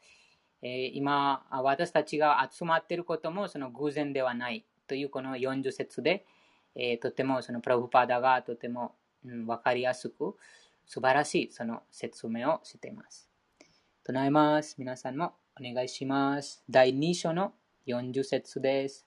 [0.63, 6.27] えー今、私たちが集まっていることもその偶然ではないというこの40節で、
[6.75, 8.95] えーとてもそのプラブパダがとても、
[9.25, 10.37] うん、分かりやすく
[10.87, 13.29] 素晴らしいその説明をしています。
[14.05, 14.77] 唱えます。
[14.79, 16.65] 皆さんもお願いします。
[16.69, 17.53] 第2章の
[17.87, 19.07] 40節です。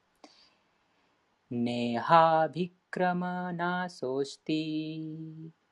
[1.49, 5.62] ネハビクラマナソシティ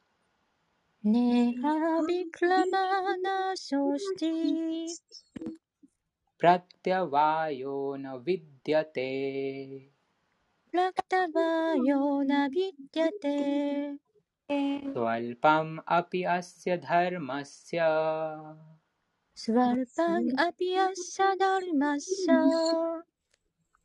[1.06, 1.74] नेहा
[6.42, 9.10] प्रत्यवायो न विद्यते
[10.72, 12.00] प्रत्यवायो
[12.30, 13.38] न विद्यते
[14.94, 17.80] स्वल्पम् अपि अस्य धर्मस्य।
[19.44, 22.34] स्वल्पम् अपि अस्य धर्मस्य।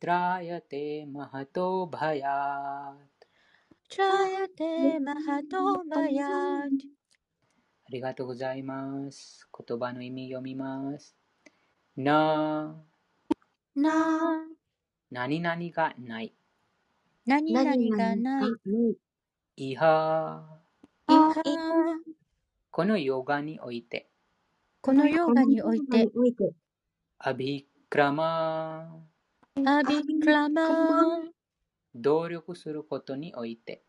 [0.01, 0.85] त्रायते
[1.15, 3.25] महतो भयात्।
[3.95, 4.73] त्रायते
[5.07, 5.63] महतो
[5.95, 6.87] भयात्।
[7.87, 9.47] あーりがとうございます。
[9.57, 11.15] 言葉の意味読みます。
[11.95, 12.83] な、
[13.75, 14.45] な
[15.09, 16.33] 何々がない。
[17.25, 19.71] 何々がない。
[19.71, 19.75] い。
[19.77, 20.59] は、
[21.07, 21.33] いは。
[22.71, 24.09] このヨガにおいて、
[24.81, 26.09] このヨガにおいて。
[26.13, 26.51] おいて、
[27.19, 29.07] アビクラマ、
[29.65, 31.21] アビクラマ
[31.95, 33.81] 努力することにおいて、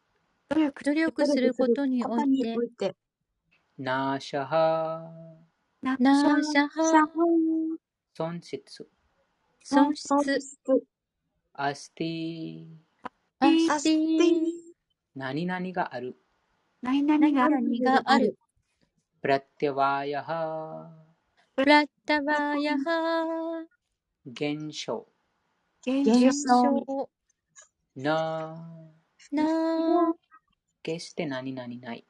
[0.48, 2.16] 努力することにお
[2.62, 2.94] いて
[3.78, 5.08] ナーシャハ、
[5.82, 7.06] ナーシャハ
[8.12, 8.88] 損失、
[9.62, 10.12] 損失。
[11.52, 12.66] アスティ、
[13.38, 13.46] ア
[13.78, 14.40] スティ
[15.14, 16.16] 何々がある。
[16.82, 17.84] 何々がある。
[17.84, 18.36] がある。
[19.22, 20.90] プラティワヤハ、
[21.54, 23.64] プラッタバヤハ。
[24.26, 25.06] 現象、
[25.86, 26.04] 現。
[26.32, 27.08] 象。
[27.94, 28.56] な、
[29.30, 30.14] な。
[30.82, 32.07] 決して何々ない。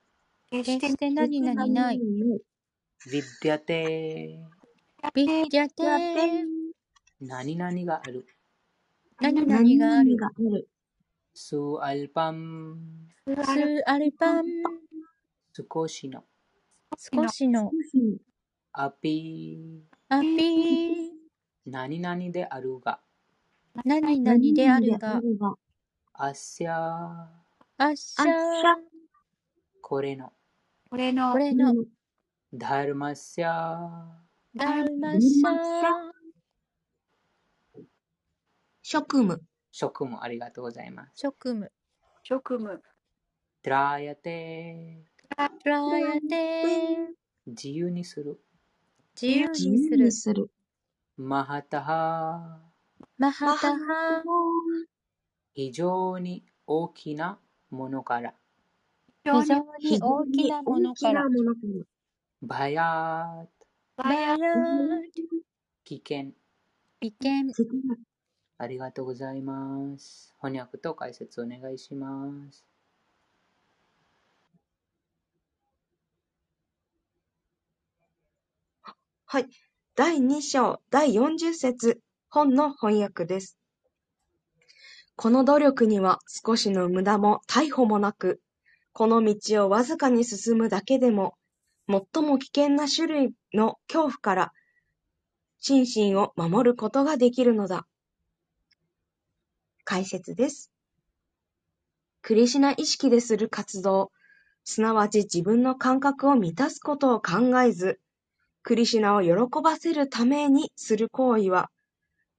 [0.51, 1.99] 決して何々ない。
[1.99, 4.41] ヴィディアテ、
[5.13, 6.45] ビッディアテ
[7.21, 8.27] 何々がある。
[9.21, 10.17] 何々何がある。
[10.17, 10.69] 々がある。
[11.35, 12.79] スアルパン、
[13.27, 14.45] スアルパン。
[15.53, 16.25] 少しの、
[16.97, 17.71] 少しの。
[18.73, 20.95] アピアピー。
[21.67, 23.01] 何々であるが、
[23.85, 25.21] 何々であるが。
[25.39, 25.55] が、
[26.15, 27.39] アッシャア
[27.79, 28.77] ッシャあっしゃ
[29.83, 30.33] これの、
[30.91, 31.75] これのこれの。
[32.55, 33.79] ダルマッシャ
[34.57, 35.45] ダルマッシャ
[38.83, 41.13] 職務、職務ありがとうございます。
[41.17, 41.71] 職務。
[42.23, 42.83] 職務。
[43.63, 45.05] トラヤテ、
[45.37, 47.11] トラヤテ
[47.47, 48.41] 自由にする。
[49.21, 50.51] 自由自にする。
[51.19, 52.61] マハタハ
[53.19, 54.23] マハタハ
[55.53, 57.39] 非常に大きな
[57.71, 58.35] ものから非常に大きなものから
[59.33, 61.25] 非常に大きなものから
[62.43, 64.39] バヤーバヤー
[65.85, 66.33] 危険
[67.01, 67.53] 危険
[68.59, 70.35] ありがとうございます。
[70.41, 72.65] 翻訳と解説お願いします。
[79.27, 79.47] はい。
[79.95, 82.01] 第2章第40節
[82.31, 83.59] 本の翻訳です。
[85.15, 88.41] この努力には少しの無駄も逮捕もなく、
[88.99, 91.37] この道をわずかに進むだけでも、
[91.89, 94.53] 最も危険な種類の恐怖から
[95.61, 97.87] 心身を守ることができるのだ。
[99.85, 100.73] 解説です。
[102.23, 104.11] クリシナ意識でする活動、
[104.65, 108.01] すなわち自分の感覚を満たすことを考えず、
[108.65, 111.71] クリシナを喜ばせるためにする行為は、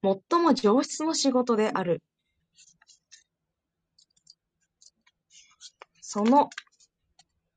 [0.03, 2.03] 最も上質の仕事である。
[6.11, 6.49] その、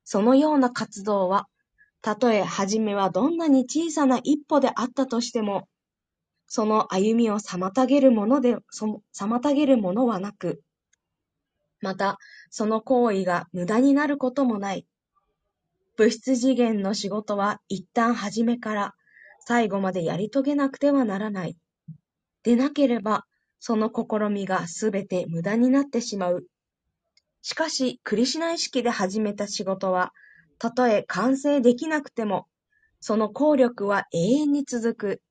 [0.04, 1.48] そのような活動は、
[2.02, 5.70] たとえ初めはどんなに小さな一歩であったとしても、
[6.48, 8.58] その歩みを妨げるもので、
[9.16, 10.60] 妨げるものはなく、
[11.80, 12.18] また、
[12.50, 14.86] その行為が無駄になることもない。
[15.96, 18.94] 物質次元の仕事は一旦初めから
[19.46, 21.56] 最後までやり遂げなくてはならない。
[22.42, 23.24] でなければ、
[23.60, 26.44] その試みがすべて無駄になってしまう。
[27.42, 30.12] しかし、クリシナ意識で始めた仕事は、
[30.58, 32.46] たとえ完成できなくても、
[33.00, 35.22] その効力は永遠に続く。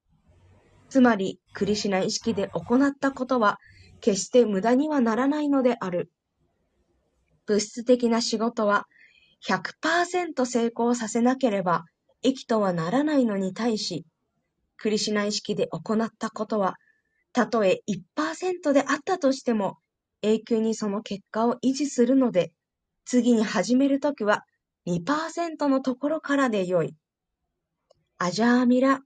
[0.90, 3.60] つまり、クリシナ意識で行ったことは、
[4.02, 6.12] 決して無駄にはならないのである。
[7.46, 8.88] 物質的な仕事は、
[9.48, 11.86] 100%成功させなければ、
[12.24, 14.06] 益とはならないのに対し、
[14.76, 16.76] クリシナ意識で行ったことは、
[17.32, 19.78] たとえ1%であったとしても、
[20.22, 22.52] 永久にその結果を維持するので、
[23.06, 24.46] 次に始めるときは
[24.88, 26.96] 2%のところからでよい。
[28.18, 29.02] アジャーミラ、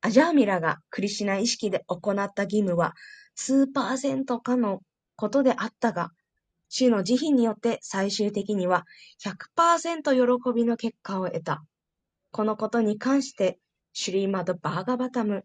[0.00, 2.94] アジャーミラがクリシナ意識で行った義務は
[3.34, 4.80] 数パーセントかの
[5.16, 6.10] ことであったが、
[6.68, 8.86] 主の慈悲によって最終的には
[9.56, 11.64] 100%喜びの結果を得た。
[12.32, 13.58] このことに関して、
[13.92, 15.44] シュリーマド・バーガバタム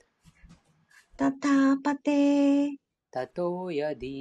[1.21, 2.21] तथापते
[3.13, 4.19] ततो यदि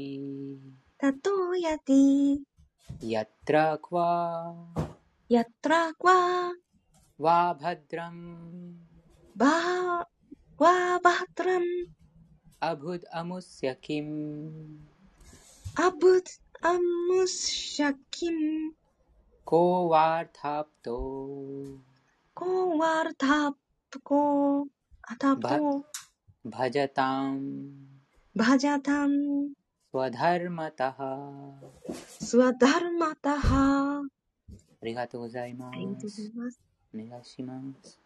[1.02, 2.04] ततो यदि
[3.12, 4.08] यत्र क्वा
[5.30, 6.16] यत्र क्वा
[7.20, 8.20] वा भद्रम्
[9.42, 9.54] वा
[10.60, 10.74] वा
[11.06, 11.70] भद्रम्
[12.70, 14.14] अभुद् अमुस्य किम्
[15.86, 16.28] अभुद्
[16.72, 18.70] अमुष्य किम्
[19.46, 20.96] को वार्थाप्तो
[22.36, 24.20] को वार्थाप्तो को
[25.12, 25.72] अथाप्तो
[26.43, 27.85] プコアタポ भजताम्
[28.35, 29.53] バジャタン
[29.91, 30.95] स्वधर्मतः
[32.19, 36.21] スワダルマタハありがとうございまありがとうござす。
[36.21, 36.61] います。
[36.93, 37.99] お願いします。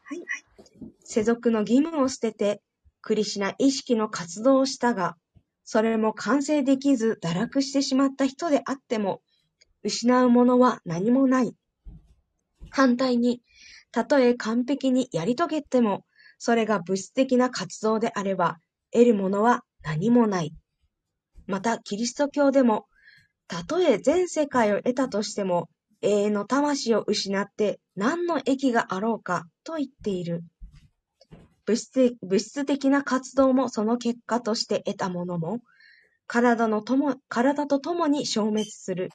[1.03, 2.61] 世俗の義務を捨てて、
[3.01, 5.17] クリシュナ意識の活動をしたが、
[5.65, 9.21] それも完成できず堕落してしまった人であっても、
[9.83, 11.55] 失うものは何もない。
[12.69, 13.41] 反対に、
[13.91, 16.05] たとえ完璧にやり遂げても、
[16.38, 18.58] それが物質的な活動であれば、
[18.92, 20.52] 得るものは何もない。
[21.46, 22.86] また、キリスト教でも、
[23.48, 25.68] たとえ全世界を得たとしても、
[26.00, 30.42] 永遠の魂を失って何の益があろうかと言っている。
[31.66, 35.60] 物質的物質的な活動もその結果として得たものも、
[36.26, 39.10] 体のとも体とともに消滅する。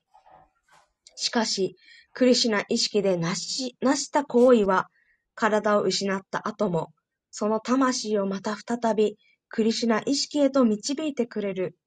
[1.15, 1.75] しかし、
[2.13, 4.89] クリシナ意識でなしなした行為は、
[5.35, 6.91] 体を失った後も、
[7.39, 9.17] その魂をまた再び
[9.47, 11.77] クリシュナ意識へと導いてくれる。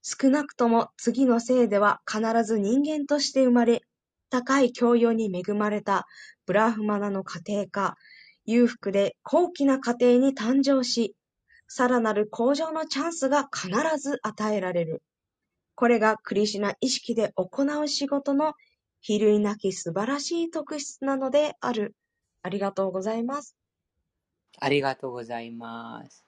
[0.00, 3.82] 少なくとも次の生では必ず人間として生まれ、
[4.30, 6.06] 高い教養に恵まれた
[6.46, 7.96] ブラフマナの家庭か、
[8.46, 11.14] 裕福で高貴な家庭に誕生し、
[11.68, 15.02] さらなる向上のチャンスが必ず与えられる。
[15.74, 18.54] これがクリシュナ意識で行う仕事の
[19.02, 21.94] 比類なき素晴らしい特質なのである。
[22.40, 23.59] ありがとうございます。
[24.60, 26.24] ありがとうございます。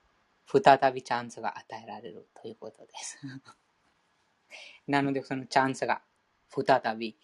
[0.46, 3.18] 再びチャンスが与えられるということです。
[4.88, 6.02] なので、そのチャンスが
[6.48, 7.16] 再び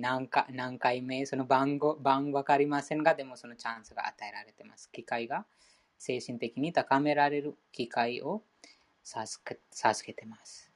[0.00, 4.90] 何か何回目、その番号、番わかりませんが、でもそのチャンスが与えられてます。
[4.90, 5.46] 機会が
[5.98, 8.42] 精神的に高められる機会を
[9.02, 10.72] 授け授けてます。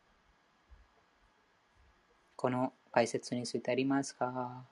[2.36, 4.66] この解説についてありますか？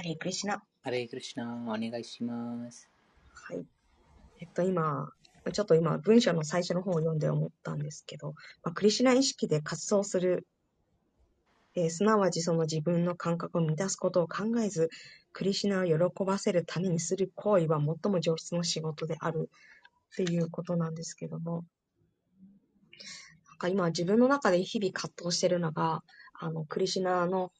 [0.00, 0.62] ハレークリシナ。
[0.82, 2.88] ハレークリシナ、お願いします。
[3.34, 3.66] はい。
[4.38, 5.12] えっと、今、
[5.52, 8.28] ちょっと今、文章の最初の方を読んで思ったんですけど、
[8.62, 10.46] まあ、クリシナ意識で活動する、
[11.74, 14.88] えー、すなわちその自分の感覚を満たすことを考えず、
[15.34, 19.50] クリシナを喜ばせるためにする行為は最も上質の仕事である
[20.14, 21.66] っていうことなんですけども、
[23.50, 26.02] なんか今自分の中で日々葛藤してるのが、
[26.32, 27.52] あの、クリシナの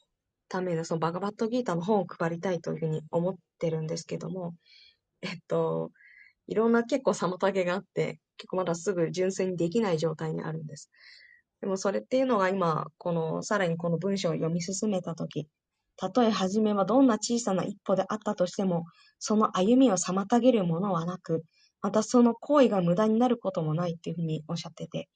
[0.51, 4.55] ためのそのバガバットギータの本を配りたいというふうに思ってるんですけども、
[5.23, 5.91] えっと、
[6.49, 10.91] いろんな結構妨げがあって、結構まだすぐ純粋にできない状態にあるんです。
[11.61, 15.47] でもそれっていうのが今、この、さらにこの文章を読み進めたとき、
[15.97, 18.87] たとえ初めはどんな小さな一歩であったとしても、
[19.19, 21.45] その歩みを妨げるものはなく、
[21.83, 25.09] またその行為が無駄になることもないっていうふうにおっしゃってて、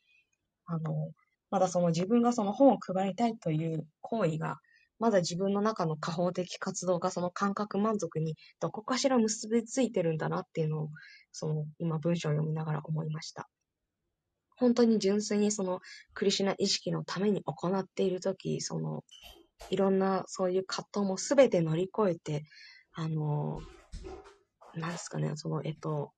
[0.67, 1.11] あの、
[1.51, 4.59] まだその自分がその本を配りたいという行為が、
[4.99, 10.89] まだ自分の中の過方的活動がその感覚満足にどこかしら結びついてるんだなっていうのを、
[11.33, 13.49] その今文章を読みながら思いました。
[14.57, 15.81] 本当に純粋にその
[16.15, 19.03] クリシュナ意識のために行っているとき、その
[19.71, 22.45] いろんなそういう葛藤もすべて乗り越えて、
[22.93, 23.61] あの、
[24.75, 26.13] なんですかね、その、えっと、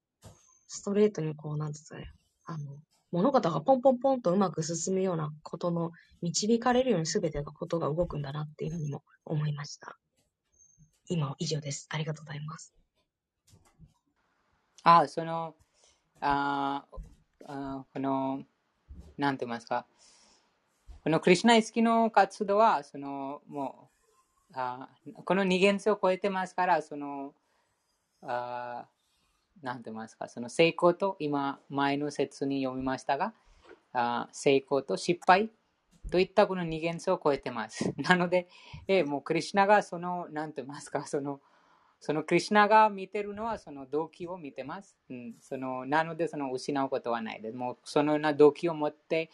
[0.69, 2.11] ストレートにこう、なんですかね、
[2.44, 2.77] あの、
[3.16, 5.90] 物事がポンポンポンとうまく進むようなことの
[6.20, 9.97] 導かれるように全てのことが動くんだなっていうふうにも思いました。
[11.09, 11.86] 今は以上です。
[11.88, 12.74] ありがとうございます。
[14.82, 15.55] あ、その、
[16.20, 16.84] あ
[17.47, 18.43] あこの、
[19.16, 19.86] なんて言いますか。
[21.02, 23.88] このクリュナイ意識の活動は、その、も
[24.51, 24.90] う、あ
[25.24, 27.32] この二元性を超えてますから、その、
[28.20, 28.86] あ
[29.66, 33.34] なんて言いますか、その成功と、今、前の説に読みましたが、
[33.93, 35.51] あ成功と失敗
[36.12, 37.93] といったこの二元性を超えてます。
[37.98, 38.47] なので、
[38.86, 41.40] えもうクリュナがその、なんて言いますか、その、
[41.98, 44.97] そのクリュナが見てるのはその動機を見てます。
[45.10, 47.56] うん、そのなのでその失うことはないです。
[47.56, 49.30] もうそのような動機を持って、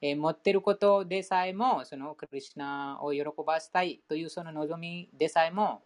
[0.00, 5.82] え、持ってることでさえもそのクリュナを喜ばせたいというその望みでさえも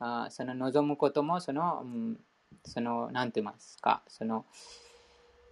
[0.00, 2.20] あその望むこともその、うん、
[2.64, 4.44] その、なんて言いますか、その、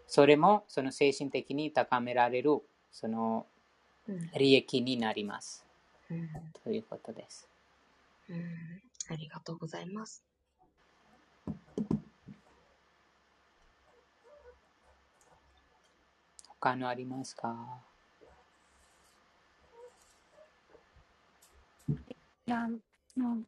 [0.07, 2.61] それもその精神的に高められる、
[2.91, 3.47] その、
[4.37, 5.65] 利益になります。
[6.11, 6.29] うん、
[6.65, 7.47] ということです、
[8.31, 8.83] うん。
[9.11, 10.25] ありがとうございます。
[16.61, 17.55] 他のありますか？
[21.89, 21.95] い
[22.51, 22.67] や、
[23.17, 23.45] もう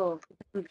[0.00, 0.20] と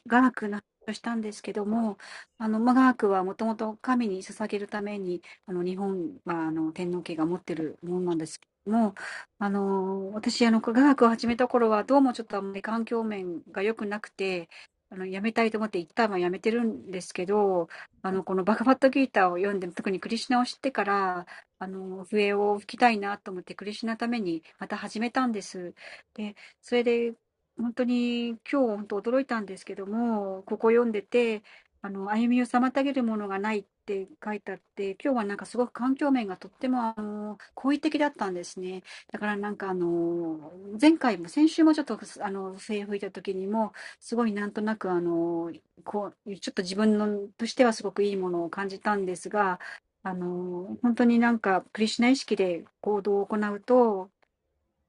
[0.07, 1.97] 雅楽の話をしたんですけども、
[2.37, 8.95] あの、まあ、雅楽はもともと神に捧げるために、あの、日本は、あの、天皇家が持ってるものなんですけども、
[9.39, 14.49] あの、私、あの、雅楽を始めた頃は、どうもちょっとあんまり環境面が良くなくて、
[14.91, 17.69] あの、やめたいと思って一旦はやめてるんですけど、
[18.01, 21.25] あの、このバカバットギーターを読んで、特にクリシナを知ってから、
[21.59, 25.75] あの、笛を吹きたいなと思って、クリシナのためにまた始めたんです。
[26.15, 27.13] で、それで、
[27.59, 31.43] 本当に今日本当驚いたんですけども、ここ読んでて、
[31.81, 38.83] あの、歩みを妨げるものがないって書いてあって、今日はなんかすごく環境面がとっても、あの、好意的だったんですね。
[39.11, 45.51] だからなんかあの、前回も、先週もちょっと、あの、笛吹いた時にも、すごいなんとなくあの、
[45.83, 49.59] こう、ちょっと自分のとしてはすごくいいものを感じたんですが、
[50.03, 54.09] あの、本当になんか、クリシュナ意識で行動を行うと、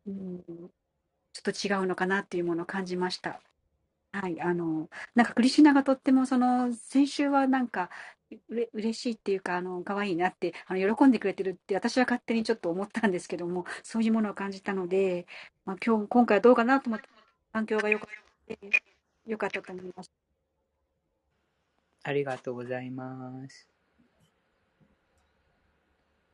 [0.07, 0.45] うん、
[1.33, 3.41] ちょっと違うのかなっていうものを感じました。
[4.13, 7.91] はい、あの、なんかクリシュナがとってもその、先週はなんか、
[8.49, 15.27] うれ嬉しいっていうか、あの、可愛いなって、あの、喜んでくれてるって私は勝手にちょっと思ったんですけども、そういうものを感じたので、
[15.65, 17.09] まあ、今日、今回はどうかなと思って、
[17.53, 18.09] 環境が良かっ
[18.49, 18.55] た、
[19.27, 20.11] 良かったと思います。
[22.03, 23.69] ありがとうございます。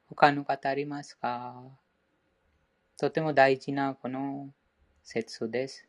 [0.09, 1.61] 他の方ありますか？
[2.97, 4.49] とても大事なこの
[5.07, 5.87] 節です。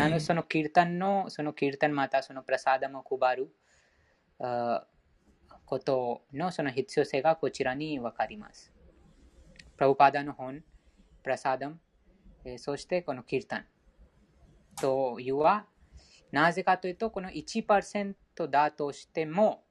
[0.00, 3.52] あのそのキルタンのそのキルタンまたそのプラサダムを配る
[5.64, 8.72] ことのその必要性がこちらにわかります。
[9.76, 10.64] プラブパダの本、
[11.22, 11.78] プラサダム、
[12.44, 13.66] えー、そしてこのキルタン
[14.80, 15.66] というは
[16.32, 18.14] なぜかというとこの1%、
[18.46, 19.64] だとしても、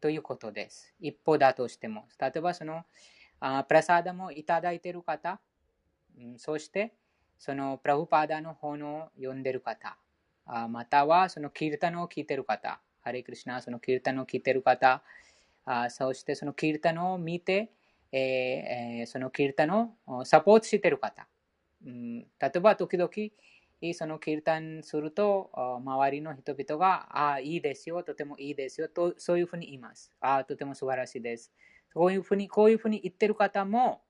[0.00, 0.94] ということです。
[1.00, 2.06] 一歩だとしても。
[2.18, 2.84] 例えば、その、
[3.40, 5.40] あプラサダムをいただいている方、
[6.18, 6.94] うん、そして、
[7.38, 9.98] そのプラブパーダの本を読んでいる方、
[10.46, 15.02] あまたはそのキルタンを聞いている方、ハレクリシナ、そのキルタンを聞いている方、
[15.64, 17.72] あそしてそのキルタンを見て、
[18.12, 21.26] えー、そのキルタンをサポートしている方、
[21.84, 23.10] うん、例えば時々、
[23.94, 25.50] そのキルタンすると、
[25.84, 30.10] 周りの人々が、ああ、いいですよ、とてもいいですよ、とそういうふうに言います。
[30.20, 31.52] ああ、とても素晴らしいです。
[31.94, 34.02] こういうふうに、こういうふうに言ってる方も、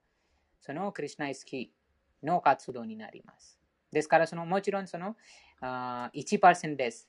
[0.61, 3.59] そのクリュナイスキーの活動になります。
[3.93, 5.17] ですから、そのもちろんその
[5.61, 7.09] あ1%です。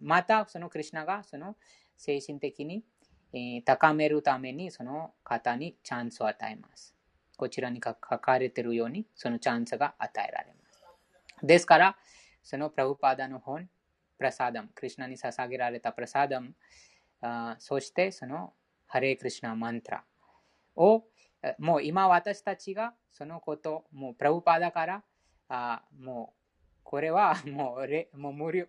[0.00, 1.56] また、そのクリュナがその
[1.96, 2.84] 精神的に、
[3.64, 6.94] 高めるために、その方にチャンスを与えます。
[7.36, 10.61] こちらに書かれているように、そのチャンスが与えられます。
[11.42, 11.96] ですから、
[12.42, 13.68] そのプラブパーダの本、
[14.18, 16.54] プラサダム、クリュナに捧げられたプラサダム、
[17.58, 18.52] そしてその
[18.86, 20.04] ハレクリュナマントラ
[20.76, 21.04] を、
[21.58, 25.02] もう今私たちがそのこと、もうプラブパーダから、
[25.48, 28.66] あもうこれはもうもう無料。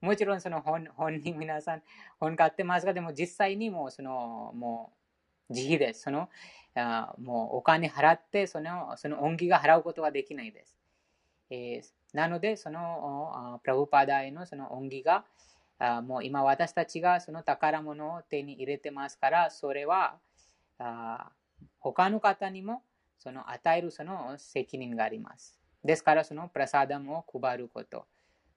[0.00, 1.82] もちろんその本本に皆さん
[2.20, 4.92] 本買ってますが、でも実際にもうそのも
[5.48, 6.02] う自費です。
[6.02, 6.28] その
[6.74, 10.76] あもうお金払ってそのその恩義が払うことはできないです。
[11.50, 15.24] えーなので、そのプラブパダへのその恩義が、
[16.02, 20.18] もう今私たちがその宝物を手に入れてますから、それは
[21.80, 22.82] 他の方にも
[23.18, 25.58] その与えるその責任があります。
[25.84, 28.06] ですから、そのプラサダムを配ること、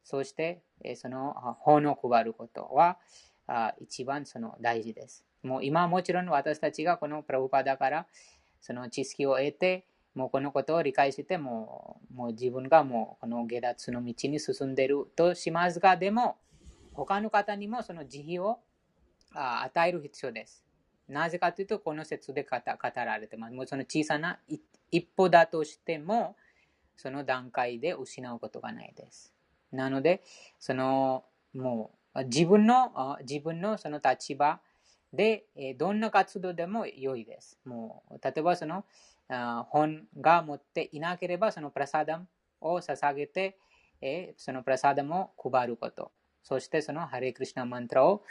[0.04, 0.62] そして
[0.96, 2.98] その本を配ることは
[3.82, 5.26] 一番その大事です。
[5.42, 8.06] もう今もちろん私たちがこのプラブパダから
[8.62, 9.86] その知識を得て、
[10.18, 16.38] もうこのことを理解しても、もう自分がもうこの下脱の道に進んでいるとしますが、でも、
[16.94, 18.60] 他の方にもその慈悲を
[19.36, 20.66] 与える必要です。
[21.08, 22.58] なぜかというと、この説で語
[22.96, 23.54] られてます。
[23.54, 24.40] もうその小さな
[24.92, 26.36] 一歩だとしても、
[26.96, 29.32] その段階で失うことがないです。
[29.72, 30.24] なので、
[30.58, 34.60] その、もう自分の、自分のその立場
[35.14, 35.46] で、
[35.78, 37.60] どんな活動でも良いです。
[37.66, 38.84] もう、例えばその、
[39.30, 42.28] 本が持っていなければ、そのプラサダム
[42.62, 43.58] を捧げて、
[44.02, 46.12] えそのプラサダムを配ること。
[46.44, 48.24] そしてそのハレクリシナマントラを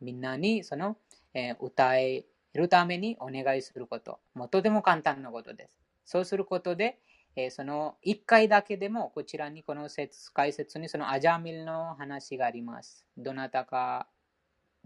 [0.00, 0.96] みんなにその、
[1.34, 4.18] え歌えるためにお願いすること。
[4.34, 5.78] もとても簡単なことです。
[6.04, 6.98] そうすることで、
[7.36, 13.06] えその1回だけでもこちらにこの説解説にそのアジャミルの話があります。
[13.16, 14.08] どなたか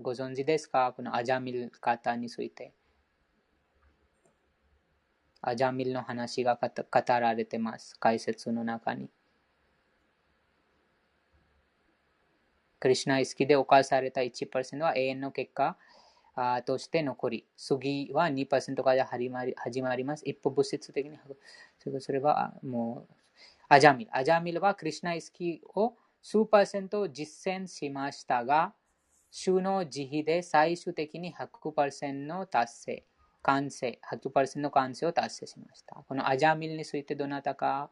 [0.00, 2.74] ご存知ですかこのアジャミル方について。
[5.42, 7.98] アジャミルの話が語られてます。
[7.98, 9.08] 解説の中に。
[12.78, 15.76] クリシナイ好きで犯された1%は永遠の結果
[16.64, 20.22] として残り、次は2%から始まり始まります。
[20.26, 21.18] 一歩物質的に、
[22.00, 23.14] それはもう、
[23.68, 24.16] アジャミル。
[24.16, 28.74] アジャミルはクリシナイスキを数パーセント実践しましたが、
[29.30, 33.04] 週の慈悲で最終的に100%の達成。
[33.42, 35.96] 完成、100%の完成を達成しました。
[36.06, 37.90] このアジャミルについてどなたか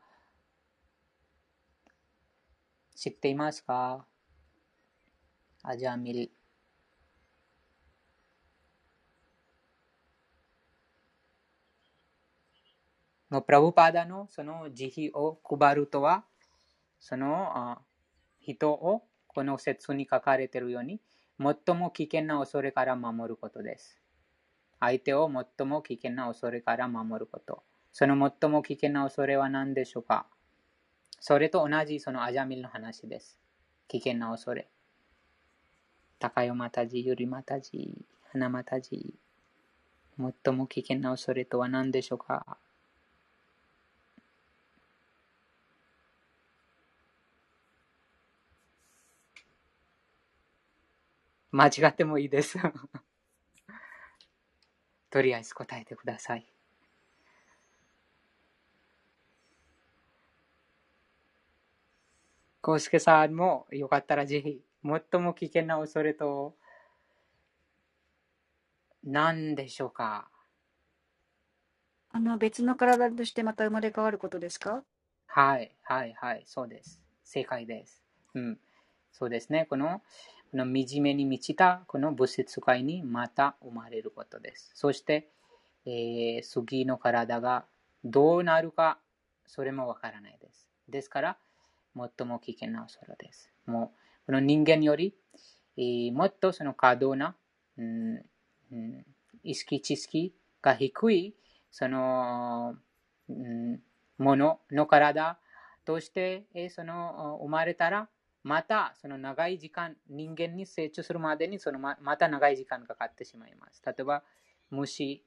[2.95, 4.07] 知っていますか？
[5.63, 6.31] アジャミル。
[13.31, 16.25] のプラブパーダのその慈悲を配るとは、
[16.99, 17.79] その
[18.41, 21.01] 人をこの説に書かれているように、
[21.39, 24.01] 最も危険な恐れから守ることです。
[24.81, 27.63] 相手を最も危険な恐れから守ること。
[27.93, 30.27] その最も危険な恐れは何でしょうか？
[31.21, 33.39] それと同じそのアジャミルの話です。
[33.89, 34.69] 危険な恐れ。
[36.21, 37.93] 高代またじ、ゆりまたじ、
[38.33, 39.15] 花またじ。
[40.17, 42.57] 最も危険な恐れとは何でしょうか？
[51.51, 52.59] 間違ってもいいです
[55.11, 56.47] とりあえず答えてください。
[62.61, 66.55] コスケさんもよかったらぜひ、最も危険な恐れと、
[69.05, 70.29] 何でしょうか？
[72.11, 74.83] あの別の体としてまた生まれ変わることですか？
[75.27, 77.01] はい、はい、はい、そうです。
[77.23, 78.03] 正解です。
[78.35, 78.59] うん。
[79.13, 79.67] そうですね。
[79.69, 80.03] この、こ
[80.55, 84.71] の惨めに満ちたこの物質界にまた生まれることです。
[84.75, 85.29] そして、
[85.87, 87.65] えー次の体が
[88.05, 88.99] どうなるか、
[89.47, 90.69] それもわからないです。
[90.89, 91.37] ですから、
[91.97, 93.51] 最も危険な恐れです。
[93.67, 93.93] も
[94.25, 95.15] う、この人間より、
[95.77, 97.35] えーもっとその過度な、
[97.77, 98.25] うん
[98.73, 99.05] うん
[99.45, 101.35] 意識、知識が低い、
[101.71, 102.77] その、
[103.29, 103.81] うん
[104.19, 105.39] ものの体
[105.85, 108.09] として、えーその生まれたら、
[108.49, 113.83] またその長い時間、人間に成長するまでにそのままた長い時間かかってしまいます。
[113.85, 114.23] 例えば、
[114.71, 115.23] 虫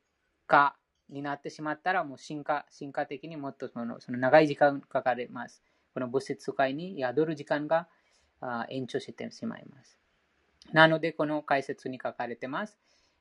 [0.48, 0.76] か
[1.08, 5.62] になってしまったら、もう進化進化的にもっとそのその長い時間かかります。
[5.94, 7.88] この物質界に宿る時間が
[8.70, 10.00] 延長してしまいます。
[10.74, 12.80] なので、この解説に書かれてます。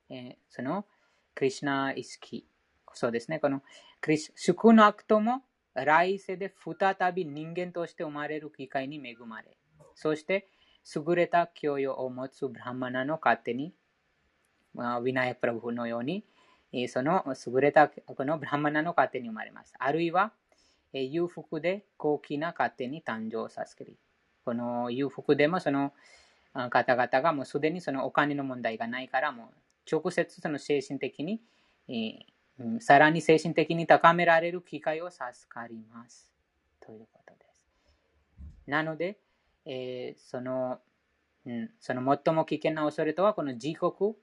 [0.08, 0.86] えーその
[1.34, 2.46] クリシナ意識。
[2.94, 3.38] そうですね。
[3.38, 3.62] この
[4.00, 5.42] クリシ少なくとも
[5.74, 9.56] 来世で再び人間として生まれる機会に恵まれ、
[10.00, 10.48] そして
[10.96, 13.74] 優れた教養を持つブラマナの糧に、
[14.74, 16.24] ウィナヤプラブのように、
[16.88, 19.74] その優れたこのブラマナの糧に生まれます。
[19.78, 20.32] あるいは、
[20.94, 23.98] 裕福で高貴な糧に誕生させる。
[24.46, 25.92] この裕福でもその
[26.70, 29.54] 方々がもうすでにそのお金の問題がないから、もう
[29.90, 31.42] 直接その精神的に、
[32.80, 36.32] さらに精神的に高められる機会を授かります。
[36.80, 37.62] ということです。
[38.66, 39.18] なので、
[39.64, 40.80] えーその、
[41.46, 44.16] うん、その最も危険な恐れとは、この地獄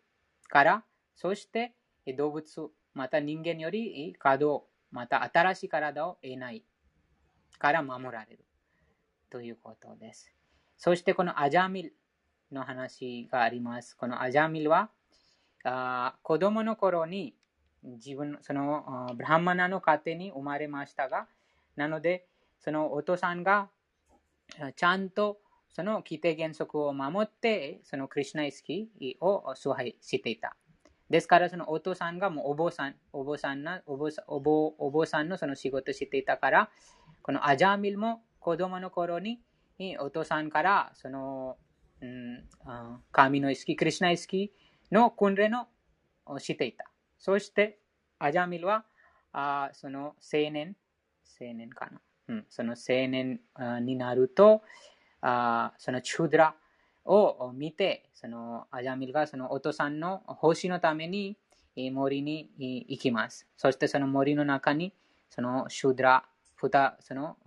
[0.48, 0.84] から、
[1.16, 1.74] そして
[2.06, 6.64] え動物、また人間よりえー可動、また新しい体を得ない
[7.60, 8.46] から守られる
[9.30, 10.32] ということです。
[10.78, 11.96] そしてこのアジャミル
[12.52, 13.98] の話があります。
[13.98, 14.90] このアジャミルは、
[15.64, 17.36] あ子供の頃に
[17.84, 21.28] 自分、そのブラハマナの家庭に生まれましたが、
[21.76, 22.26] なので、
[22.60, 23.70] そのお父さんが
[24.76, 28.90] ちゃんとその規定原則を守って、そのクリシュナ意識
[29.22, 30.56] を崇拝していた。
[31.10, 34.10] ですから、そのお父さんがもうお坊さん、お坊さんなお坊
[34.78, 36.70] お坊さんのその仕事していたから、
[37.22, 39.40] このアジャミルも子供の頃に
[40.00, 41.58] お父さんからその、
[42.02, 42.44] うん、
[43.12, 44.52] 神の意識、クリシュナ意識
[44.92, 45.52] の訓練
[46.26, 46.90] をしていた。
[47.18, 47.80] そして、
[48.20, 48.84] アジャミルは
[49.32, 50.76] あその青年、
[51.40, 52.02] 青年かな。
[52.28, 53.40] うん、その青年
[53.82, 54.62] になると、
[55.22, 56.56] あそのチュドラ
[57.06, 61.38] を見て、そのアジャミルがそのお父さんの星のために
[61.92, 63.48] 森に行きます。
[63.56, 64.94] そしてその森の中に、
[65.30, 66.26] そのシュドラ、
[66.56, 67.38] ふたその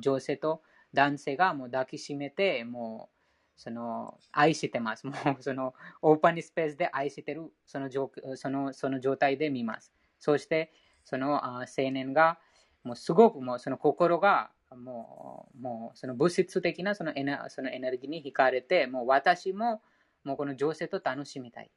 [0.00, 0.62] 女性と
[0.94, 5.06] 男性がもう抱きしめて、もうその愛してます。
[5.06, 9.92] もうそのオープンスペースで愛してるその状そのその状態で見ます。
[10.18, 10.72] そして
[11.04, 12.38] その青年が
[12.84, 19.82] もうすごくもうその心がもうもうその物質的なそのエネそのエネルギーに惹かれて、もう私も
[20.24, 21.70] もうこの女性と楽しみたい。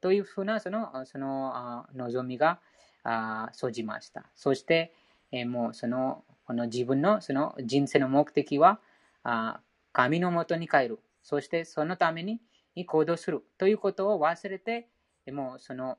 [0.00, 2.60] というふうなそのそのあ望みが
[3.02, 4.26] あ生じました。
[4.34, 4.92] そして、
[5.32, 8.80] えーもうそのこの自分のその人生の目的は
[9.24, 9.60] あ
[9.92, 11.00] 神のもとに帰る。
[11.22, 12.40] そしてそのために
[12.86, 14.88] 行動するということを忘れて、
[15.26, 15.98] えもうその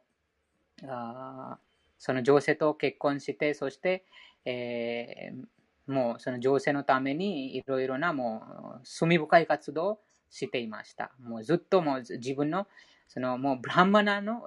[0.87, 1.57] あ
[1.97, 4.05] その女性と結婚して、そして、
[4.49, 5.45] えー
[5.87, 8.43] もうその女性のためにいろいろなも
[8.77, 9.99] う罪深い活動を
[10.29, 11.11] していました。
[11.23, 12.67] もうずっともう自分の
[13.07, 14.41] そのもうブラハマナの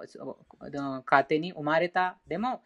[1.03, 2.61] 家庭に生まれたでも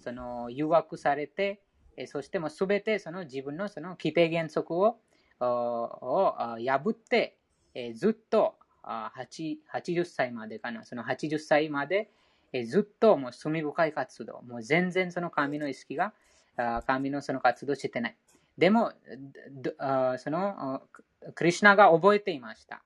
[0.00, 1.60] その誘惑されて、
[1.96, 5.00] えそしてもうすべてその自分のその規定原則を
[5.40, 7.36] 破って、
[7.74, 12.10] えずっとあ80歳までかな、その80歳まで、
[12.64, 16.14] ずっともう罪深い活動、もう全然その神の意識が
[16.86, 18.16] 神のその活動してない。
[18.56, 18.92] でも、
[20.18, 20.82] その
[21.34, 22.82] クリシュナが覚えていました。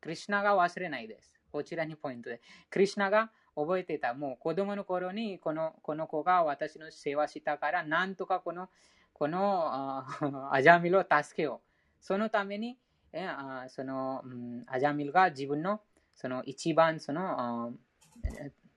[0.00, 1.32] クリシュナが忘れないです。
[1.50, 2.40] こちらにポイントで。
[2.70, 4.12] クリシュナが覚えていた。
[4.14, 8.68] もう子供の頃にこのこの子が私の世話したから、なんとかこの
[9.12, 10.04] この
[10.52, 11.68] アジャミルを助けよう。
[12.00, 12.76] そのために、
[13.12, 15.80] えあその、うんアジャミルが自分の
[16.14, 17.72] その一番その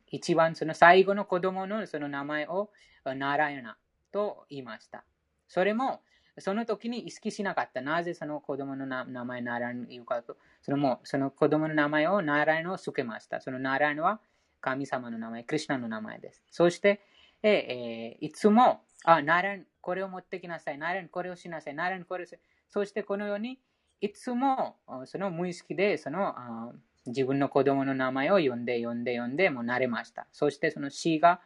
[0.10, 2.70] 一番その最後の子供のその名前を
[3.04, 3.78] ナラヤナ
[4.18, 5.04] と言いました。
[5.48, 6.02] それも
[6.40, 7.82] その時に意識しなかった。
[7.82, 13.42] なぜその子供の名前ナラヤナ言うかと、そのもうその子供の名前をナラヤナをつけました。
[13.42, 14.20] そのナラヤナは
[14.60, 16.44] 神様の名前、クリシュナの名前です。
[16.50, 17.02] そして、
[17.44, 20.80] えーいつも、あ、ナラヤナ、これを持ってきなさい。
[20.80, 21.76] ナラヤナ、これをしなさい。
[21.76, 22.36] ナラヤナ、これをし
[22.70, 23.60] そしてこのように、
[24.02, 26.74] いつもその無意識でその
[27.06, 30.28] 自分の子供の名前を呼んで呼んで呼んでもう慣れました。
[30.32, 31.42] そしてその死が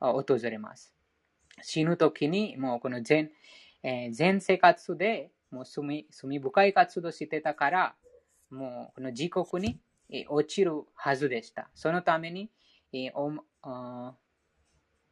[0.00, 0.92] 訪れます。
[1.62, 3.30] 死ぬ時にもうこの全,、
[3.82, 7.94] えー全生活でもう罪罪深い活動してたから、
[8.50, 9.80] もうこの地獄に
[10.28, 11.68] 落ちるはずでした。
[11.74, 12.50] そのために、
[13.14, 13.30] お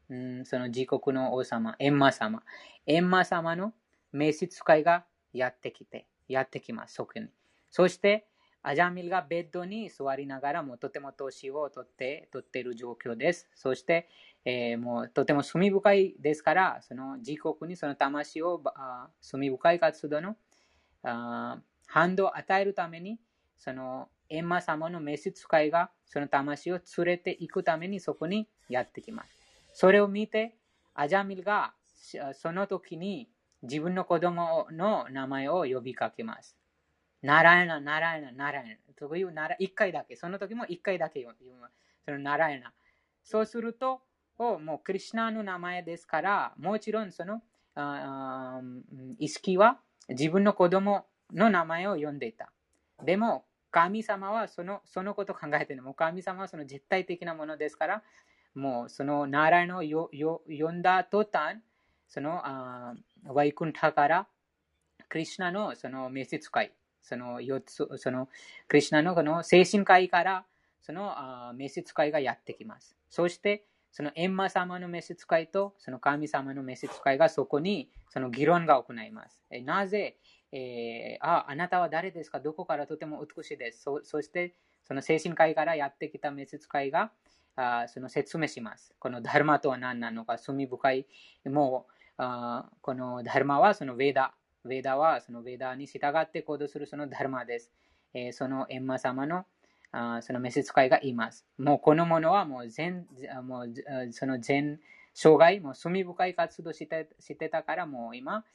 [0.09, 2.43] うん、その地獄の王様、エンマ様。
[2.85, 3.73] エンマ様の
[4.13, 7.27] 召使いがやってきて、やってきます、そこに。
[7.69, 8.27] そして、
[8.63, 13.49] アジャミルがベッドに座りながらもとても年をとってとっている状況です。
[13.55, 14.09] そして、
[14.49, 18.63] えー、もうとても罪深いですから、その自国にその魂を
[19.21, 20.37] 罪深い活動の
[21.03, 23.19] あ反動を与えるために、
[23.57, 29.37] そのエンマ様の召使いがその魂を連れて行くためにそこにやってきます。
[29.73, 30.55] それを見て、
[30.93, 31.73] アジャミルが
[32.33, 33.27] その時に
[33.63, 36.55] 自分の子供の名前を呼びかけます。
[37.21, 38.93] ナラヤナ、ナラヤナ、ナラヤナ。
[38.95, 40.15] というなら一回だけ。
[40.15, 41.67] その時も一回だけ読む。
[42.05, 42.71] そのナラヤナ。
[43.25, 44.06] そうすると、
[44.37, 47.41] もうクリュナの名前ですから、もちろんその
[49.17, 52.51] 意識は自分の子供の名前を呼んでいた。
[53.03, 55.83] でも、神様はそのそのことを考えてる。
[55.83, 58.03] もう神様はその絶対的なものですから、
[58.55, 61.57] もうそのナラヤナを呼んだ途端、
[62.07, 62.41] その
[63.25, 64.27] ワイクンタから、
[65.09, 68.29] クリュナのその召使い、その4つ、その
[68.67, 70.45] クリュナのこの精神科医から
[70.81, 72.95] その召使いがやってきます。
[73.09, 79.41] そして、そのエンマ様の召使いとその神様の召使いがそこにその議論が行います。
[79.49, 80.17] えなぜ、
[80.51, 82.39] えー、ああなたは誰ですか？
[82.39, 83.81] どこからとても美しいです。
[83.81, 84.53] そそして、
[84.83, 87.11] その精神科医からやってきた召使いが
[87.55, 88.93] あその説明します。
[88.99, 91.07] このダルマとは何なのか、罪深い。
[91.45, 94.33] もうあこのダルマはそのヴェダ。
[94.65, 97.71] ヴェダはそのヴェダに従って行動するそのダルマです。
[98.13, 99.45] えー、そのエンマ様の
[99.91, 101.45] あその召使いがいます。
[101.57, 103.07] もうこのものはもう全、
[103.43, 103.73] もう
[104.11, 104.79] その全
[105.13, 108.45] 生涯、もう罪深い活動してしてたから、もう今、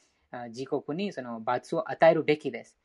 [0.49, 2.77] 自国にその罰を与えるべきです。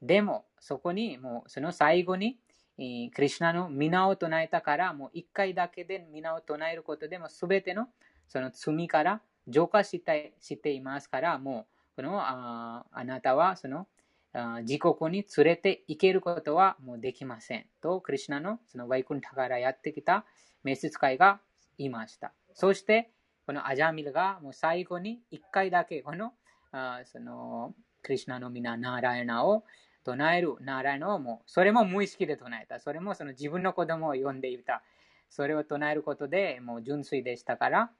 [0.00, 2.38] でも、そこにもうその最後に、
[2.76, 7.88] クリュナの皆を唱えたから、もう一回だけで皆を唱えることでも、すべての
[8.28, 13.86] その罪から浄化してしていますから、もうこのああなたはその
[14.62, 17.66] 自国に連れて行けることはもうできません。
[17.80, 20.24] と、クリュナのそのワイクンタからやってきた
[20.64, 21.40] 召使いが
[21.78, 22.32] いました。
[22.52, 23.10] そして、
[23.46, 26.32] このアジャミルがもう最後に一回だけこの
[27.04, 29.64] そのクリュナの皆ナーラヤナを
[30.02, 32.80] 唱えるナーラヤナをもうそれも無意識で唱えた。
[32.80, 34.82] それもその自分の子供を呼んでいた。
[35.30, 37.90] それを唱えることでもう純粋でしたから、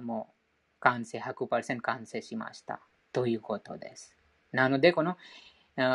[0.00, 2.80] もう完成100%完成しました。
[3.12, 4.16] ということです。
[4.52, 5.16] なので、この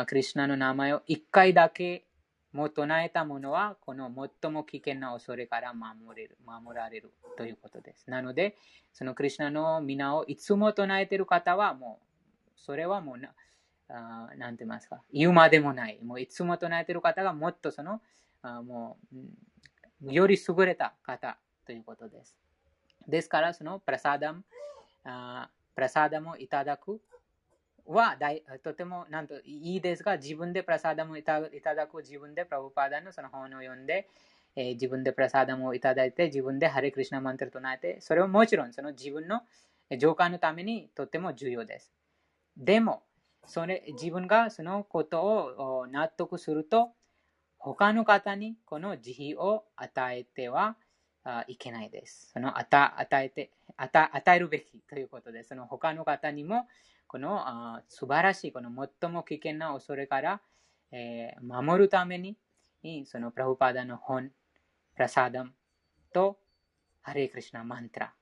[0.06, 2.04] クリュナの名前を一回だけ
[2.52, 4.10] も唱えたものは、この
[4.42, 8.10] 最も危険な恐れから守れる守られるということです。
[8.10, 8.56] なので、
[8.92, 13.32] そのクリュナの皆をいつも唱えている方は、もう、それはもうな、
[13.88, 15.98] あなんて言いますか、言うまでもない。
[16.02, 18.02] もういつも唱えている方がもっとその、
[18.42, 18.98] あも
[20.02, 22.36] う、より優れた方ということです。
[23.08, 24.44] ですから、そのプラサダム、
[25.04, 27.00] あプラサダムをいただく
[27.92, 28.16] は
[28.62, 34.08] とてもなんといいですが、自分でプラサダムをいただく、自分でプラブパーダのその本を読んで、
[34.56, 39.42] えー、自分でプラサダムをいただいて、自分でハレクリシナマントルと唱えて、それはもちろんその自分の
[39.98, 41.92] 浄化のためにとても重要です。
[42.56, 43.02] でも、
[43.46, 46.90] それ自分がそのことを納得すると、
[47.58, 50.76] 他の方にこの慈悲を与えては
[51.48, 52.30] いけないです。
[52.32, 56.66] その与えて与えるべきということで、その他の方にも
[57.06, 58.70] このあ素晴らしい、この
[59.00, 60.40] 最も危険な恐れから、
[60.92, 62.36] えー、守るために、
[63.06, 64.30] そのプラフパーダの本、
[64.94, 65.52] プラサダム
[66.12, 66.38] と
[67.02, 68.14] ハレクリシナマントラ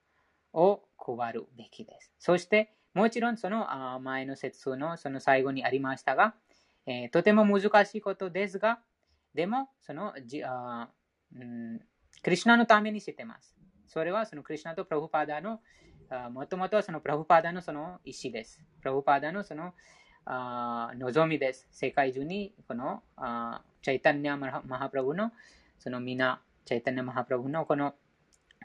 [0.53, 2.11] を配るべきです。
[2.17, 3.67] そして、もちろんその
[3.99, 6.33] 前の説のその最後にありましたが、
[6.87, 8.79] えー、とても難しいことですが、
[9.35, 10.89] でも、そのじあ、
[11.35, 11.81] うん、
[12.21, 13.55] クリュナのためにしてます。
[13.87, 15.61] それはそのクリュナとプラフパーダの
[16.31, 18.61] もともとはそのプラフパーダのその意思です。
[18.81, 19.73] プラフパーダのその
[20.25, 21.67] あ望みです。
[21.71, 25.31] 世界中にこのあチャイタンニャマハプラブの
[25.77, 27.95] その皆、チャイタンニャマハプラブのこの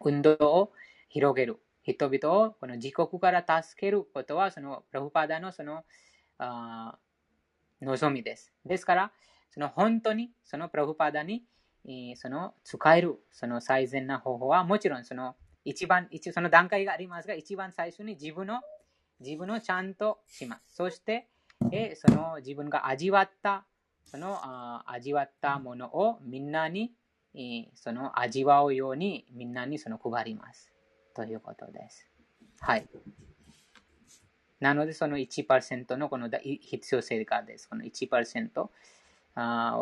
[0.04, 0.72] 運動を
[1.08, 1.58] 広げる。
[1.82, 5.84] 人々をこの自国から助けることはそのプラフパーダのその
[6.38, 6.98] あ
[7.82, 8.52] 望みです。
[8.64, 9.12] ですから、
[9.50, 11.44] その本当にそのプラフパーダに
[12.16, 18.60] その使えるその最善な方法はもちろんその一番、一その段階がありますが、一番最初に自分の、
[19.20, 20.74] 自分をちゃんとします。
[20.74, 21.28] そして、
[21.72, 23.64] えその自分が味わった、
[24.04, 26.92] そのあ味わったものをみんなに、
[27.34, 30.70] えその味わうようにみんなにその配ります。
[31.14, 32.06] ということです。
[32.60, 32.86] はい。
[34.60, 37.68] なので、その1%のこの必要性がです。
[37.68, 38.68] この1%
[39.36, 39.76] あ